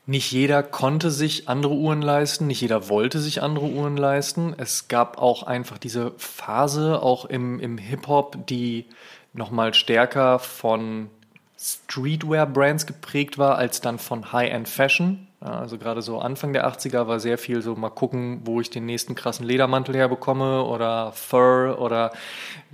Nicht 0.07 0.33
jeder 0.33 0.63
konnte 0.63 1.11
sich 1.11 1.49
andere 1.49 1.73
Uhren 1.75 2.03
leisten, 2.03 2.47
nicht 2.47 2.61
jeder 2.61 2.91
wollte 2.91 3.21
sich 3.21 3.43
andere 3.43 3.67
Uhren 3.67 3.97
leisten. 3.97 4.55
Es 4.59 4.89
gab 4.89 5.17
auch 5.17 5.45
einfach 5.45 5.79
diese 5.79 6.13
Phase, 6.19 7.03
auch 7.03 7.25
im, 7.25 7.59
im 7.59 7.79
Hip-Hop, 7.79 8.47
die 8.47 8.85
nochmal 9.33 9.73
stärker 9.73 10.39
von 10.39 11.09
Streetwear-Brands 11.59 12.85
geprägt 12.85 13.39
war, 13.39 13.57
als 13.57 13.81
dann 13.81 13.99
von 13.99 14.31
High-End-Fashion. 14.31 15.27
Also 15.45 15.77
gerade 15.77 16.01
so 16.01 16.21
Anfang 16.21 16.55
der 16.55 16.67
80er 16.67 17.07
war 17.07 17.21
sehr 17.21 17.37
viel 17.37 17.61
so 17.61 17.77
mal 17.77 17.91
gucken, 17.91 18.41
wo 18.45 18.63
ich 18.63 18.71
den 18.71 18.87
nächsten 18.87 19.15
krassen 19.15 19.45
Ledermantel 19.45 19.95
herbekomme 19.95 20.65
oder 20.65 21.13
Fur 21.13 21.77
oder 21.81 22.13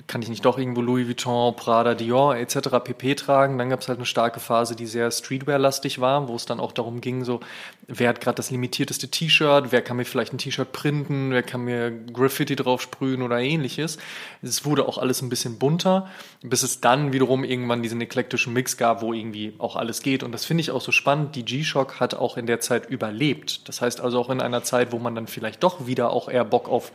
kann 0.06 0.22
ich 0.22 0.28
nicht 0.28 0.44
doch 0.44 0.56
irgendwo 0.56 0.80
Louis 0.80 1.08
Vuitton, 1.08 1.56
Prada, 1.56 1.96
Dior 1.96 2.36
etc. 2.36 2.78
pp 2.84 3.16
tragen. 3.16 3.58
Dann 3.58 3.70
gab 3.70 3.80
es 3.80 3.88
halt 3.88 3.98
eine 3.98 4.06
starke 4.06 4.38
Phase, 4.38 4.76
die 4.76 4.86
sehr 4.86 5.10
Streetwear-lastig 5.10 6.00
war, 6.00 6.28
wo 6.28 6.36
es 6.36 6.46
dann 6.46 6.60
auch 6.60 6.70
darum 6.70 7.00
ging, 7.00 7.24
so 7.24 7.40
wer 7.88 8.08
hat 8.08 8.20
gerade 8.20 8.36
das 8.36 8.52
limitierteste 8.52 9.08
T-Shirt, 9.08 9.72
wer 9.72 9.82
kann 9.82 9.96
mir 9.96 10.04
vielleicht 10.04 10.32
ein 10.32 10.38
T-Shirt 10.38 10.70
printen, 10.70 11.32
wer 11.32 11.42
kann 11.42 11.62
mir 11.62 11.90
Graffiti 11.90 12.54
drauf 12.54 12.82
sprühen 12.82 13.22
oder 13.22 13.40
ähnliches. 13.40 13.98
Es 14.42 14.64
wurde 14.64 14.86
auch 14.86 14.98
alles 14.98 15.22
ein 15.22 15.28
bisschen 15.28 15.58
bunter, 15.58 16.08
bis 16.42 16.62
es 16.62 16.80
dann 16.80 17.12
wiederum 17.12 17.42
irgendwann 17.42 17.82
diesen 17.82 18.00
eklektischen 18.00 18.52
Mix 18.52 18.76
gab, 18.76 19.02
wo 19.02 19.12
irgendwie 19.12 19.54
auch 19.58 19.74
alles 19.74 20.02
geht. 20.02 20.22
Und 20.22 20.30
das 20.30 20.44
finde 20.44 20.60
ich 20.60 20.70
auch 20.70 20.80
so 20.80 20.92
spannend. 20.92 21.34
Die 21.34 21.44
G-Shock 21.44 21.98
hat 21.98 22.14
auch 22.14 22.36
in 22.36 22.46
der 22.46 22.59
Zeit 22.60 22.88
überlebt. 22.88 23.68
Das 23.68 23.80
heißt 23.80 24.00
also 24.00 24.18
auch 24.18 24.30
in 24.30 24.40
einer 24.40 24.62
Zeit, 24.62 24.92
wo 24.92 24.98
man 24.98 25.14
dann 25.14 25.26
vielleicht 25.26 25.62
doch 25.62 25.86
wieder 25.86 26.10
auch 26.10 26.28
eher 26.28 26.44
Bock 26.44 26.68
auf 26.68 26.92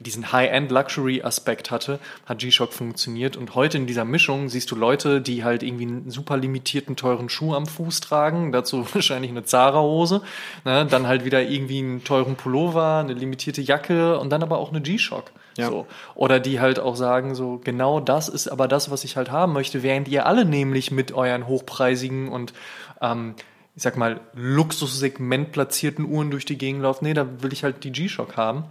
diesen 0.00 0.32
High-End-Luxury-Aspekt 0.32 1.70
hatte, 1.70 1.98
hat 2.26 2.38
G-Shock 2.38 2.72
funktioniert. 2.72 3.36
Und 3.36 3.54
heute 3.54 3.76
in 3.76 3.86
dieser 3.86 4.04
Mischung 4.04 4.48
siehst 4.48 4.70
du 4.70 4.76
Leute, 4.76 5.20
die 5.20 5.44
halt 5.44 5.62
irgendwie 5.62 5.86
einen 5.86 6.10
super 6.10 6.36
limitierten, 6.36 6.96
teuren 6.96 7.28
Schuh 7.28 7.54
am 7.54 7.66
Fuß 7.66 8.00
tragen, 8.00 8.52
dazu 8.52 8.86
wahrscheinlich 8.94 9.30
eine 9.30 9.44
Zara-Hose, 9.44 10.22
ne? 10.64 10.86
dann 10.86 11.06
halt 11.06 11.24
wieder 11.24 11.42
irgendwie 11.42 11.78
einen 11.78 12.04
teuren 12.04 12.36
Pullover, 12.36 12.98
eine 12.98 13.14
limitierte 13.14 13.60
Jacke 13.60 14.18
und 14.18 14.30
dann 14.30 14.42
aber 14.42 14.58
auch 14.58 14.70
eine 14.70 14.80
G-Shock. 14.80 15.32
Ja. 15.58 15.70
So. 15.70 15.86
Oder 16.14 16.38
die 16.38 16.60
halt 16.60 16.78
auch 16.78 16.94
sagen, 16.94 17.34
so 17.34 17.60
genau 17.62 17.98
das 17.98 18.28
ist 18.28 18.46
aber 18.46 18.68
das, 18.68 18.92
was 18.92 19.02
ich 19.02 19.16
halt 19.16 19.32
haben 19.32 19.52
möchte, 19.52 19.82
während 19.82 20.06
ihr 20.06 20.24
alle 20.24 20.44
nämlich 20.44 20.92
mit 20.92 21.12
euren 21.12 21.48
hochpreisigen 21.48 22.28
und 22.28 22.52
ähm, 23.02 23.34
ich 23.78 23.84
sag 23.84 23.96
mal, 23.96 24.20
Luxussegment 24.34 25.52
platzierten 25.52 26.04
Uhren 26.04 26.32
durch 26.32 26.44
die 26.44 26.58
Gegend 26.58 26.82
laufen. 26.82 27.04
Nee, 27.04 27.14
da 27.14 27.44
will 27.44 27.52
ich 27.52 27.62
halt 27.62 27.84
die 27.84 27.92
G-Shock 27.92 28.36
haben. 28.36 28.64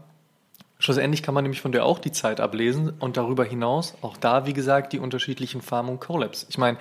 Schlussendlich 0.80 1.24
kann 1.24 1.34
man 1.34 1.46
nämlich 1.46 1.62
von 1.62 1.72
der 1.72 1.86
auch 1.86 2.00
die 2.00 2.12
Zeit 2.12 2.42
ablesen 2.42 2.92
und 3.00 3.16
darüber 3.16 3.46
hinaus 3.46 3.96
auch 4.02 4.18
da, 4.18 4.46
wie 4.46 4.52
gesagt, 4.52 4.92
die 4.92 5.00
unterschiedlichen 5.00 5.62
Farm 5.62 5.88
und 5.88 6.02
Collabs. 6.02 6.46
Ich 6.50 6.58
meine, 6.58 6.78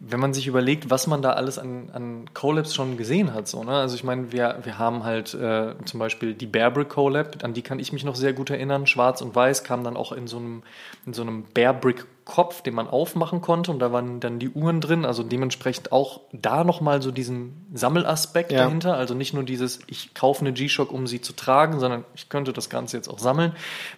wenn 0.00 0.18
man 0.18 0.32
sich 0.32 0.46
überlegt, 0.46 0.88
was 0.88 1.06
man 1.08 1.20
da 1.20 1.32
alles 1.34 1.58
an, 1.58 1.90
an 1.92 2.30
Collabs 2.32 2.74
schon 2.74 2.96
gesehen 2.96 3.34
hat, 3.34 3.48
so, 3.48 3.62
ne? 3.62 3.72
Also 3.72 3.96
ich 3.96 4.02
meine, 4.02 4.32
wir, 4.32 4.60
wir 4.62 4.78
haben 4.78 5.04
halt 5.04 5.34
äh, 5.34 5.74
zum 5.84 6.00
Beispiel 6.00 6.32
die 6.32 6.46
Bearbrick 6.46 6.88
Collab, 6.88 7.44
an 7.44 7.52
die 7.52 7.60
kann 7.60 7.80
ich 7.80 7.92
mich 7.92 8.02
noch 8.02 8.16
sehr 8.16 8.32
gut 8.32 8.48
erinnern. 8.48 8.86
Schwarz 8.86 9.20
und 9.20 9.36
Weiß 9.36 9.62
kam 9.62 9.84
dann 9.84 9.98
auch 9.98 10.12
in 10.12 10.26
so 10.26 10.38
einem, 10.38 10.62
in 11.04 11.12
so 11.12 11.20
einem 11.20 11.44
Bearbrick 11.52 12.06
Kopf, 12.28 12.60
den 12.60 12.74
man 12.74 12.88
aufmachen 12.88 13.40
konnte 13.40 13.70
und 13.70 13.78
da 13.78 13.90
waren 13.90 14.20
dann 14.20 14.38
die 14.38 14.50
Uhren 14.50 14.82
drin, 14.82 15.06
also 15.06 15.22
dementsprechend 15.22 15.92
auch 15.92 16.20
da 16.30 16.62
nochmal 16.62 17.00
so 17.00 17.10
diesen 17.10 17.66
Sammelaspekt 17.72 18.52
ja. 18.52 18.64
dahinter, 18.64 18.98
also 18.98 19.14
nicht 19.14 19.32
nur 19.32 19.44
dieses, 19.44 19.80
ich 19.86 20.12
kaufe 20.12 20.42
eine 20.42 20.52
G-Shock, 20.52 20.92
um 20.92 21.06
sie 21.06 21.22
zu 21.22 21.32
tragen, 21.32 21.80
sondern 21.80 22.04
ich 22.14 22.28
könnte 22.28 22.52
das 22.52 22.68
Ganze 22.68 22.98
jetzt 22.98 23.08
auch 23.08 23.18
sammeln. 23.18 23.52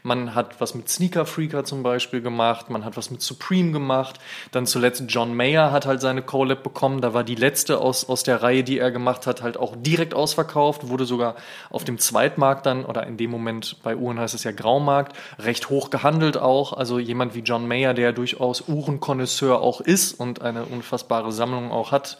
Man 0.04 0.36
hat 0.36 0.60
was 0.60 0.76
mit 0.76 0.88
Sneaker 0.88 1.26
Freaker 1.26 1.64
zum 1.64 1.82
Beispiel 1.82 2.20
gemacht, 2.20 2.70
man 2.70 2.84
hat 2.84 2.96
was 2.96 3.10
mit 3.10 3.20
Supreme 3.20 3.72
gemacht, 3.72 4.20
dann 4.52 4.64
zuletzt 4.64 5.02
John 5.08 5.34
Mayer 5.34 5.72
hat 5.72 5.84
halt 5.84 6.00
seine 6.00 6.22
Collab 6.22 6.62
bekommen, 6.62 7.00
da 7.00 7.12
war 7.12 7.24
die 7.24 7.34
letzte 7.34 7.80
aus, 7.80 8.08
aus 8.08 8.22
der 8.22 8.44
Reihe, 8.44 8.62
die 8.62 8.78
er 8.78 8.92
gemacht 8.92 9.26
hat, 9.26 9.42
halt 9.42 9.56
auch 9.56 9.74
direkt 9.76 10.14
ausverkauft, 10.14 10.88
wurde 10.88 11.04
sogar 11.04 11.34
auf 11.68 11.82
dem 11.82 11.98
Zweitmarkt 11.98 12.64
dann, 12.64 12.84
oder 12.84 13.08
in 13.08 13.16
dem 13.16 13.32
Moment 13.32 13.82
bei 13.82 13.96
Uhren 13.96 14.20
heißt 14.20 14.36
es 14.36 14.44
ja 14.44 14.52
Graumarkt, 14.52 15.16
recht 15.40 15.68
hoch 15.68 15.90
gehandelt 15.90 16.36
auch, 16.36 16.72
also 16.72 17.00
jemand 17.00 17.34
wie 17.34 17.40
John 17.40 17.66
Mayer, 17.66 17.92
der 17.92 18.19
durchaus 18.20 18.68
Uhrenkonnoisseur 18.68 19.62
auch 19.62 19.80
ist 19.80 20.12
und 20.12 20.42
eine 20.42 20.66
unfassbare 20.66 21.32
Sammlung 21.32 21.70
auch 21.70 21.90
hat, 21.90 22.18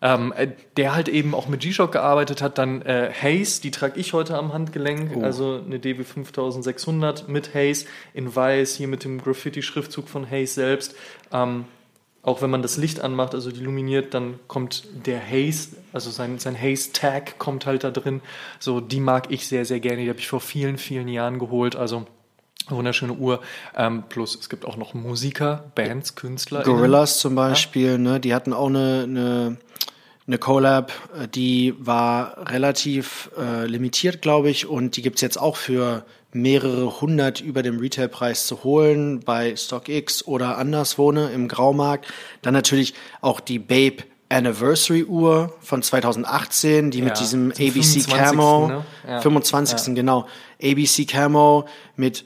ähm, 0.00 0.32
äh, 0.34 0.48
der 0.78 0.94
halt 0.94 1.10
eben 1.10 1.34
auch 1.34 1.46
mit 1.46 1.60
G-Shock 1.60 1.92
gearbeitet 1.92 2.40
hat. 2.40 2.56
Dann 2.56 2.80
äh, 2.80 3.12
Haze, 3.12 3.60
die 3.60 3.70
trage 3.70 4.00
ich 4.00 4.14
heute 4.14 4.38
am 4.38 4.54
Handgelenk, 4.54 5.12
oh. 5.14 5.22
also 5.22 5.60
eine 5.62 5.78
DB 5.78 6.04
5600 6.04 7.28
mit 7.28 7.54
Haze 7.54 7.84
in 8.14 8.34
weiß, 8.34 8.76
hier 8.76 8.88
mit 8.88 9.04
dem 9.04 9.20
Graffiti-Schriftzug 9.20 10.08
von 10.08 10.24
Haze 10.30 10.54
selbst. 10.54 10.94
Ähm, 11.32 11.66
auch 12.22 12.40
wenn 12.40 12.48
man 12.48 12.62
das 12.62 12.78
Licht 12.78 13.00
anmacht, 13.00 13.34
also 13.34 13.50
illuminiert, 13.50 14.14
dann 14.14 14.40
kommt 14.46 14.88
der 15.06 15.20
Haze, 15.20 15.76
also 15.92 16.10
sein, 16.10 16.38
sein 16.38 16.58
Haze-Tag 16.58 17.38
kommt 17.38 17.66
halt 17.66 17.84
da 17.84 17.90
drin. 17.90 18.22
So, 18.58 18.80
die 18.80 19.00
mag 19.00 19.30
ich 19.30 19.46
sehr, 19.46 19.66
sehr 19.66 19.80
gerne. 19.80 20.02
Die 20.02 20.08
habe 20.08 20.18
ich 20.18 20.28
vor 20.28 20.40
vielen, 20.40 20.78
vielen 20.78 21.08
Jahren 21.08 21.38
geholt. 21.38 21.76
Also 21.76 22.06
Wunderschöne 22.68 23.14
Uhr. 23.14 23.40
Ähm, 23.76 24.04
plus 24.08 24.36
es 24.36 24.48
gibt 24.48 24.64
auch 24.64 24.76
noch 24.76 24.94
Musiker, 24.94 25.64
Bands, 25.74 26.14
Künstler. 26.14 26.62
Gorillas 26.62 27.18
zum 27.18 27.34
Beispiel, 27.34 27.92
ja. 27.92 27.98
ne? 27.98 28.20
Die 28.20 28.34
hatten 28.34 28.52
auch 28.52 28.68
eine, 28.68 29.04
eine, 29.04 29.56
eine 30.26 30.38
Collab, 30.38 30.92
äh, 31.18 31.26
die 31.26 31.74
war 31.78 32.50
relativ 32.50 33.30
äh, 33.38 33.66
limitiert, 33.66 34.22
glaube 34.22 34.50
ich, 34.50 34.66
und 34.66 34.96
die 34.96 35.02
gibt's 35.02 35.20
jetzt 35.20 35.38
auch 35.38 35.56
für 35.56 36.04
mehrere 36.32 37.00
hundert 37.00 37.40
über 37.40 37.62
dem 37.62 37.78
Retailpreis 37.78 38.46
zu 38.46 38.62
holen 38.62 39.20
bei 39.20 39.56
StockX 39.56 40.26
oder 40.26 40.58
anderswo 40.58 41.10
ne, 41.10 41.30
im 41.30 41.48
Graumarkt. 41.48 42.06
Dann 42.42 42.54
natürlich 42.54 42.94
auch 43.20 43.40
die 43.40 43.58
Babe 43.58 44.04
Anniversary 44.28 45.04
Uhr 45.04 45.52
von 45.60 45.82
2018, 45.82 46.92
die 46.92 46.98
ja, 46.98 47.04
mit 47.06 47.18
diesem 47.18 47.50
ABC 47.50 48.08
Camo, 48.08 48.68
ne? 48.68 48.84
ja. 49.06 49.20
25. 49.20 49.88
Ja. 49.88 49.94
genau, 49.94 50.28
ABC 50.62 51.04
Camo 51.04 51.66
mit 51.96 52.24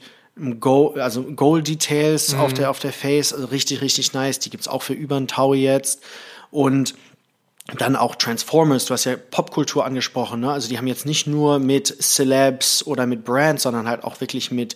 Gold, 0.59 0.99
also 0.99 1.23
Gold 1.23 1.67
Details 1.67 2.33
mhm. 2.33 2.39
auf 2.39 2.53
der 2.53 2.69
auf 2.69 2.79
der 2.79 2.91
Face, 2.91 3.33
also 3.33 3.47
richtig 3.47 3.81
richtig 3.81 4.13
nice. 4.13 4.39
Die 4.39 4.49
gibt's 4.49 4.67
auch 4.67 4.81
für 4.81 4.93
über 4.93 5.15
ein 5.17 5.27
Tau 5.27 5.53
jetzt 5.53 6.01
und 6.51 6.95
dann 7.77 7.95
auch 7.95 8.15
Transformers, 8.15 8.85
du 8.85 8.93
hast 8.93 9.05
ja 9.05 9.15
Popkultur 9.15 9.85
angesprochen, 9.85 10.41
ne? 10.41 10.51
Also 10.51 10.69
die 10.69 10.77
haben 10.77 10.87
jetzt 10.87 11.05
nicht 11.05 11.25
nur 11.25 11.57
mit 11.57 11.87
Celebs 11.87 12.85
oder 12.85 13.07
mit 13.07 13.23
Brands, 13.25 13.63
sondern 13.63 13.87
halt 13.87 14.03
auch 14.03 14.21
wirklich 14.21 14.51
mit 14.51 14.75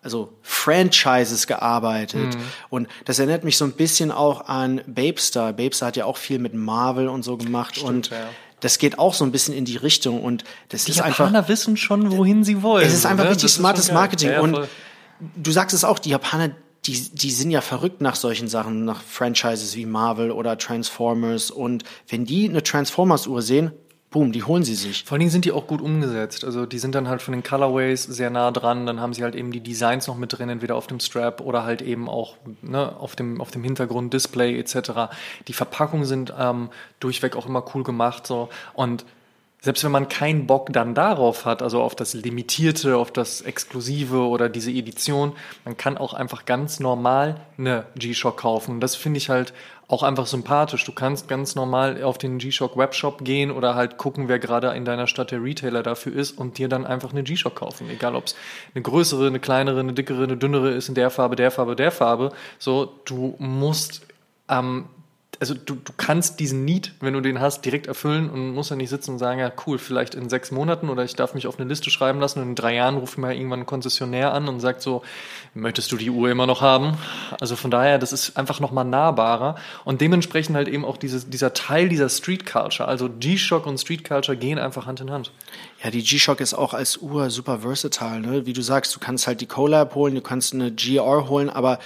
also 0.00 0.32
Franchises 0.42 1.46
gearbeitet. 1.46 2.36
Mhm. 2.36 2.42
Und 2.70 2.88
das 3.04 3.18
erinnert 3.18 3.44
mich 3.44 3.56
so 3.56 3.64
ein 3.64 3.72
bisschen 3.72 4.12
auch 4.12 4.46
an 4.46 4.80
Babestar. 4.86 5.52
Babestar 5.54 5.88
hat 5.88 5.96
ja 5.96 6.04
auch 6.04 6.16
viel 6.16 6.38
mit 6.38 6.54
Marvel 6.54 7.08
und 7.08 7.24
so 7.24 7.36
gemacht 7.36 7.76
Stimmt, 7.76 7.88
und 7.88 8.10
ja. 8.10 8.28
Das 8.60 8.78
geht 8.78 8.98
auch 8.98 9.14
so 9.14 9.24
ein 9.24 9.30
bisschen 9.30 9.54
in 9.54 9.64
die 9.64 9.76
Richtung 9.76 10.20
und 10.20 10.42
das 10.70 10.84
die 10.84 10.90
ist 10.90 10.96
Japaner 10.96 11.08
einfach. 11.08 11.26
Die 11.28 11.32
Japaner 11.34 11.48
wissen 11.48 11.76
schon, 11.76 12.10
wohin 12.10 12.42
sie 12.42 12.62
wollen. 12.62 12.84
Es 12.84 12.92
ist 12.92 13.06
einfach 13.06 13.24
ne? 13.24 13.30
richtig 13.30 13.52
smartes 13.52 13.92
Marketing 13.92 14.30
ja, 14.30 14.40
und 14.40 14.68
du 15.36 15.50
sagst 15.50 15.74
es 15.74 15.84
auch, 15.84 15.98
die 15.98 16.10
Japaner, 16.10 16.50
die, 16.86 17.10
die 17.12 17.30
sind 17.30 17.50
ja 17.50 17.60
verrückt 17.60 18.00
nach 18.00 18.16
solchen 18.16 18.48
Sachen, 18.48 18.84
nach 18.84 19.02
Franchises 19.02 19.76
wie 19.76 19.86
Marvel 19.86 20.30
oder 20.30 20.56
Transformers. 20.58 21.50
Und 21.50 21.84
wenn 22.08 22.24
die 22.24 22.48
eine 22.48 22.62
Transformers-Uhr 22.62 23.42
sehen, 23.42 23.72
boom, 24.10 24.32
die 24.32 24.42
holen 24.42 24.62
sie 24.62 24.74
sich. 24.74 25.04
Vor 25.04 25.12
allen 25.12 25.20
Dingen 25.20 25.30
sind 25.30 25.44
die 25.44 25.52
auch 25.52 25.66
gut 25.66 25.82
umgesetzt. 25.82 26.44
Also 26.44 26.64
die 26.64 26.78
sind 26.78 26.94
dann 26.94 27.08
halt 27.08 27.20
von 27.20 27.32
den 27.32 27.42
Colorways 27.42 28.04
sehr 28.04 28.30
nah 28.30 28.50
dran. 28.50 28.86
Dann 28.86 29.00
haben 29.00 29.12
sie 29.12 29.22
halt 29.22 29.34
eben 29.34 29.50
die 29.50 29.60
Designs 29.60 30.06
noch 30.06 30.16
mit 30.16 30.38
drin, 30.38 30.48
entweder 30.48 30.76
auf 30.76 30.86
dem 30.86 31.00
Strap 31.00 31.40
oder 31.40 31.64
halt 31.64 31.82
eben 31.82 32.08
auch 32.08 32.36
ne, 32.62 32.96
auf 32.96 33.16
dem 33.16 33.40
auf 33.40 33.50
dem 33.50 33.62
Hintergrund 33.64 34.14
Display 34.14 34.58
etc. 34.58 35.12
Die 35.46 35.52
Verpackungen 35.52 36.06
sind 36.06 36.32
ähm, 36.38 36.70
durchweg 37.00 37.36
auch 37.36 37.46
immer 37.46 37.64
cool 37.74 37.82
gemacht 37.82 38.26
so 38.26 38.48
und 38.72 39.04
selbst 39.60 39.82
wenn 39.82 39.90
man 39.90 40.08
keinen 40.08 40.46
Bock 40.46 40.72
dann 40.72 40.94
darauf 40.94 41.44
hat, 41.44 41.62
also 41.62 41.82
auf 41.82 41.96
das 41.96 42.14
Limitierte, 42.14 42.96
auf 42.96 43.10
das 43.10 43.40
Exklusive 43.40 44.28
oder 44.28 44.48
diese 44.48 44.70
Edition, 44.70 45.32
man 45.64 45.76
kann 45.76 45.98
auch 45.98 46.14
einfach 46.14 46.44
ganz 46.44 46.78
normal 46.78 47.40
eine 47.58 47.84
G-Shock 47.96 48.36
kaufen. 48.36 48.76
Und 48.76 48.80
das 48.80 48.94
finde 48.94 49.18
ich 49.18 49.30
halt 49.30 49.52
auch 49.88 50.04
einfach 50.04 50.26
sympathisch. 50.26 50.84
Du 50.84 50.92
kannst 50.92 51.26
ganz 51.26 51.56
normal 51.56 52.02
auf 52.04 52.18
den 52.18 52.38
G-Shock 52.38 52.76
Webshop 52.76 53.24
gehen 53.24 53.50
oder 53.50 53.74
halt 53.74 53.96
gucken, 53.96 54.28
wer 54.28 54.38
gerade 54.38 54.68
in 54.68 54.84
deiner 54.84 55.08
Stadt 55.08 55.32
der 55.32 55.42
Retailer 55.42 55.82
dafür 55.82 56.14
ist 56.14 56.38
und 56.38 56.58
dir 56.58 56.68
dann 56.68 56.86
einfach 56.86 57.10
eine 57.10 57.24
G-Shock 57.24 57.56
kaufen. 57.56 57.90
Egal 57.90 58.14
ob 58.14 58.26
es 58.26 58.36
eine 58.74 58.82
größere, 58.82 59.26
eine 59.26 59.40
kleinere, 59.40 59.80
eine 59.80 59.92
dickere, 59.92 60.22
eine 60.22 60.36
dünnere 60.36 60.70
ist, 60.70 60.88
in 60.88 60.94
der 60.94 61.10
Farbe, 61.10 61.34
der 61.34 61.50
Farbe, 61.50 61.74
der 61.74 61.90
Farbe. 61.90 62.32
So, 62.60 62.92
du 63.06 63.34
musst 63.38 64.02
ähm, 64.48 64.84
also 65.40 65.54
du, 65.54 65.76
du 65.76 65.92
kannst 65.96 66.40
diesen 66.40 66.64
Need, 66.64 66.92
wenn 67.00 67.14
du 67.14 67.20
den 67.20 67.40
hast, 67.40 67.64
direkt 67.64 67.86
erfüllen 67.86 68.28
und 68.28 68.54
musst 68.54 68.70
ja 68.70 68.76
nicht 68.76 68.90
sitzen 68.90 69.12
und 69.12 69.18
sagen, 69.18 69.38
ja 69.38 69.52
cool, 69.66 69.78
vielleicht 69.78 70.14
in 70.14 70.28
sechs 70.28 70.50
Monaten 70.50 70.88
oder 70.88 71.04
ich 71.04 71.14
darf 71.14 71.34
mich 71.34 71.46
auf 71.46 71.58
eine 71.58 71.68
Liste 71.68 71.90
schreiben 71.90 72.18
lassen 72.18 72.40
und 72.40 72.48
in 72.48 72.54
drei 72.56 72.74
Jahren 72.74 72.96
ruft 72.96 73.18
mir 73.18 73.34
irgendwann 73.34 73.60
ein 73.60 73.66
Konzessionär 73.66 74.32
an 74.34 74.48
und 74.48 74.58
sagt 74.58 74.82
so, 74.82 75.02
möchtest 75.54 75.92
du 75.92 75.96
die 75.96 76.10
Uhr 76.10 76.28
immer 76.30 76.46
noch 76.46 76.60
haben? 76.60 76.98
Also 77.40 77.54
von 77.54 77.70
daher, 77.70 77.98
das 77.98 78.12
ist 78.12 78.36
einfach 78.36 78.58
nochmal 78.58 78.84
nahbarer 78.84 79.54
und 79.84 80.00
dementsprechend 80.00 80.56
halt 80.56 80.66
eben 80.66 80.84
auch 80.84 80.96
dieses, 80.96 81.30
dieser 81.30 81.54
Teil 81.54 81.88
dieser 81.88 82.08
Street 82.08 82.44
Culture, 82.44 82.88
also 82.88 83.08
G-Shock 83.08 83.66
und 83.66 83.78
Street 83.78 84.04
Culture 84.04 84.36
gehen 84.36 84.58
einfach 84.58 84.86
Hand 84.86 85.00
in 85.00 85.10
Hand. 85.10 85.32
Ja, 85.82 85.90
die 85.90 86.02
G-Shock 86.02 86.40
ist 86.40 86.54
auch 86.54 86.74
als 86.74 86.96
Uhr 86.96 87.30
super 87.30 87.60
versatile, 87.60 88.20
ne? 88.20 88.46
Wie 88.46 88.52
du 88.52 88.62
sagst, 88.62 88.94
du 88.96 88.98
kannst 88.98 89.28
halt 89.28 89.40
die 89.40 89.46
Collab 89.46 89.94
holen, 89.94 90.16
du 90.16 90.20
kannst 90.20 90.52
eine 90.52 90.72
GR 90.72 91.28
holen, 91.28 91.48
aber 91.48 91.78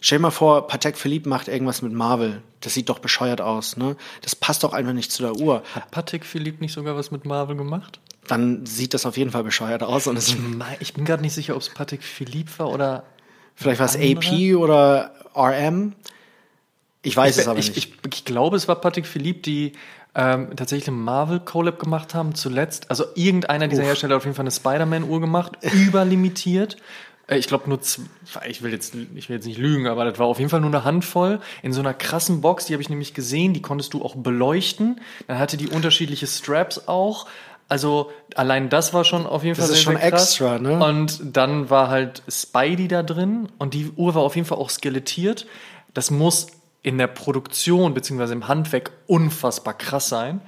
Stell 0.00 0.18
dir 0.18 0.22
mal 0.22 0.30
vor, 0.30 0.66
Patek 0.66 0.96
Philippe 0.96 1.28
macht 1.28 1.48
irgendwas 1.48 1.82
mit 1.82 1.92
Marvel. 1.92 2.42
Das 2.60 2.74
sieht 2.74 2.88
doch 2.88 2.98
bescheuert 2.98 3.40
aus, 3.40 3.76
ne? 3.76 3.96
Das 4.22 4.36
passt 4.36 4.64
doch 4.64 4.72
einfach 4.72 4.92
nicht 4.92 5.12
zu 5.12 5.22
der 5.22 5.36
Uhr. 5.36 5.62
Hat 5.74 5.90
Patek 5.90 6.24
Philippe 6.24 6.60
nicht 6.60 6.72
sogar 6.72 6.96
was 6.96 7.10
mit 7.10 7.24
Marvel 7.24 7.56
gemacht? 7.56 8.00
Dann 8.26 8.66
sieht 8.66 8.94
das 8.94 9.06
auf 9.06 9.16
jeden 9.16 9.30
Fall 9.30 9.44
bescheuert 9.44 9.82
aus. 9.82 10.06
Und 10.06 10.18
ich, 10.18 10.36
ich 10.80 10.94
bin 10.94 11.04
gerade 11.04 11.22
nicht 11.22 11.32
sicher, 11.32 11.54
ob 11.54 11.62
es 11.62 11.70
Patek 11.70 12.02
Philippe 12.02 12.58
war 12.58 12.70
oder. 12.70 13.04
Vielleicht 13.54 13.80
war 13.80 13.86
es 13.86 13.96
AP 13.96 14.56
oder 14.56 15.12
RM. 15.34 15.94
Ich 17.02 17.16
weiß 17.16 17.36
ich, 17.36 17.42
es 17.42 17.48
aber 17.48 17.58
ich, 17.58 17.68
nicht. 17.68 17.78
Ich, 17.78 18.12
ich, 18.12 18.24
glaube, 18.24 18.56
es 18.56 18.68
war 18.68 18.76
Patek 18.76 19.06
Philippe, 19.06 19.40
die 19.40 19.72
ähm, 20.14 20.54
tatsächlich 20.56 20.88
eine 20.88 20.96
Marvel 20.96 21.40
Collab 21.40 21.78
gemacht 21.78 22.14
haben 22.14 22.34
zuletzt. 22.34 22.90
Also 22.90 23.04
irgendeiner 23.14 23.68
dieser 23.68 23.82
Uff. 23.82 23.88
Hersteller 23.88 24.14
hat 24.14 24.18
auf 24.18 24.24
jeden 24.24 24.34
Fall 24.34 24.44
eine 24.44 24.50
Spider-Man 24.50 25.04
Uhr 25.04 25.20
gemacht, 25.20 25.52
überlimitiert. 25.72 26.76
Äh, 27.28 27.38
ich 27.38 27.46
glaube 27.46 27.68
nur, 27.68 27.80
zwei, 27.80 28.02
ich 28.48 28.62
will 28.62 28.72
jetzt, 28.72 28.94
ich 29.14 29.28
will 29.28 29.36
jetzt 29.36 29.46
nicht 29.46 29.58
lügen, 29.58 29.86
aber 29.86 30.04
das 30.04 30.18
war 30.18 30.26
auf 30.26 30.38
jeden 30.38 30.50
Fall 30.50 30.60
nur 30.60 30.70
eine 30.70 30.84
Handvoll 30.84 31.40
in 31.62 31.72
so 31.72 31.80
einer 31.80 31.94
krassen 31.94 32.40
Box. 32.40 32.66
Die 32.66 32.72
habe 32.72 32.82
ich 32.82 32.90
nämlich 32.90 33.14
gesehen. 33.14 33.54
Die 33.54 33.62
konntest 33.62 33.94
du 33.94 34.02
auch 34.02 34.16
beleuchten. 34.16 35.00
Dann 35.28 35.38
hatte 35.38 35.56
die 35.56 35.68
unterschiedliche 35.68 36.26
Straps 36.26 36.88
auch. 36.88 37.26
Also 37.68 38.10
allein 38.34 38.70
das 38.70 38.94
war 38.94 39.04
schon 39.04 39.26
auf 39.26 39.44
jeden 39.44 39.54
Fall 39.54 39.68
das 39.68 39.76
ist 39.76 39.84
sehr, 39.84 39.92
schon 39.92 40.00
krass. 40.00 40.22
extra, 40.22 40.58
ne? 40.58 40.82
Und 40.82 41.36
dann 41.36 41.68
war 41.68 41.90
halt 41.90 42.22
Spidey 42.26 42.88
da 42.88 43.02
drin 43.02 43.50
und 43.58 43.74
die 43.74 43.90
Uhr 43.94 44.14
war 44.14 44.22
auf 44.22 44.36
jeden 44.36 44.46
Fall 44.46 44.56
auch 44.56 44.70
skelettiert. 44.70 45.46
Das 45.92 46.10
muss 46.10 46.46
in 46.82 46.96
der 46.96 47.08
Produktion 47.08 47.92
beziehungsweise 47.92 48.32
im 48.32 48.48
Handwerk 48.48 48.92
unfassbar 49.06 49.74
krass 49.74 50.08
sein. 50.08 50.40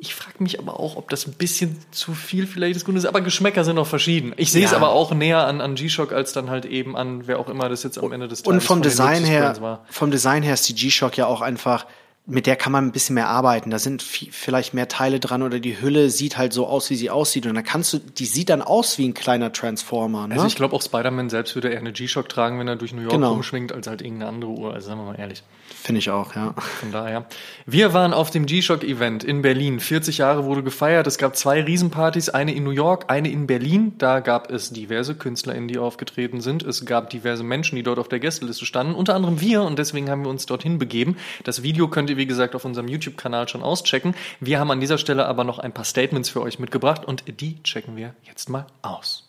Ich 0.00 0.14
frage 0.14 0.42
mich 0.42 0.60
aber 0.60 0.78
auch, 0.78 0.96
ob 0.96 1.08
das 1.10 1.26
ein 1.26 1.32
bisschen 1.32 1.76
zu 1.90 2.14
viel 2.14 2.46
vielleicht 2.46 2.76
des 2.76 2.84
Guten 2.84 2.98
ist. 2.98 3.04
Aber 3.04 3.20
Geschmäcker 3.20 3.64
sind 3.64 3.78
auch 3.78 3.86
verschieden. 3.86 4.32
Ich 4.36 4.52
sehe 4.52 4.62
ja. 4.62 4.68
es 4.68 4.74
aber 4.74 4.90
auch 4.90 5.12
näher 5.12 5.46
an, 5.46 5.60
an 5.60 5.74
G-Shock 5.74 6.12
als 6.12 6.32
dann 6.32 6.50
halt 6.50 6.64
eben 6.66 6.96
an 6.96 7.26
wer 7.26 7.40
auch 7.40 7.48
immer 7.48 7.68
das 7.68 7.82
jetzt 7.82 7.98
am 7.98 8.12
Ende 8.12 8.28
des 8.28 8.42
Tages 8.42 8.54
Und 8.54 8.60
vom 8.62 8.82
Design 8.82 9.24
her, 9.24 9.82
vom 9.90 10.10
Design 10.10 10.42
her 10.42 10.54
ist 10.54 10.68
die 10.68 10.74
G-Shock 10.74 11.16
ja 11.16 11.26
auch 11.26 11.40
einfach 11.40 11.86
mit 12.30 12.46
der 12.46 12.56
kann 12.56 12.72
man 12.72 12.84
ein 12.84 12.92
bisschen 12.92 13.14
mehr 13.14 13.28
arbeiten. 13.28 13.70
Da 13.70 13.78
sind 13.78 14.02
vielleicht 14.02 14.74
mehr 14.74 14.86
Teile 14.86 15.18
dran 15.18 15.42
oder 15.42 15.60
die 15.60 15.80
Hülle 15.80 16.10
sieht 16.10 16.36
halt 16.36 16.52
so 16.52 16.66
aus, 16.66 16.90
wie 16.90 16.94
sie 16.94 17.08
aussieht. 17.08 17.46
Und 17.46 17.54
dann 17.54 17.64
kannst 17.64 17.94
du, 17.94 17.98
die 17.98 18.26
sieht 18.26 18.50
dann 18.50 18.60
aus 18.60 18.98
wie 18.98 19.08
ein 19.08 19.14
kleiner 19.14 19.50
Transformer. 19.50 20.28
Ne? 20.28 20.34
Also 20.34 20.46
ich 20.46 20.54
glaube 20.54 20.76
auch 20.76 20.82
Spider-Man 20.82 21.30
selbst 21.30 21.54
würde 21.54 21.70
eher 21.70 21.78
eine 21.78 21.90
G-Shock 21.90 22.28
tragen, 22.28 22.58
wenn 22.58 22.68
er 22.68 22.76
durch 22.76 22.92
New 22.92 23.00
York 23.00 23.14
genau. 23.14 23.32
rumschwingt, 23.32 23.72
als 23.72 23.86
halt 23.86 24.02
irgendeine 24.02 24.30
andere 24.30 24.50
Uhr. 24.50 24.74
Also 24.74 24.88
sagen 24.88 25.00
wir 25.00 25.06
mal 25.06 25.18
ehrlich. 25.18 25.42
Finde 25.74 26.00
ich 26.00 26.10
auch, 26.10 26.34
ja. 26.34 26.52
Von 26.80 26.92
daher. 26.92 27.26
Wir 27.64 27.94
waren 27.94 28.12
auf 28.12 28.30
dem 28.30 28.44
G-Shock-Event 28.44 29.24
in 29.24 29.40
Berlin. 29.40 29.80
40 29.80 30.18
Jahre 30.18 30.44
wurde 30.44 30.62
gefeiert. 30.62 31.06
Es 31.06 31.16
gab 31.16 31.34
zwei 31.34 31.62
Riesenpartys, 31.62 32.28
eine 32.28 32.52
in 32.52 32.64
New 32.64 32.72
York, 32.72 33.06
eine 33.08 33.30
in 33.30 33.46
Berlin. 33.46 33.94
Da 33.96 34.20
gab 34.20 34.50
es 34.50 34.70
diverse 34.70 35.14
KünstlerInnen, 35.14 35.68
die 35.68 35.78
aufgetreten 35.78 36.42
sind. 36.42 36.62
Es 36.62 36.84
gab 36.84 37.08
diverse 37.08 37.42
Menschen, 37.42 37.76
die 37.76 37.82
dort 37.82 37.98
auf 37.98 38.08
der 38.08 38.18
Gästeliste 38.18 38.66
standen. 38.66 38.94
Unter 38.94 39.14
anderem 39.14 39.40
wir 39.40 39.62
und 39.62 39.78
deswegen 39.78 40.10
haben 40.10 40.24
wir 40.24 40.30
uns 40.30 40.44
dorthin 40.44 40.78
begeben. 40.78 41.16
Das 41.44 41.62
Video 41.62 41.88
könnt 41.88 42.10
ihr, 42.10 42.17
wie 42.18 42.26
gesagt, 42.26 42.54
auf 42.54 42.66
unserem 42.66 42.88
YouTube-Kanal 42.88 43.48
schon 43.48 43.62
auschecken. 43.62 44.14
Wir 44.40 44.60
haben 44.60 44.70
an 44.70 44.80
dieser 44.80 44.98
Stelle 44.98 45.24
aber 45.24 45.44
noch 45.44 45.58
ein 45.58 45.72
paar 45.72 45.84
Statements 45.84 46.28
für 46.28 46.42
euch 46.42 46.58
mitgebracht 46.58 47.06
und 47.06 47.24
die 47.40 47.62
checken 47.62 47.96
wir 47.96 48.14
jetzt 48.24 48.50
mal 48.50 48.66
aus. 48.82 49.27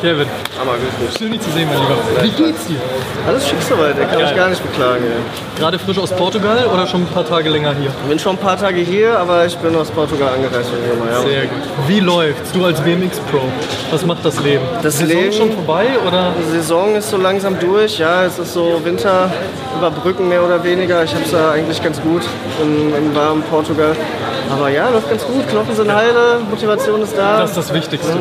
Kevin. 0.00 0.26
Hammer, 0.58 0.72
grüß 0.72 1.18
Schön, 1.18 1.32
dich 1.32 1.40
zu 1.40 1.50
sehen, 1.50 1.68
mein 1.68 1.78
Lieber. 1.82 1.96
Wie 2.22 2.42
geht's 2.42 2.66
dir? 2.66 2.76
Alles 3.26 3.46
schick 3.46 3.60
soweit, 3.68 3.98
der 3.98 4.06
kann 4.06 4.18
Geil. 4.18 4.26
mich 4.28 4.36
gar 4.36 4.48
nicht 4.48 4.62
beklagen. 4.62 5.04
Ey. 5.04 5.58
Gerade 5.60 5.78
frisch 5.78 5.98
aus 5.98 6.10
Portugal 6.10 6.66
oder 6.72 6.86
schon 6.86 7.02
ein 7.02 7.06
paar 7.06 7.26
Tage 7.26 7.50
länger 7.50 7.74
hier? 7.74 7.90
Ich 7.90 8.08
bin 8.08 8.18
schon 8.18 8.36
ein 8.36 8.38
paar 8.38 8.58
Tage 8.58 8.80
hier, 8.80 9.18
aber 9.18 9.44
ich 9.44 9.56
bin 9.58 9.76
aus 9.76 9.90
Portugal 9.90 10.34
angereist. 10.34 10.70
Ja. 11.10 11.20
Sehr 11.20 11.42
gut. 11.42 11.62
Wie 11.86 12.00
läuft's? 12.00 12.52
Du 12.52 12.64
als 12.64 12.80
BMX 12.80 13.18
Pro, 13.30 13.40
was 13.90 14.06
macht 14.06 14.24
das 14.24 14.40
Leben? 14.40 14.64
Das 14.82 14.98
Saison 14.98 15.16
Leben 15.16 15.32
schon 15.32 15.52
vorbei 15.52 15.86
oder? 16.06 16.32
Die 16.38 16.50
Saison 16.50 16.96
ist 16.96 17.10
so 17.10 17.18
langsam 17.18 17.58
durch, 17.58 17.98
ja. 17.98 18.24
Es 18.24 18.38
ist 18.38 18.54
so 18.54 18.80
Winter 18.82 19.30
überbrücken 19.76 20.28
mehr 20.28 20.42
oder 20.42 20.64
weniger. 20.64 21.04
Ich 21.04 21.12
habe 21.12 21.24
es 21.24 21.30
da 21.30 21.52
eigentlich 21.52 21.82
ganz 21.82 22.00
gut 22.00 22.22
im, 22.62 22.94
im 22.94 23.14
warmen 23.14 23.42
Portugal. 23.44 23.94
Aber 24.50 24.68
ja, 24.68 24.88
läuft 24.88 25.08
ganz 25.08 25.24
gut. 25.24 25.46
Knochen 25.48 25.74
sind 25.74 25.92
heile, 25.92 26.40
Motivation 26.48 27.02
ist 27.02 27.16
da. 27.16 27.40
Das 27.40 27.50
ist 27.50 27.56
das 27.56 27.74
Wichtigste. 27.74 28.12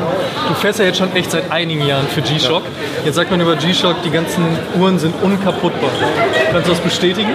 Du 0.47 0.53
fährst 0.55 0.79
ja 0.79 0.85
jetzt 0.85 0.97
schon 0.97 1.13
echt 1.15 1.31
seit 1.31 1.51
einigen 1.51 1.85
Jahren 1.85 2.07
für 2.07 2.21
G-Shock. 2.21 2.63
Jetzt 3.03 3.15
sagt 3.15 3.31
man 3.31 3.41
über 3.41 3.55
G-Shock, 3.55 3.95
die 4.03 4.11
ganzen 4.11 4.45
Uhren 4.79 4.99
sind 4.99 5.15
unkaputtbar. 5.21 5.89
Kannst 6.51 6.67
du 6.67 6.71
das 6.71 6.81
bestätigen? 6.81 7.29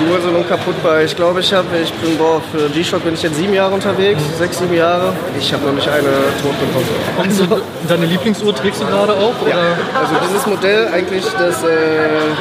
Die 0.00 0.10
Uhren 0.10 0.22
sind 0.22 0.34
unkaputtbar. 0.34 1.02
Ich 1.02 1.14
glaube, 1.14 1.40
ich 1.40 1.52
habe, 1.52 1.66
ich 1.82 1.92
bin, 1.94 2.16
boah, 2.16 2.40
für 2.52 2.68
G-Shock 2.70 3.04
bin 3.04 3.14
ich 3.14 3.22
jetzt 3.22 3.36
sieben 3.36 3.52
Jahre 3.52 3.74
unterwegs, 3.74 4.22
sechs, 4.38 4.58
sieben 4.58 4.74
Jahre. 4.74 5.12
Ich 5.38 5.52
habe 5.52 5.66
noch 5.66 5.72
nicht 5.74 5.88
eine 5.88 6.08
tot 6.42 6.54
bekommen. 6.58 6.88
Also, 7.18 7.60
deine 7.88 8.06
Lieblingsuhr 8.06 8.54
trägst 8.54 8.80
du 8.80 8.86
gerade 8.86 9.12
auch? 9.12 9.34
Ja. 9.48 9.56
Also 9.98 10.14
dieses 10.26 10.46
Modell, 10.46 10.88
eigentlich 10.88 11.24
das, 11.38 11.62
äh, 11.62 11.68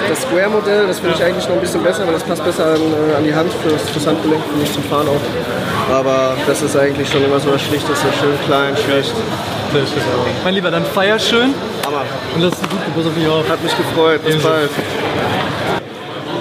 das 0.09 0.21
Square-Modell, 0.21 0.87
das 0.87 0.99
finde 0.99 1.15
ich 1.17 1.23
eigentlich 1.23 1.47
noch 1.47 1.55
ein 1.55 1.61
bisschen 1.61 1.83
besser, 1.83 2.05
weil 2.05 2.13
das 2.13 2.23
passt 2.23 2.43
besser 2.43 2.65
an, 2.65 2.81
äh, 2.81 3.17
an 3.17 3.23
die 3.23 3.33
Hand 3.33 3.51
fürs, 3.63 3.89
fürs 3.89 4.07
Handgelenk, 4.07 4.41
für 4.51 4.57
mich 4.57 4.71
zum 4.71 4.83
Fahren 4.83 5.07
auch. 5.07 5.96
Aber 5.97 6.37
das 6.45 6.61
ist 6.61 6.77
eigentlich 6.77 7.09
schon 7.09 7.25
immer 7.25 7.39
so 7.39 7.49
das 7.49 7.61
Schlichteste, 7.63 8.05
schön 8.19 8.37
klein, 8.45 8.75
schlicht. 8.77 9.15
Sehr 9.73 9.81
schön. 9.81 10.03
Mein 10.43 10.53
Lieber, 10.53 10.69
dann 10.69 10.85
feier 10.85 11.17
schön. 11.17 11.55
Hammer. 11.87 12.03
Und 12.35 12.41
lass 12.41 12.53
es 12.53 12.61
gut, 12.61 12.79
pass 12.95 13.05
auf 13.07 13.15
dich 13.15 13.27
auf. 13.27 13.49
Hat 13.49 13.63
mich 13.63 13.75
gefreut. 13.75 14.23
Bis 14.23 14.35
Ebenso. 14.35 14.47
bald. 14.47 14.69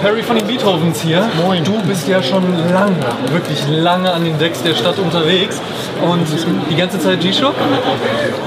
Perry 0.03 0.21
von 0.21 0.35
den 0.35 0.45
Beethovens 0.45 1.01
hier. 1.01 1.27
Moin. 1.43 1.63
Du 1.63 1.73
bist 1.87 2.07
ja 2.07 2.21
schon 2.21 2.43
lange, 2.71 2.97
wirklich 3.31 3.67
lange 3.67 4.13
an 4.13 4.25
den 4.25 4.37
Decks 4.37 4.61
der 4.61 4.75
Stadt 4.75 4.99
unterwegs. 4.99 5.59
Und 6.03 6.27
die 6.69 6.75
ganze 6.75 6.99
Zeit 6.99 7.19
G-Shock? 7.21 7.55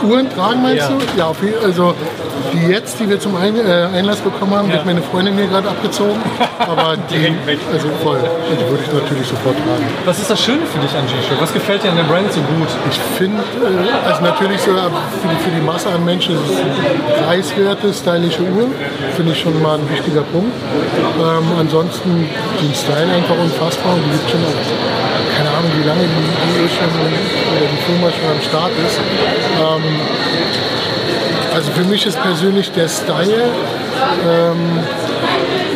Uhren 0.08 0.32
tragen 0.32 0.62
meinst 0.62 0.88
ja. 0.88 0.96
du? 0.96 1.18
Ja, 1.18 1.32
also 1.64 1.96
die 2.52 2.66
jetzt, 2.68 2.98
die 3.00 3.08
wir 3.08 3.20
zum 3.20 3.36
Ein 3.36 3.56
äh, 3.56 3.88
Einlass 3.94 4.18
bekommen 4.20 4.54
haben, 4.54 4.68
ja. 4.68 4.74
wird 4.74 4.86
meine 4.86 5.02
Freundin 5.02 5.34
mir 5.36 5.46
gerade 5.46 5.68
abgezogen. 5.68 6.20
Aber 6.58 6.96
die, 7.10 7.34
also 7.72 7.88
voll, 8.02 8.18
die 8.18 8.70
würde 8.70 8.84
ich 8.84 8.92
natürlich 8.92 9.26
sofort 9.26 9.56
tragen. 9.56 9.86
Was 10.04 10.18
ist 10.18 10.30
das 10.30 10.40
Schöne 10.40 10.64
für 10.66 10.78
dich 10.78 10.94
an 10.94 11.06
G-Shock? 11.06 11.40
Was 11.40 11.52
gefällt 11.52 11.82
dir 11.84 11.90
an 11.90 11.96
der 11.96 12.04
Brand 12.04 12.32
so 12.32 12.40
gut? 12.40 12.68
Ich 12.90 12.98
finde, 13.16 13.42
äh, 13.42 14.08
also 14.08 14.22
natürlich 14.22 14.60
so 14.60 14.72
für 14.72 15.28
die, 15.28 15.36
für 15.42 15.50
die 15.50 15.62
Masse 15.62 15.88
an 15.90 16.04
Menschen 16.04 16.34
ist 16.34 16.50
es 16.50 17.24
preiswerte, 17.24 17.92
stylische 17.92 18.42
Uhr. 18.42 18.68
Finde 19.16 19.32
ich 19.32 19.40
schon 19.40 19.60
mal 19.62 19.78
ein 19.78 19.90
wichtiger 19.90 20.22
Punkt. 20.22 20.52
Ähm, 21.18 21.44
ansonsten 21.58 22.28
den 22.60 22.74
Style 22.74 23.12
einfach 23.12 23.36
unfassbar 23.38 23.94
und 23.94 24.02
die 24.04 24.10
gibt 24.10 24.30
schon 24.30 24.40
auch, 24.40 25.36
keine 25.36 25.50
Ahnung, 25.50 25.70
wie 25.76 25.86
lange 25.86 26.02
die, 26.02 26.08
die, 26.08 26.68
schon, 26.68 26.90
oder 26.90 27.66
die 27.66 27.82
Firma 27.86 28.08
schon 28.10 28.28
am 28.30 28.42
Start 28.42 28.72
ist. 28.84 28.98
Ähm, 29.60 29.84
also 31.54 31.70
für 31.72 31.84
mich 31.84 32.06
ist 32.06 32.20
persönlich 32.20 32.70
der 32.72 32.88
Style 32.88 33.44
ähm, 34.26 34.56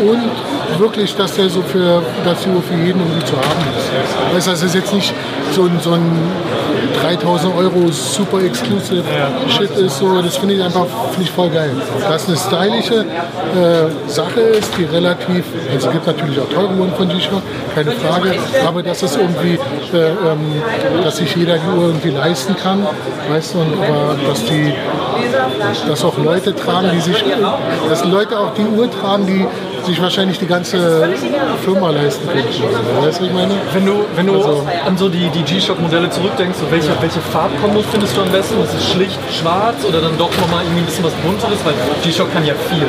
und 0.08 0.78
wirklich, 0.78 1.14
dass 1.16 1.34
der 1.34 1.48
so 1.48 1.62
für, 1.62 2.02
dass 2.24 2.42
für 2.60 2.74
jeden 2.74 3.00
irgendwie 3.00 3.24
zu 3.24 3.36
haben 3.36 3.64
ist. 3.76 3.90
Das 4.34 4.34
heißt, 4.34 4.48
das 4.48 4.62
ist 4.62 4.74
jetzt 4.74 4.92
nicht 4.92 5.14
so 5.52 5.64
ein, 5.64 5.78
so 5.80 5.92
ein 5.92 6.10
3000 7.02 7.54
Euro 7.56 7.90
super 7.90 8.42
exclusive 8.42 9.02
Shit 9.48 9.70
ist, 9.76 9.98
so, 9.98 10.20
das 10.20 10.36
finde 10.36 10.54
ich 10.54 10.62
einfach 10.62 10.86
find 11.12 11.26
ich 11.26 11.30
voll 11.30 11.50
geil. 11.50 11.70
Dass 12.08 12.28
eine 12.28 12.36
stylische 12.36 13.00
äh, 13.00 14.10
Sache 14.10 14.40
ist, 14.40 14.70
die 14.78 14.84
relativ, 14.84 15.44
also 15.72 15.88
es 15.88 15.92
gibt 15.92 16.06
natürlich 16.06 16.40
auch 16.40 16.48
teure 16.48 16.74
Uhren 16.74 16.92
von 16.94 17.08
G-Shock, 17.08 17.42
keine 17.74 17.92
Frage, 17.92 18.34
aber 18.66 18.82
dass 18.82 19.02
es 19.02 19.16
irgendwie, 19.16 19.58
äh, 19.92 20.08
ähm, 20.08 20.62
dass 21.02 21.18
sich 21.18 21.34
jeder 21.36 21.58
die 21.58 21.78
Uhr 21.78 21.86
irgendwie 21.86 22.10
leisten 22.10 22.56
kann, 22.56 22.86
weißt 23.28 23.54
du, 23.54 23.58
und, 23.60 23.74
aber 23.74 24.16
dass 24.26 24.44
die, 24.44 24.72
dass 25.88 26.04
auch 26.04 26.18
Leute 26.18 26.54
tragen, 26.54 26.90
die 26.94 27.00
sich, 27.00 27.24
dass 27.88 28.04
Leute 28.04 28.38
auch 28.38 28.54
die 28.54 28.66
Uhr 28.66 28.90
tragen, 28.90 29.26
die 29.26 29.46
sich 29.84 30.00
wahrscheinlich 30.00 30.38
die 30.38 30.46
ganze 30.46 31.08
Firma 31.64 31.90
leisten 31.90 32.26
könnten. 32.28 33.06
Weißt 33.06 33.20
du, 33.20 33.24
ich 33.24 33.32
meine? 33.32 33.54
Wenn 33.72 33.86
du, 33.86 34.04
wenn 34.16 34.26
du 34.26 34.36
also, 34.36 34.66
an 34.86 34.96
so 34.96 35.08
die, 35.08 35.28
die 35.28 35.42
G-Shock-Modelle 35.42 36.10
zurückdenkst, 36.10 36.58
so 36.58 36.70
welche, 36.70 36.88
ja. 36.88 36.96
welche 37.00 37.20
Farbkombos 37.20 37.84
findest 37.90 38.16
du 38.16 38.22
am 38.22 38.30
besten? 38.30 38.62
Ist 38.62 38.74
es 38.74 38.90
schlicht 38.90 39.18
schwarz 39.32 39.84
oder 39.86 40.00
dann 40.00 40.16
doch 40.18 40.30
nochmal 40.38 40.64
irgendwie 40.64 40.82
ein 40.82 40.86
bisschen 40.86 41.04
was 41.04 41.14
bunteres? 41.14 41.58
Weil 41.64 41.74
G-Shock 42.02 42.32
kann 42.32 42.44
ja 42.44 42.54
viel. 42.68 42.86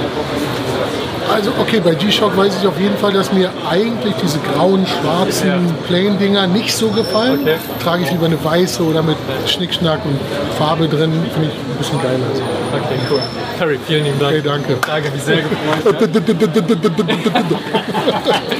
Also 1.33 1.51
okay, 1.59 1.81
bei 1.83 1.95
G-Shock 1.95 2.37
weiß 2.37 2.57
ich 2.61 2.67
auf 2.67 2.79
jeden 2.79 2.97
Fall, 2.97 3.13
dass 3.13 3.31
mir 3.33 3.49
eigentlich 3.69 4.13
diese 4.21 4.39
grauen, 4.39 4.85
schwarzen. 4.85 5.73
Plain-Dinger 5.87 6.47
nicht 6.47 6.75
so 6.75 6.89
gefallen. 6.89 7.39
Okay. 7.41 7.55
Trage 7.83 8.03
ich 8.03 8.11
lieber 8.11 8.25
eine 8.25 8.43
weiße 8.43 8.83
oder 8.83 9.01
mit 9.01 9.17
Schnickschnack 9.47 10.05
und 10.05 10.19
Farbe 10.57 10.87
drin, 10.87 11.11
finde 11.33 11.49
ich 11.49 11.55
ein 11.55 11.77
bisschen 11.77 12.01
geiler. 12.01 12.25
Okay, 12.73 12.99
cool. 13.09 13.19
Harry, 13.59 13.79
vielen 13.87 14.05
lieben 14.05 14.19
Dank. 14.19 14.33
Okay, 14.33 14.41
danke. 14.43 14.77
Danke, 14.85 15.11
mich 15.11 15.23
sehr 15.23 15.37
gefreut. 15.37 15.95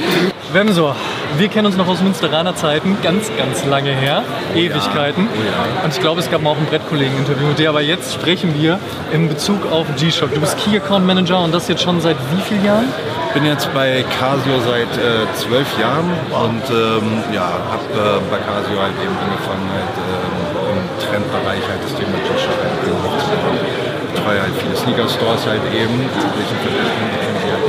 Wemsor, 0.52 0.96
wir 1.36 1.48
kennen 1.48 1.66
uns 1.66 1.76
noch 1.76 1.88
aus 1.88 2.00
Münsteraner 2.00 2.54
Zeiten, 2.54 2.96
ganz, 3.02 3.30
ganz 3.36 3.64
lange 3.66 3.90
her, 3.90 4.22
oh 4.54 4.58
Ewigkeiten. 4.58 5.28
Oh. 5.28 5.84
Und 5.84 5.92
ich 5.92 6.00
glaube, 6.00 6.20
es 6.20 6.30
gab 6.30 6.42
mal 6.42 6.50
auch 6.50 6.56
ein 6.56 6.66
Brettkollegen-Interview 6.66 7.48
mit 7.48 7.58
dir, 7.58 7.68
aber 7.68 7.82
jetzt 7.82 8.14
sprechen 8.14 8.54
wir 8.58 8.78
in 9.12 9.28
Bezug 9.28 9.70
auf 9.70 9.86
G-Shock. 9.98 10.32
Du 10.32 10.40
bist 10.40 10.56
Key 10.58 10.76
Account 10.76 11.06
Manager 11.06 11.42
und 11.42 11.52
das 11.52 11.68
jetzt 11.68 11.82
schon 11.82 12.00
seit 12.00 12.16
wie 12.32 12.40
vielen 12.40 12.55
Jahren? 12.64 12.88
Ich 13.28 13.34
bin 13.34 13.44
jetzt 13.44 13.72
bei 13.74 14.04
Casio 14.18 14.56
seit 14.64 14.92
äh, 14.96 15.28
zwölf 15.34 15.68
Jahren 15.78 16.08
und 16.32 16.64
ähm, 16.72 17.22
ja, 17.32 17.52
habe 17.68 17.84
äh, 17.92 18.20
bei 18.30 18.38
Casio 18.40 18.80
halt 18.80 18.96
eben 18.96 19.12
angefangen, 19.12 19.68
halt, 19.76 19.94
äh, 20.00 20.72
im 20.72 20.80
Trendbereich 21.04 21.60
halt 21.68 21.84
das 21.84 21.92
Thema 21.92 22.16
G-Shock 22.16 22.56
halt 22.64 23.96
betreue 24.26 24.40
halt 24.42 24.54
viele 24.58 24.76
Sneaker-Stores 24.76 25.46
halt 25.46 25.62
eben, 25.70 25.96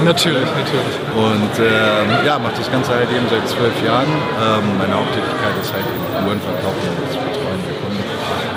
Natürlich, 0.05 0.45
natürlich. 0.45 0.95
Und 1.17 1.53
ähm, 1.59 2.25
ja, 2.25 2.37
mache 2.39 2.53
das 2.57 2.71
Ganze 2.71 2.93
halt 2.93 3.09
eben 3.09 3.25
seit 3.29 3.47
zwölf 3.49 3.73
Jahren. 3.83 4.07
Ähm, 4.07 4.77
meine 4.77 4.93
Haupttätigkeit 4.93 5.57
ist 5.61 5.73
halt 5.73 5.85
eben 5.85 6.27
Uhren 6.27 6.39
verkaufen 6.39 6.85
und 6.85 6.97
das 7.01 7.17
Betreuen 7.17 7.61
der 7.65 7.75
Kunden. 7.81 8.03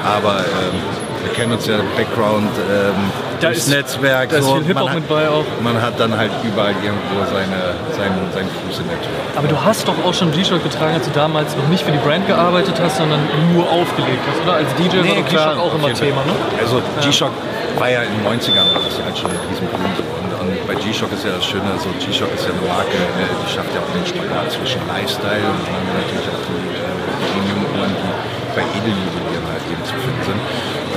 Aber 0.05 0.41
ähm, 0.41 1.00
wir 1.23 1.33
kennen 1.33 1.53
uns 1.53 1.67
ja 1.67 1.79
Background, 1.97 2.51
ähm, 2.71 2.95
da 3.41 3.51
das 3.51 3.69
Netzwerk. 3.69 4.31
Da 4.31 4.37
ist 4.37 4.45
so. 4.45 4.57
viel 4.57 4.65
Hip-Hop 4.65 4.95
mit 4.95 5.09
bei 5.09 5.29
auch. 5.29 5.45
Man 5.63 5.81
hat 5.81 5.99
dann 5.99 6.17
halt 6.17 6.31
überall 6.45 6.75
irgendwo 6.83 7.25
seine, 7.25 7.75
seinen, 7.97 8.33
seinen 8.33 8.51
Fuß 8.51 8.81
in 8.81 8.89
der 8.89 9.01
Tür. 9.01 9.17
Aber 9.37 9.49
du 9.49 9.57
hast 9.65 9.89
doch 9.89 9.97
auch 10.05 10.15
schon 10.15 10.31
G-Shock 10.33 10.63
getragen, 10.63 10.95
als 10.95 11.07
du 11.07 11.13
damals 11.13 11.57
noch 11.57 11.69
nicht 11.69 11.85
für 11.85 11.93
die 11.93 11.99
Brand 11.99 12.27
gearbeitet 12.27 12.77
hast, 12.81 12.99
sondern 12.99 13.21
nur 13.53 13.65
aufgelegt 13.69 14.21
hast, 14.29 14.43
oder? 14.45 14.55
Als 14.61 14.69
DJ 14.77 15.01
nee, 15.01 15.17
war 15.17 15.23
G-Shock 15.25 15.59
auch 15.59 15.75
immer 15.75 15.95
Thema, 15.95 16.21
ne? 16.25 16.33
Also 16.61 16.83
G-Shock 17.01 17.33
war 17.79 17.89
ja 17.89 18.03
in 18.03 18.13
den 18.13 18.25
90ern 18.29 18.69
war 18.77 18.83
das 18.85 18.97
halt 19.01 19.17
schon 19.17 19.31
ein 19.31 19.41
Riesenpunkt. 19.49 19.99
Und, 20.21 20.31
und 20.37 20.67
bei 20.67 20.75
G-Shock 20.75 21.13
ist 21.13 21.25
ja 21.25 21.33
das 21.33 21.45
Schöne, 21.45 21.73
so 21.81 21.89
G-Shock 22.05 22.33
ist 22.35 22.45
ja 22.45 22.53
eine 22.53 22.65
Marke, 22.69 22.97
äh, 22.97 23.25
die 23.41 23.49
schafft 23.49 23.73
ja 23.73 23.81
auch 23.81 23.93
den 23.97 24.05
Spagat 24.05 24.53
zwischen 24.53 24.81
Lifestyle 24.89 25.49
und 25.49 25.61
dann 25.65 25.81
haben 25.81 25.87
wir 25.89 25.97
natürlich 26.05 26.29
auch 26.29 26.45
die 26.45 26.65
äh, 26.77 26.93
Premium-Uhren, 27.33 27.93
die 27.97 28.13
bei 28.53 28.65
Edeljuwelieren 28.67 29.47
halt 29.49 29.65
eben 29.71 29.85
zu 29.87 29.97
finden 29.97 30.23
sind. 30.27 30.41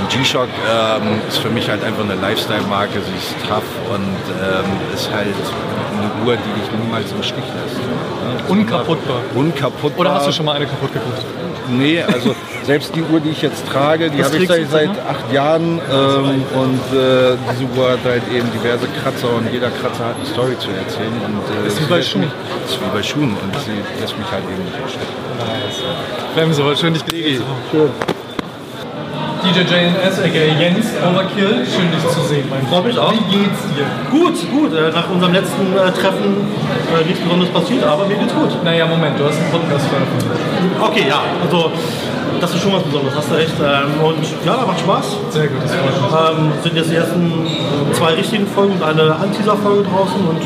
Und 0.04 0.10
G-Shock 0.10 0.50
ähm, 0.70 1.22
ist 1.30 1.38
für 1.38 1.50
mich 1.50 1.70
halt 1.70 1.82
einfach 1.82 2.04
eine 2.04 2.16
Lifestyle-Marke, 2.16 3.00
sie 3.00 3.16
ist 3.16 3.36
tough 3.48 3.64
und 3.90 4.02
ähm, 4.04 4.66
ist 4.94 5.10
halt 5.10 5.28
eine 5.28 6.26
Uhr, 6.26 6.36
die 6.36 6.60
dich 6.60 6.70
niemals 6.78 7.10
im 7.14 7.24
Stich 7.24 7.38
lässt. 7.38 7.78
Ne? 7.78 8.50
Unkaputtbar. 8.50 9.22
Unkaputtbar. 9.34 10.00
Oder 10.00 10.14
hast 10.16 10.28
du 10.28 10.34
schon 10.34 10.46
mal 10.46 10.58
eine 10.58 10.66
kaputt 10.66 10.92
geguckt? 10.92 11.24
Nee, 11.70 12.04
also 12.04 12.36
selbst 12.64 12.94
die 12.94 13.02
Uhr, 13.02 13.22
die 13.22 13.30
ich 13.30 13.42
jetzt 13.42 13.66
trage, 13.70 14.10
die 14.10 14.22
habe 14.22 14.36
ich 14.36 14.48
seit, 14.50 14.70
seit 14.70 14.90
acht 14.90 15.32
Jahren 15.32 15.80
ähm, 15.90 16.44
und 16.54 17.00
äh, 17.00 17.38
diese 17.54 17.80
Uhr 17.80 17.92
hat 17.92 18.04
halt 18.04 18.24
eben 18.36 18.52
diverse 18.52 18.88
Kratzer 19.02 19.34
und 19.34 19.54
jeder 19.54 19.70
Kratzer 19.70 20.08
hat 20.08 20.16
eine 20.18 20.26
Story 20.26 20.58
zu 20.60 20.68
erzählen. 20.72 21.14
Und, 21.26 21.64
äh, 21.64 21.68
Ist 21.68 21.80
wie 21.80 21.86
bei 21.86 22.02
Schuhen. 22.02 22.30
Ist 22.66 22.78
wie 22.82 22.94
bei 22.94 23.02
Schuhen 23.04 23.38
und 23.42 23.56
sie 23.62 24.02
lässt 24.02 24.20
mich 24.20 24.30
halt 24.30 24.44
eben 24.44 24.66
nicht 24.66 24.76
stecken. 24.90 25.14
Bremse, 26.36 26.62
aber 26.62 26.76
schön 26.76 26.94
dich 26.94 27.06
gesehen 27.06 27.38
zu 27.72 27.80
haben. 27.80 28.13
DJ 29.44 29.60
JNS, 29.68 30.20
aka 30.20 30.44
Jens, 30.60 30.86
Overkill, 31.04 31.66
schön 31.68 31.92
dich 31.92 32.08
zu 32.10 32.22
sehen, 32.28 32.46
mein 32.50 32.66
Freut 32.68 32.86
mich 32.86 32.98
auch. 32.98 33.12
Wie 33.12 33.18
geht's 33.38 33.62
dir? 33.76 33.86
Gut, 34.10 34.36
gut. 34.52 34.74
Äh, 34.74 34.92
Nach 34.92 35.10
unserem 35.10 35.34
letzten 35.34 35.76
äh, 35.76 35.92
Treffen 35.92 36.48
äh, 36.96 37.06
nichts 37.06 37.20
Besonderes 37.22 37.52
passiert, 37.54 37.84
aber 37.84 38.06
mir 38.06 38.16
geht's 38.16 38.34
gut. 38.34 38.64
Naja, 38.64 38.86
Moment, 38.88 39.20
du 39.20 39.26
hast 39.26 39.38
einen 39.40 39.52
Podcast 39.52 39.86
veröffentlicht. 39.88 40.42
Okay, 40.82 41.06
ja. 41.10 41.22
Also, 41.44 41.72
das 42.40 42.54
ist 42.56 42.62
schon 42.62 42.74
was 42.74 42.84
Besonderes, 42.84 43.16
hast 43.18 43.30
du 43.32 43.36
recht. 43.36 43.54
Ähm, 43.60 44.04
Und 44.04 44.24
ja, 44.46 44.56
da 44.58 44.66
macht 44.66 44.80
Spaß. 44.80 45.06
Sehr 45.30 45.48
gut, 45.48 45.62
das 45.64 45.72
freut 45.76 45.92
mich. 45.92 46.40
Ähm, 46.40 46.52
sind 46.64 46.76
jetzt 46.78 46.92
die 46.92 46.96
ersten 46.96 47.48
zwei 47.94 48.14
richtigen 48.14 48.48
Folgen 48.48 48.74
und 48.74 48.84
eine 48.84 49.16
Anteaser-Folge 49.16 49.84
draußen 49.84 50.22
und 50.28 50.42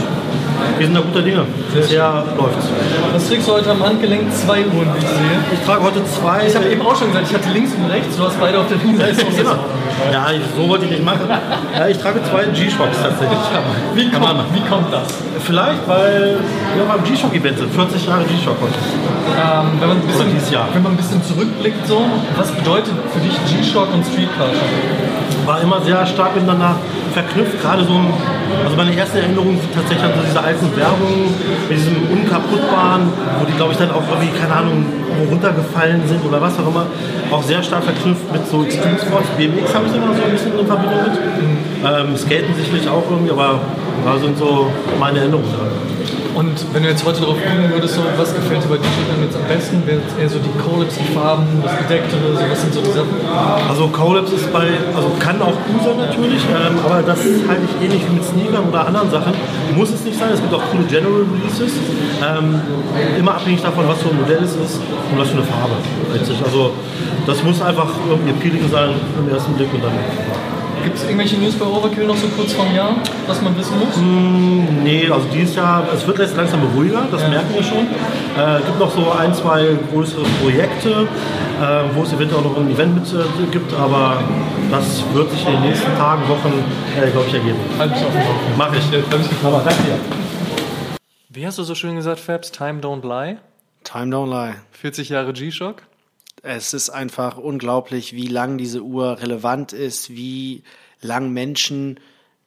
wir 0.78 0.86
sind 0.86 0.96
da 0.96 1.02
guter 1.02 1.22
Dinge. 1.22 1.46
Bisher 1.74 2.24
läuft's. 2.38 2.68
Was 3.14 3.28
trägst 3.28 3.48
du 3.48 3.54
heute 3.54 3.72
am 3.72 3.84
Handgelenk? 3.84 4.32
Zwei 4.34 4.66
Uhren, 4.66 4.94
wie 4.94 5.00
ich 5.00 5.10
sehe. 5.10 5.38
Ich 5.54 5.66
trage 5.66 5.84
heute 5.84 6.06
zwei. 6.06 6.48
Ich 6.48 6.56
habe 6.56 6.70
eben 6.70 6.82
auch 6.82 6.96
schon 6.96 7.08
gesagt, 7.08 7.28
ich 7.30 7.36
hatte 7.36 7.50
links 7.50 7.72
und 7.74 7.90
rechts, 7.90 8.16
du 8.18 8.24
hast 8.24 8.40
beide 8.40 8.60
auf 8.60 8.68
der 8.68 8.78
linken 8.78 8.98
Seite. 8.98 9.26
Ja, 10.12 10.32
ich, 10.32 10.42
so 10.56 10.70
wollte 10.70 10.86
ich 10.86 10.92
nicht 10.92 11.04
machen. 11.04 11.28
Ja, 11.78 11.88
ich 11.88 11.98
trage 11.98 12.22
zwei 12.24 12.46
G-Shocks 12.46 12.98
tatsächlich. 13.02 13.40
Wie 13.96 14.12
kommt, 14.12 14.54
wie 14.54 14.62
kommt 14.70 14.94
das? 14.94 15.08
Vielleicht, 15.44 15.88
weil 15.88 16.38
wir 16.76 16.86
beim 16.86 17.04
G-Shock-Event 17.04 17.58
sind. 17.58 17.74
40 17.74 18.08
Jahre 18.08 18.24
G-Shock 18.24 18.58
heute. 18.62 18.74
Ähm, 18.74 19.80
wenn, 19.80 19.88
man 19.88 19.98
ein 19.98 20.08
bisschen, 20.08 20.32
dieses 20.34 20.52
Jahr. 20.52 20.68
wenn 20.74 20.84
man 20.84 20.94
ein 20.94 20.98
bisschen 20.98 21.22
zurückblickt, 21.24 21.88
so, 21.88 22.06
was 22.36 22.52
bedeutet 22.52 22.94
für 23.14 23.20
dich 23.20 23.34
G-Shock 23.50 23.94
und 23.94 24.06
Street 24.06 24.30
Culture? 24.38 24.56
war 25.48 25.62
immer 25.62 25.82
sehr 25.82 26.06
stark 26.06 26.36
miteinander 26.36 26.76
verknüpft. 27.14 27.62
Gerade 27.62 27.84
so, 27.86 28.00
also 28.64 28.76
meine 28.76 28.96
ersten 28.96 29.18
Erinnerungen 29.18 29.60
sind 29.60 29.74
tatsächlich 29.74 30.04
an 30.04 30.12
so 30.16 30.22
diese 30.28 30.44
alten 30.48 30.72
Werbungen 30.78 31.28
mit 31.68 31.78
diesem 31.78 31.98
unkaputtbaren, 32.08 33.12
wo 33.40 33.46
die, 33.46 33.54
glaube 33.54 33.74
ich, 33.74 33.78
dann 33.78 33.92
auch 33.92 34.04
irgendwie, 34.08 34.32
keine 34.40 34.54
Ahnung, 34.54 34.86
wo 35.18 35.30
runtergefallen 35.30 36.08
sind 36.08 36.24
oder 36.24 36.40
was 36.42 36.58
auch 36.60 36.68
immer, 36.68 36.86
auch 37.32 37.44
sehr 37.44 37.62
stark 37.62 37.84
verknüpft 37.84 38.32
mit 38.32 38.48
so 38.48 38.64
Extreme 38.64 38.98
Sports. 38.98 39.28
BMX 39.38 39.76
habe 39.76 39.86
ich 39.88 39.92
sogar 39.92 40.16
so 40.16 40.24
ein 40.24 40.32
bisschen 40.32 40.58
in 40.58 40.66
Verbindung 40.66 41.04
mit. 41.04 41.16
Ähm, 41.84 42.18
Skaten 42.18 42.56
sicherlich 42.56 42.88
auch 42.88 43.04
irgendwie, 43.10 43.32
aber 43.32 43.60
da 44.06 44.18
sind 44.18 44.38
so 44.38 44.72
meine 45.00 45.20
Erinnerungen 45.20 45.52
dran. 45.52 45.77
Und 46.38 46.54
wenn 46.72 46.84
du 46.84 46.90
jetzt 46.90 47.04
heute 47.04 47.22
drauf 47.22 47.34
gucken 47.42 47.74
würdest, 47.74 47.96
so, 47.96 48.02
was 48.16 48.30
gefällt 48.30 48.64
dir 48.64 48.70
bei 48.70 48.78
dann 48.78 49.24
jetzt 49.26 49.36
am 49.36 49.48
besten? 49.50 49.82
Wäre 49.88 49.98
eher 50.22 50.30
so 50.30 50.38
die 50.38 50.54
Collabs, 50.62 50.94
die 50.94 51.10
Farben, 51.12 51.48
das 51.64 51.76
Gedecktere, 51.80 52.38
so, 52.38 52.44
was 52.46 52.62
sind 52.62 52.74
so 52.76 52.82
die 52.82 52.92
Sachen? 52.94 53.18
Also 53.68 53.88
Collabs 53.88 54.32
ist 54.32 54.54
bei, 54.54 54.70
also 54.94 55.10
kann 55.18 55.42
auch 55.42 55.58
cool 55.66 55.82
sein 55.82 55.98
natürlich, 55.98 56.46
ähm, 56.46 56.78
aber 56.86 57.02
das 57.02 57.18
halte 57.18 57.66
ich 57.66 57.74
ähnlich 57.82 58.06
wie 58.06 58.22
mit 58.22 58.24
Sneakern 58.24 58.70
oder 58.70 58.86
anderen 58.86 59.10
Sachen. 59.10 59.34
Muss 59.76 59.90
es 59.90 60.06
nicht 60.06 60.20
sein, 60.20 60.30
es 60.32 60.40
gibt 60.40 60.54
auch 60.54 60.62
coole 60.70 60.84
General 60.84 61.26
Releases. 61.26 61.74
Ähm, 62.22 62.62
immer 63.18 63.34
abhängig 63.34 63.64
davon, 63.64 63.88
was 63.88 63.98
für 63.98 64.10
ein 64.10 64.22
Modell 64.22 64.44
es 64.44 64.54
ist 64.54 64.78
und 64.78 65.18
was 65.18 65.30
für 65.30 65.42
eine 65.42 65.44
Farbe. 65.50 65.74
Also 66.46 66.72
das 67.26 67.42
muss 67.42 67.64
einfach 67.64 67.90
irgendwie 68.08 68.30
appealing 68.30 68.70
sein 68.70 68.94
im 69.18 69.34
ersten 69.34 69.54
Blick 69.54 69.74
und 69.74 69.84
dann. 69.84 69.94
Gibt 70.88 71.00
es 71.00 71.04
irgendwelche 71.04 71.38
News 71.38 71.54
bei 71.56 71.66
Overkill 71.66 72.08
noch 72.08 72.16
so 72.16 72.30
kurz 72.30 72.54
vom 72.54 72.74
Jahr, 72.74 72.96
was 73.28 73.42
man 73.42 73.58
wissen 73.58 73.78
muss? 73.78 73.98
Nee, 74.86 75.10
also 75.12 75.28
dieses 75.34 75.54
Jahr, 75.54 75.86
es 75.94 76.08
wird 76.08 76.18
jetzt 76.18 76.38
langsam 76.38 76.62
ruhiger, 76.74 77.06
das 77.12 77.28
merken 77.28 77.54
wir 77.54 77.62
schon. 77.62 77.88
Es 78.38 78.62
äh, 78.62 78.66
gibt 78.66 78.80
noch 78.80 78.90
so 78.90 79.12
ein, 79.12 79.34
zwei 79.34 79.78
größere 79.92 80.24
Projekte, 80.42 80.90
äh, 80.90 81.94
wo 81.94 82.04
es 82.04 82.14
eventuell 82.14 82.40
auch 82.40 82.52
noch 82.52 82.58
ein 82.58 82.72
Event 82.72 82.96
mit 82.96 83.04
äh, 83.12 83.52
gibt, 83.52 83.74
aber 83.74 84.24
das 84.72 85.04
wird 85.14 85.30
sich 85.32 85.46
in 85.46 85.52
den 85.56 85.62
nächsten 85.64 85.94
Tagen, 85.98 86.22
Wochen, 86.30 86.54
äh, 86.96 87.12
glaube 87.12 87.28
ich, 87.28 87.34
ergeben. 87.34 87.60
Halt 87.78 87.92
mich 87.92 88.06
auf 88.06 88.12
dem 88.14 88.22
Laufenden. 88.22 88.58
Mach 88.58 88.74
ich. 88.74 89.46
Aber 89.46 89.62
danke 89.66 89.84
dir. 89.84 90.00
Wie 91.28 91.46
hast 91.46 91.58
du 91.58 91.64
so 91.64 91.76
schön 91.76 91.98
gesagt, 91.98 92.22
Fabs? 92.22 92.50
Time 92.54 92.80
don't 92.80 93.06
lie. 93.06 93.40
Time 93.84 94.16
don't 94.16 94.30
lie. 94.30 94.56
40 94.72 95.10
Jahre 95.10 95.34
G-Shock. 95.34 95.82
Es 96.44 96.74
ist 96.74 96.90
einfach 96.90 97.38
unglaublich, 97.38 98.14
wie 98.14 98.28
lang 98.28 98.58
diese 98.58 98.82
Uhr 98.82 99.20
relevant 99.20 99.74
ist, 99.74 100.10
wie 100.10 100.64
lang 101.02 101.32
Menschen, 101.32 102.00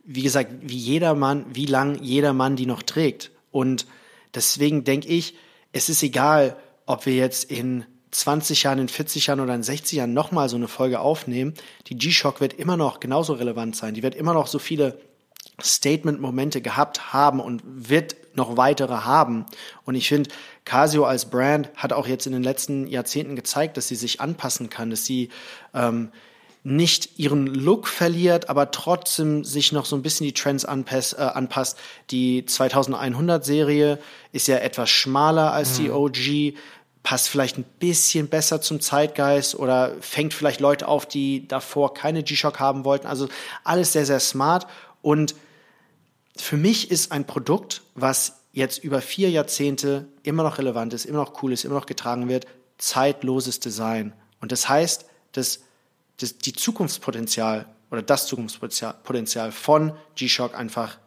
wie 0.04 0.22
gesagt, 0.22 0.50
wie 0.62 0.76
jeder 0.76 1.14
Mann, 1.14 1.46
wie 1.52 1.66
lang 1.66 1.98
jeder 2.02 2.32
Mann 2.32 2.56
die 2.56 2.66
noch 2.66 2.82
trägt. 2.82 3.30
Und 3.50 3.86
deswegen 4.34 4.84
denke 4.84 5.08
ich, 5.08 5.34
es 5.72 5.88
ist 5.88 6.02
egal, 6.02 6.56
ob 6.86 7.06
wir 7.06 7.14
jetzt 7.14 7.50
in 7.50 7.84
20 8.10 8.64
Jahren, 8.64 8.78
in 8.78 8.88
40 8.88 9.26
Jahren 9.26 9.40
oder 9.40 9.54
in 9.54 9.62
60 9.62 9.98
Jahren 9.98 10.14
nochmal 10.14 10.48
so 10.48 10.56
eine 10.56 10.68
Folge 10.68 11.00
aufnehmen. 11.00 11.54
Die 11.86 11.96
G-Shock 11.96 12.40
wird 12.40 12.54
immer 12.54 12.76
noch 12.76 13.00
genauso 13.00 13.34
relevant 13.34 13.76
sein. 13.76 13.94
Die 13.94 14.02
wird 14.02 14.14
immer 14.14 14.34
noch 14.34 14.46
so 14.46 14.58
viele 14.58 14.98
Statement-Momente 15.62 16.60
gehabt 16.60 17.12
haben 17.12 17.40
und 17.40 17.62
wird 17.64 18.16
noch 18.34 18.56
weitere 18.56 18.94
haben. 18.94 19.46
Und 19.84 19.94
ich 19.94 20.08
finde, 20.08 20.30
Casio 20.64 21.04
als 21.04 21.30
Brand 21.30 21.70
hat 21.76 21.92
auch 21.92 22.06
jetzt 22.06 22.26
in 22.26 22.32
den 22.32 22.42
letzten 22.42 22.86
Jahrzehnten 22.86 23.36
gezeigt, 23.36 23.76
dass 23.76 23.88
sie 23.88 23.96
sich 23.96 24.20
anpassen 24.20 24.70
kann, 24.70 24.90
dass 24.90 25.04
sie 25.04 25.30
ähm, 25.74 26.10
nicht 26.62 27.18
ihren 27.18 27.46
Look 27.46 27.88
verliert, 27.88 28.50
aber 28.50 28.70
trotzdem 28.70 29.44
sich 29.44 29.72
noch 29.72 29.86
so 29.86 29.96
ein 29.96 30.02
bisschen 30.02 30.26
die 30.26 30.34
Trends 30.34 30.64
anpass, 30.64 31.14
äh, 31.14 31.22
anpasst. 31.22 31.78
Die 32.10 32.42
2100-Serie 32.42 33.98
ist 34.32 34.46
ja 34.46 34.58
etwas 34.58 34.90
schmaler 34.90 35.52
als 35.52 35.76
die 35.76 35.90
OG, 35.90 36.54
passt 37.02 37.30
vielleicht 37.30 37.56
ein 37.56 37.64
bisschen 37.78 38.28
besser 38.28 38.60
zum 38.60 38.80
Zeitgeist 38.80 39.54
oder 39.54 39.94
fängt 40.00 40.34
vielleicht 40.34 40.60
Leute 40.60 40.86
auf, 40.86 41.06
die 41.06 41.48
davor 41.48 41.94
keine 41.94 42.22
G-Shock 42.22 42.60
haben 42.60 42.84
wollten. 42.84 43.06
Also 43.06 43.28
alles 43.64 43.94
sehr, 43.94 44.04
sehr 44.04 44.20
smart 44.20 44.66
und 45.00 45.34
für 46.40 46.56
mich 46.56 46.90
ist 46.90 47.12
ein 47.12 47.26
Produkt, 47.26 47.82
was 47.94 48.40
jetzt 48.52 48.82
über 48.82 49.00
vier 49.00 49.30
Jahrzehnte 49.30 50.08
immer 50.22 50.42
noch 50.42 50.58
relevant 50.58 50.92
ist, 50.92 51.04
immer 51.04 51.18
noch 51.18 51.42
cool 51.42 51.52
ist, 51.52 51.64
immer 51.64 51.74
noch 51.74 51.86
getragen 51.86 52.28
wird, 52.28 52.46
zeitloses 52.78 53.60
Design. 53.60 54.12
Und 54.40 54.52
das 54.52 54.68
heißt, 54.68 55.06
dass, 55.32 55.60
dass 56.16 56.38
die 56.38 56.52
Zukunftspotenzial 56.52 57.66
oder 57.90 58.02
das 58.02 58.26
Zukunftspotenzial 58.26 58.94
Potenzial 59.02 59.52
von 59.52 59.92
G-Shock 60.14 60.54
einfach 60.54 60.98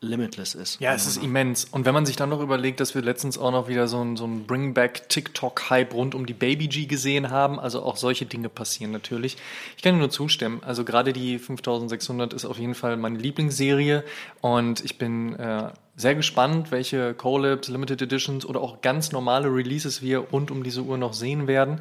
limitless 0.00 0.54
ist. 0.54 0.80
Ja, 0.80 0.94
es 0.94 1.06
ist 1.06 1.22
immens. 1.22 1.64
Und 1.64 1.84
wenn 1.84 1.94
man 1.94 2.06
sich 2.06 2.14
dann 2.14 2.28
noch 2.28 2.40
überlegt, 2.40 2.78
dass 2.78 2.94
wir 2.94 3.02
letztens 3.02 3.36
auch 3.36 3.50
noch 3.50 3.68
wieder 3.68 3.88
so 3.88 4.00
ein, 4.02 4.16
so 4.16 4.26
ein 4.26 4.46
Bring-Back-TikTok-Hype 4.46 5.92
rund 5.92 6.14
um 6.14 6.24
die 6.24 6.34
Baby 6.34 6.68
G 6.68 6.86
gesehen 6.86 7.30
haben, 7.30 7.58
also 7.58 7.82
auch 7.82 7.96
solche 7.96 8.24
Dinge 8.24 8.48
passieren 8.48 8.92
natürlich. 8.92 9.36
Ich 9.76 9.82
kann 9.82 9.94
dir 9.94 9.98
nur 9.98 10.10
zustimmen. 10.10 10.62
Also 10.64 10.84
gerade 10.84 11.12
die 11.12 11.38
5600 11.38 12.32
ist 12.32 12.44
auf 12.44 12.58
jeden 12.58 12.74
Fall 12.74 12.96
meine 12.96 13.18
Lieblingsserie 13.18 14.04
und 14.40 14.84
ich 14.84 14.98
bin 14.98 15.34
äh, 15.34 15.70
sehr 15.98 16.14
gespannt, 16.14 16.70
welche 16.70 17.12
Collabs, 17.12 17.68
Limited 17.68 18.00
Editions 18.00 18.46
oder 18.46 18.60
auch 18.60 18.80
ganz 18.82 19.10
normale 19.10 19.48
Releases 19.52 20.00
wir 20.00 20.18
rund 20.20 20.52
um 20.52 20.62
diese 20.62 20.82
Uhr 20.82 20.96
noch 20.96 21.12
sehen 21.12 21.48
werden. 21.48 21.80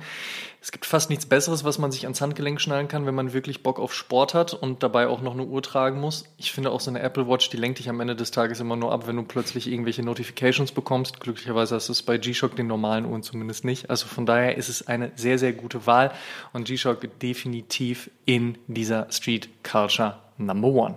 Es 0.59 0.71
gibt 0.71 0.87
fast 0.87 1.11
nichts 1.11 1.27
Besseres, 1.27 1.63
was 1.63 1.77
man 1.77 1.91
sich 1.91 2.05
ans 2.05 2.19
Handgelenk 2.19 2.59
schnallen 2.59 2.87
kann, 2.87 3.05
wenn 3.05 3.13
man 3.13 3.31
wirklich 3.31 3.61
Bock 3.61 3.79
auf 3.79 3.93
Sport 3.93 4.33
hat 4.33 4.55
und 4.55 4.81
dabei 4.81 5.07
auch 5.07 5.21
noch 5.21 5.33
eine 5.33 5.43
Uhr 5.43 5.61
tragen 5.61 6.01
muss. 6.01 6.25
Ich 6.37 6.51
finde 6.51 6.71
auch 6.71 6.81
so 6.81 6.89
eine 6.89 6.99
Apple 6.99 7.29
Watch, 7.29 7.51
die 7.51 7.57
lenkt 7.57 7.77
dich 7.77 7.89
am 7.89 7.99
Ende 7.99 8.15
des 8.15 8.31
Tages 8.31 8.59
immer 8.59 8.75
nur 8.75 8.91
ab, 8.91 9.05
wenn 9.05 9.15
du 9.15 9.23
plötzlich 9.23 9.67
irgendwelche 9.67 10.01
Notifications 10.01 10.71
bekommst. 10.71 11.19
Glücklicherweise 11.19 11.75
hast 11.75 11.87
du 11.89 11.91
es 11.93 12.01
bei 12.01 12.17
G-Shock, 12.17 12.55
den 12.55 12.65
normalen 12.65 13.05
Uhren 13.05 13.21
zumindest 13.21 13.65
nicht. 13.65 13.91
Also 13.91 14.07
von 14.07 14.25
daher 14.25 14.57
ist 14.57 14.67
es 14.67 14.87
eine 14.87 15.11
sehr, 15.15 15.37
sehr 15.37 15.53
gute 15.53 15.85
Wahl 15.85 16.11
und 16.53 16.65
G-Shock 16.65 17.19
definitiv 17.19 18.09
in 18.25 18.57
dieser 18.65 19.11
Street 19.11 19.49
Culture 19.63 20.17
Number 20.37 20.69
One. 20.69 20.95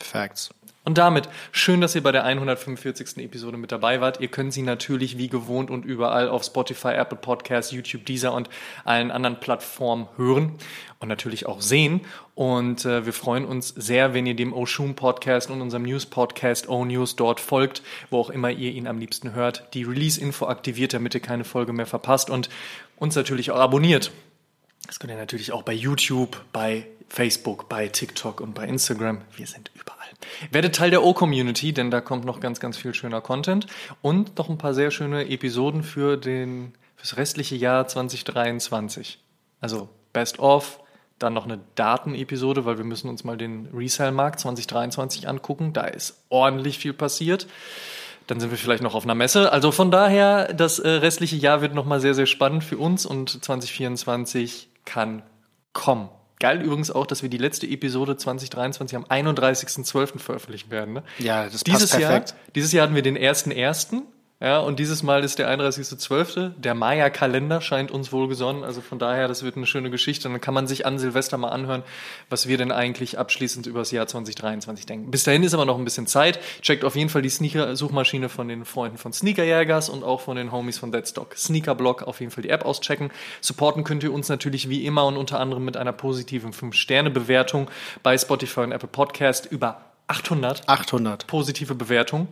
Facts. 0.00 0.50
Und 0.88 0.96
damit 0.96 1.28
schön, 1.52 1.82
dass 1.82 1.94
ihr 1.94 2.02
bei 2.02 2.12
der 2.12 2.24
145. 2.24 3.18
Episode 3.18 3.58
mit 3.58 3.72
dabei 3.72 4.00
wart. 4.00 4.22
Ihr 4.22 4.28
könnt 4.28 4.54
sie 4.54 4.62
natürlich 4.62 5.18
wie 5.18 5.28
gewohnt 5.28 5.70
und 5.70 5.84
überall 5.84 6.30
auf 6.30 6.44
Spotify, 6.44 6.92
Apple 6.94 7.18
Podcasts, 7.18 7.72
YouTube, 7.72 8.06
Deezer 8.06 8.32
und 8.32 8.48
allen 8.86 9.10
anderen 9.10 9.38
Plattformen 9.38 10.08
hören 10.16 10.54
und 10.98 11.08
natürlich 11.08 11.44
auch 11.44 11.60
sehen. 11.60 12.00
Und 12.34 12.86
äh, 12.86 13.04
wir 13.04 13.12
freuen 13.12 13.44
uns 13.44 13.68
sehr, 13.68 14.14
wenn 14.14 14.24
ihr 14.24 14.34
dem 14.34 14.54
Oshun 14.54 14.94
Podcast 14.94 15.50
und 15.50 15.60
unserem 15.60 15.82
News 15.82 16.06
Podcast 16.06 16.70
O 16.70 16.86
News 16.86 17.16
dort 17.16 17.38
folgt, 17.38 17.82
wo 18.08 18.18
auch 18.20 18.30
immer 18.30 18.50
ihr 18.50 18.70
ihn 18.70 18.86
am 18.86 18.98
liebsten 18.98 19.34
hört. 19.34 19.74
Die 19.74 19.82
Release-Info 19.82 20.46
aktiviert, 20.46 20.94
damit 20.94 21.12
ihr 21.12 21.20
keine 21.20 21.44
Folge 21.44 21.74
mehr 21.74 21.84
verpasst 21.84 22.30
und 22.30 22.48
uns 22.96 23.14
natürlich 23.14 23.50
auch 23.50 23.60
abonniert. 23.60 24.10
Das 24.86 24.98
könnt 24.98 25.12
ihr 25.12 25.18
natürlich 25.18 25.52
auch 25.52 25.64
bei 25.64 25.74
YouTube, 25.74 26.42
bei 26.50 26.86
Facebook, 27.10 27.68
bei 27.68 27.88
TikTok 27.88 28.40
und 28.40 28.54
bei 28.54 28.66
Instagram. 28.66 29.20
Wir 29.36 29.46
sind. 29.46 29.70
Werdet 30.50 30.74
Teil 30.74 30.90
der 30.90 31.04
O-Community, 31.04 31.72
denn 31.72 31.90
da 31.90 32.00
kommt 32.00 32.24
noch 32.24 32.40
ganz, 32.40 32.60
ganz 32.60 32.76
viel 32.76 32.94
schöner 32.94 33.20
Content 33.20 33.66
und 34.02 34.36
noch 34.38 34.48
ein 34.48 34.58
paar 34.58 34.74
sehr 34.74 34.90
schöne 34.90 35.28
Episoden 35.28 35.82
für 35.82 36.16
den, 36.16 36.74
fürs 36.96 37.16
restliche 37.16 37.56
Jahr 37.56 37.86
2023. 37.86 39.20
Also 39.60 39.88
Best 40.12 40.38
of, 40.38 40.80
dann 41.18 41.34
noch 41.34 41.44
eine 41.44 41.60
Datenepisode, 41.74 42.64
weil 42.64 42.78
wir 42.78 42.84
müssen 42.84 43.08
uns 43.08 43.24
mal 43.24 43.36
den 43.36 43.68
Resale-Markt 43.74 44.40
2023 44.40 45.28
angucken. 45.28 45.72
Da 45.72 45.84
ist 45.84 46.24
ordentlich 46.28 46.78
viel 46.78 46.92
passiert. 46.92 47.46
dann 48.26 48.40
sind 48.40 48.50
wir 48.50 48.58
vielleicht 48.58 48.82
noch 48.82 48.94
auf 48.94 49.04
einer 49.04 49.14
Messe. 49.14 49.52
Also 49.52 49.72
von 49.72 49.90
daher, 49.90 50.52
das 50.52 50.78
äh, 50.78 50.88
restliche 50.88 51.36
Jahr 51.36 51.62
wird 51.62 51.74
nochmal 51.74 52.00
sehr, 52.00 52.14
sehr 52.14 52.26
spannend 52.26 52.62
für 52.62 52.76
uns 52.76 53.06
und 53.06 53.42
2024 53.42 54.68
kann 54.84 55.22
kommen. 55.72 56.10
Geil 56.40 56.62
übrigens 56.62 56.90
auch, 56.90 57.06
dass 57.06 57.22
wir 57.22 57.28
die 57.28 57.38
letzte 57.38 57.66
Episode 57.66 58.16
2023 58.16 58.96
am 58.96 59.04
31.12. 59.04 60.18
veröffentlichen 60.18 60.70
werden. 60.70 60.94
Ne? 60.94 61.02
Ja, 61.18 61.44
das 61.44 61.64
passt 61.64 61.66
dieses 61.66 61.90
perfekt. 61.90 62.30
Jahr, 62.30 62.38
dieses 62.54 62.72
Jahr 62.72 62.84
hatten 62.84 62.94
wir 62.94 63.02
den 63.02 63.18
1.1. 63.18 64.02
Ja, 64.40 64.60
und 64.60 64.78
dieses 64.78 65.02
Mal 65.02 65.24
ist 65.24 65.40
der 65.40 65.50
31.12. 65.50 66.50
Der 66.58 66.76
Maya-Kalender 66.76 67.60
scheint 67.60 67.90
uns 67.90 68.12
wohl 68.12 68.28
gesonnen. 68.28 68.62
Also 68.62 68.80
von 68.80 69.00
daher, 69.00 69.26
das 69.26 69.42
wird 69.42 69.56
eine 69.56 69.66
schöne 69.66 69.90
Geschichte. 69.90 70.28
Und 70.28 70.34
dann 70.34 70.40
kann 70.40 70.54
man 70.54 70.68
sich 70.68 70.86
an 70.86 71.00
Silvester 71.00 71.36
mal 71.38 71.48
anhören, 71.48 71.82
was 72.30 72.46
wir 72.46 72.56
denn 72.56 72.70
eigentlich 72.70 73.18
abschließend 73.18 73.66
über 73.66 73.80
das 73.80 73.90
Jahr 73.90 74.06
2023 74.06 74.86
denken. 74.86 75.10
Bis 75.10 75.24
dahin 75.24 75.42
ist 75.42 75.54
aber 75.54 75.64
noch 75.64 75.76
ein 75.76 75.84
bisschen 75.84 76.06
Zeit. 76.06 76.38
Checkt 76.62 76.84
auf 76.84 76.94
jeden 76.94 77.08
Fall 77.08 77.22
die 77.22 77.30
Sneaker-Suchmaschine 77.30 78.28
von 78.28 78.46
den 78.46 78.64
Freunden 78.64 78.96
von 78.96 79.12
Sneakerjägers 79.12 79.88
und 79.88 80.04
auch 80.04 80.20
von 80.20 80.36
den 80.36 80.52
Homies 80.52 80.78
von 80.78 80.92
Deadstock. 80.92 81.34
Sneakerblock 81.36 82.04
auf 82.04 82.20
jeden 82.20 82.30
Fall 82.30 82.42
die 82.42 82.50
App 82.50 82.64
auschecken. 82.64 83.10
Supporten 83.40 83.82
könnt 83.82 84.04
ihr 84.04 84.12
uns 84.12 84.28
natürlich 84.28 84.68
wie 84.68 84.86
immer 84.86 85.04
und 85.06 85.16
unter 85.16 85.40
anderem 85.40 85.64
mit 85.64 85.76
einer 85.76 85.92
positiven 85.92 86.52
5-Sterne-Bewertung 86.52 87.68
bei 88.04 88.16
Spotify 88.16 88.60
und 88.60 88.70
Apple 88.70 88.88
Podcast 88.88 89.46
über 89.46 89.80
800 90.06 90.68
800. 90.68 91.26
positive 91.26 91.74
Bewertungen. 91.74 92.28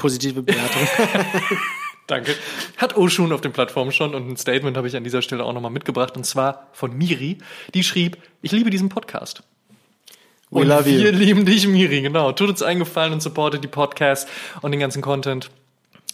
Positive 0.00 0.42
Bewertung. 0.42 0.88
Danke. 2.06 2.34
Hat 2.78 2.96
Oshun 2.96 3.32
auf 3.32 3.42
den 3.42 3.52
Plattformen 3.52 3.92
schon 3.92 4.14
und 4.14 4.28
ein 4.28 4.36
Statement 4.36 4.76
habe 4.76 4.88
ich 4.88 4.96
an 4.96 5.04
dieser 5.04 5.22
Stelle 5.22 5.44
auch 5.44 5.52
nochmal 5.52 5.70
mitgebracht 5.70 6.16
und 6.16 6.24
zwar 6.24 6.68
von 6.72 6.96
Miri. 6.96 7.38
Die 7.74 7.84
schrieb, 7.84 8.16
ich 8.40 8.50
liebe 8.50 8.70
diesen 8.70 8.88
Podcast. 8.88 9.42
We 10.50 10.60
und 10.60 10.68
love 10.68 10.88
you. 10.90 11.04
wir 11.04 11.12
lieben 11.12 11.44
dich, 11.44 11.68
Miri, 11.68 12.00
genau. 12.00 12.32
Tut 12.32 12.48
uns 12.48 12.62
einen 12.62 12.80
Gefallen 12.80 13.12
und 13.12 13.22
supportet 13.22 13.62
die 13.62 13.68
Podcasts 13.68 14.28
und 14.62 14.72
den 14.72 14.80
ganzen 14.80 15.02
Content. 15.02 15.50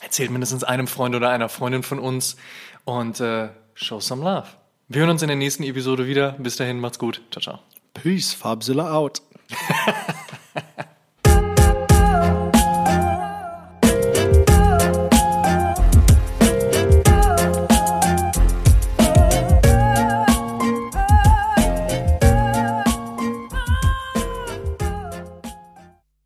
Erzählt 0.02 0.30
mindestens 0.30 0.64
einem 0.64 0.88
Freund 0.88 1.14
oder 1.14 1.30
einer 1.30 1.48
Freundin 1.48 1.82
von 1.84 2.00
uns 2.00 2.36
und 2.84 3.20
äh, 3.20 3.48
show 3.74 4.00
some 4.00 4.22
love. 4.22 4.48
Wir 4.88 5.00
hören 5.00 5.10
uns 5.10 5.22
in 5.22 5.28
der 5.28 5.36
nächsten 5.36 5.62
Episode 5.62 6.06
wieder. 6.06 6.32
Bis 6.38 6.56
dahin, 6.56 6.80
macht's 6.80 6.98
gut. 6.98 7.22
Ciao, 7.30 7.40
ciao. 7.40 7.58
Peace, 7.94 8.34
Farbzilla 8.34 8.92
out. 8.92 9.22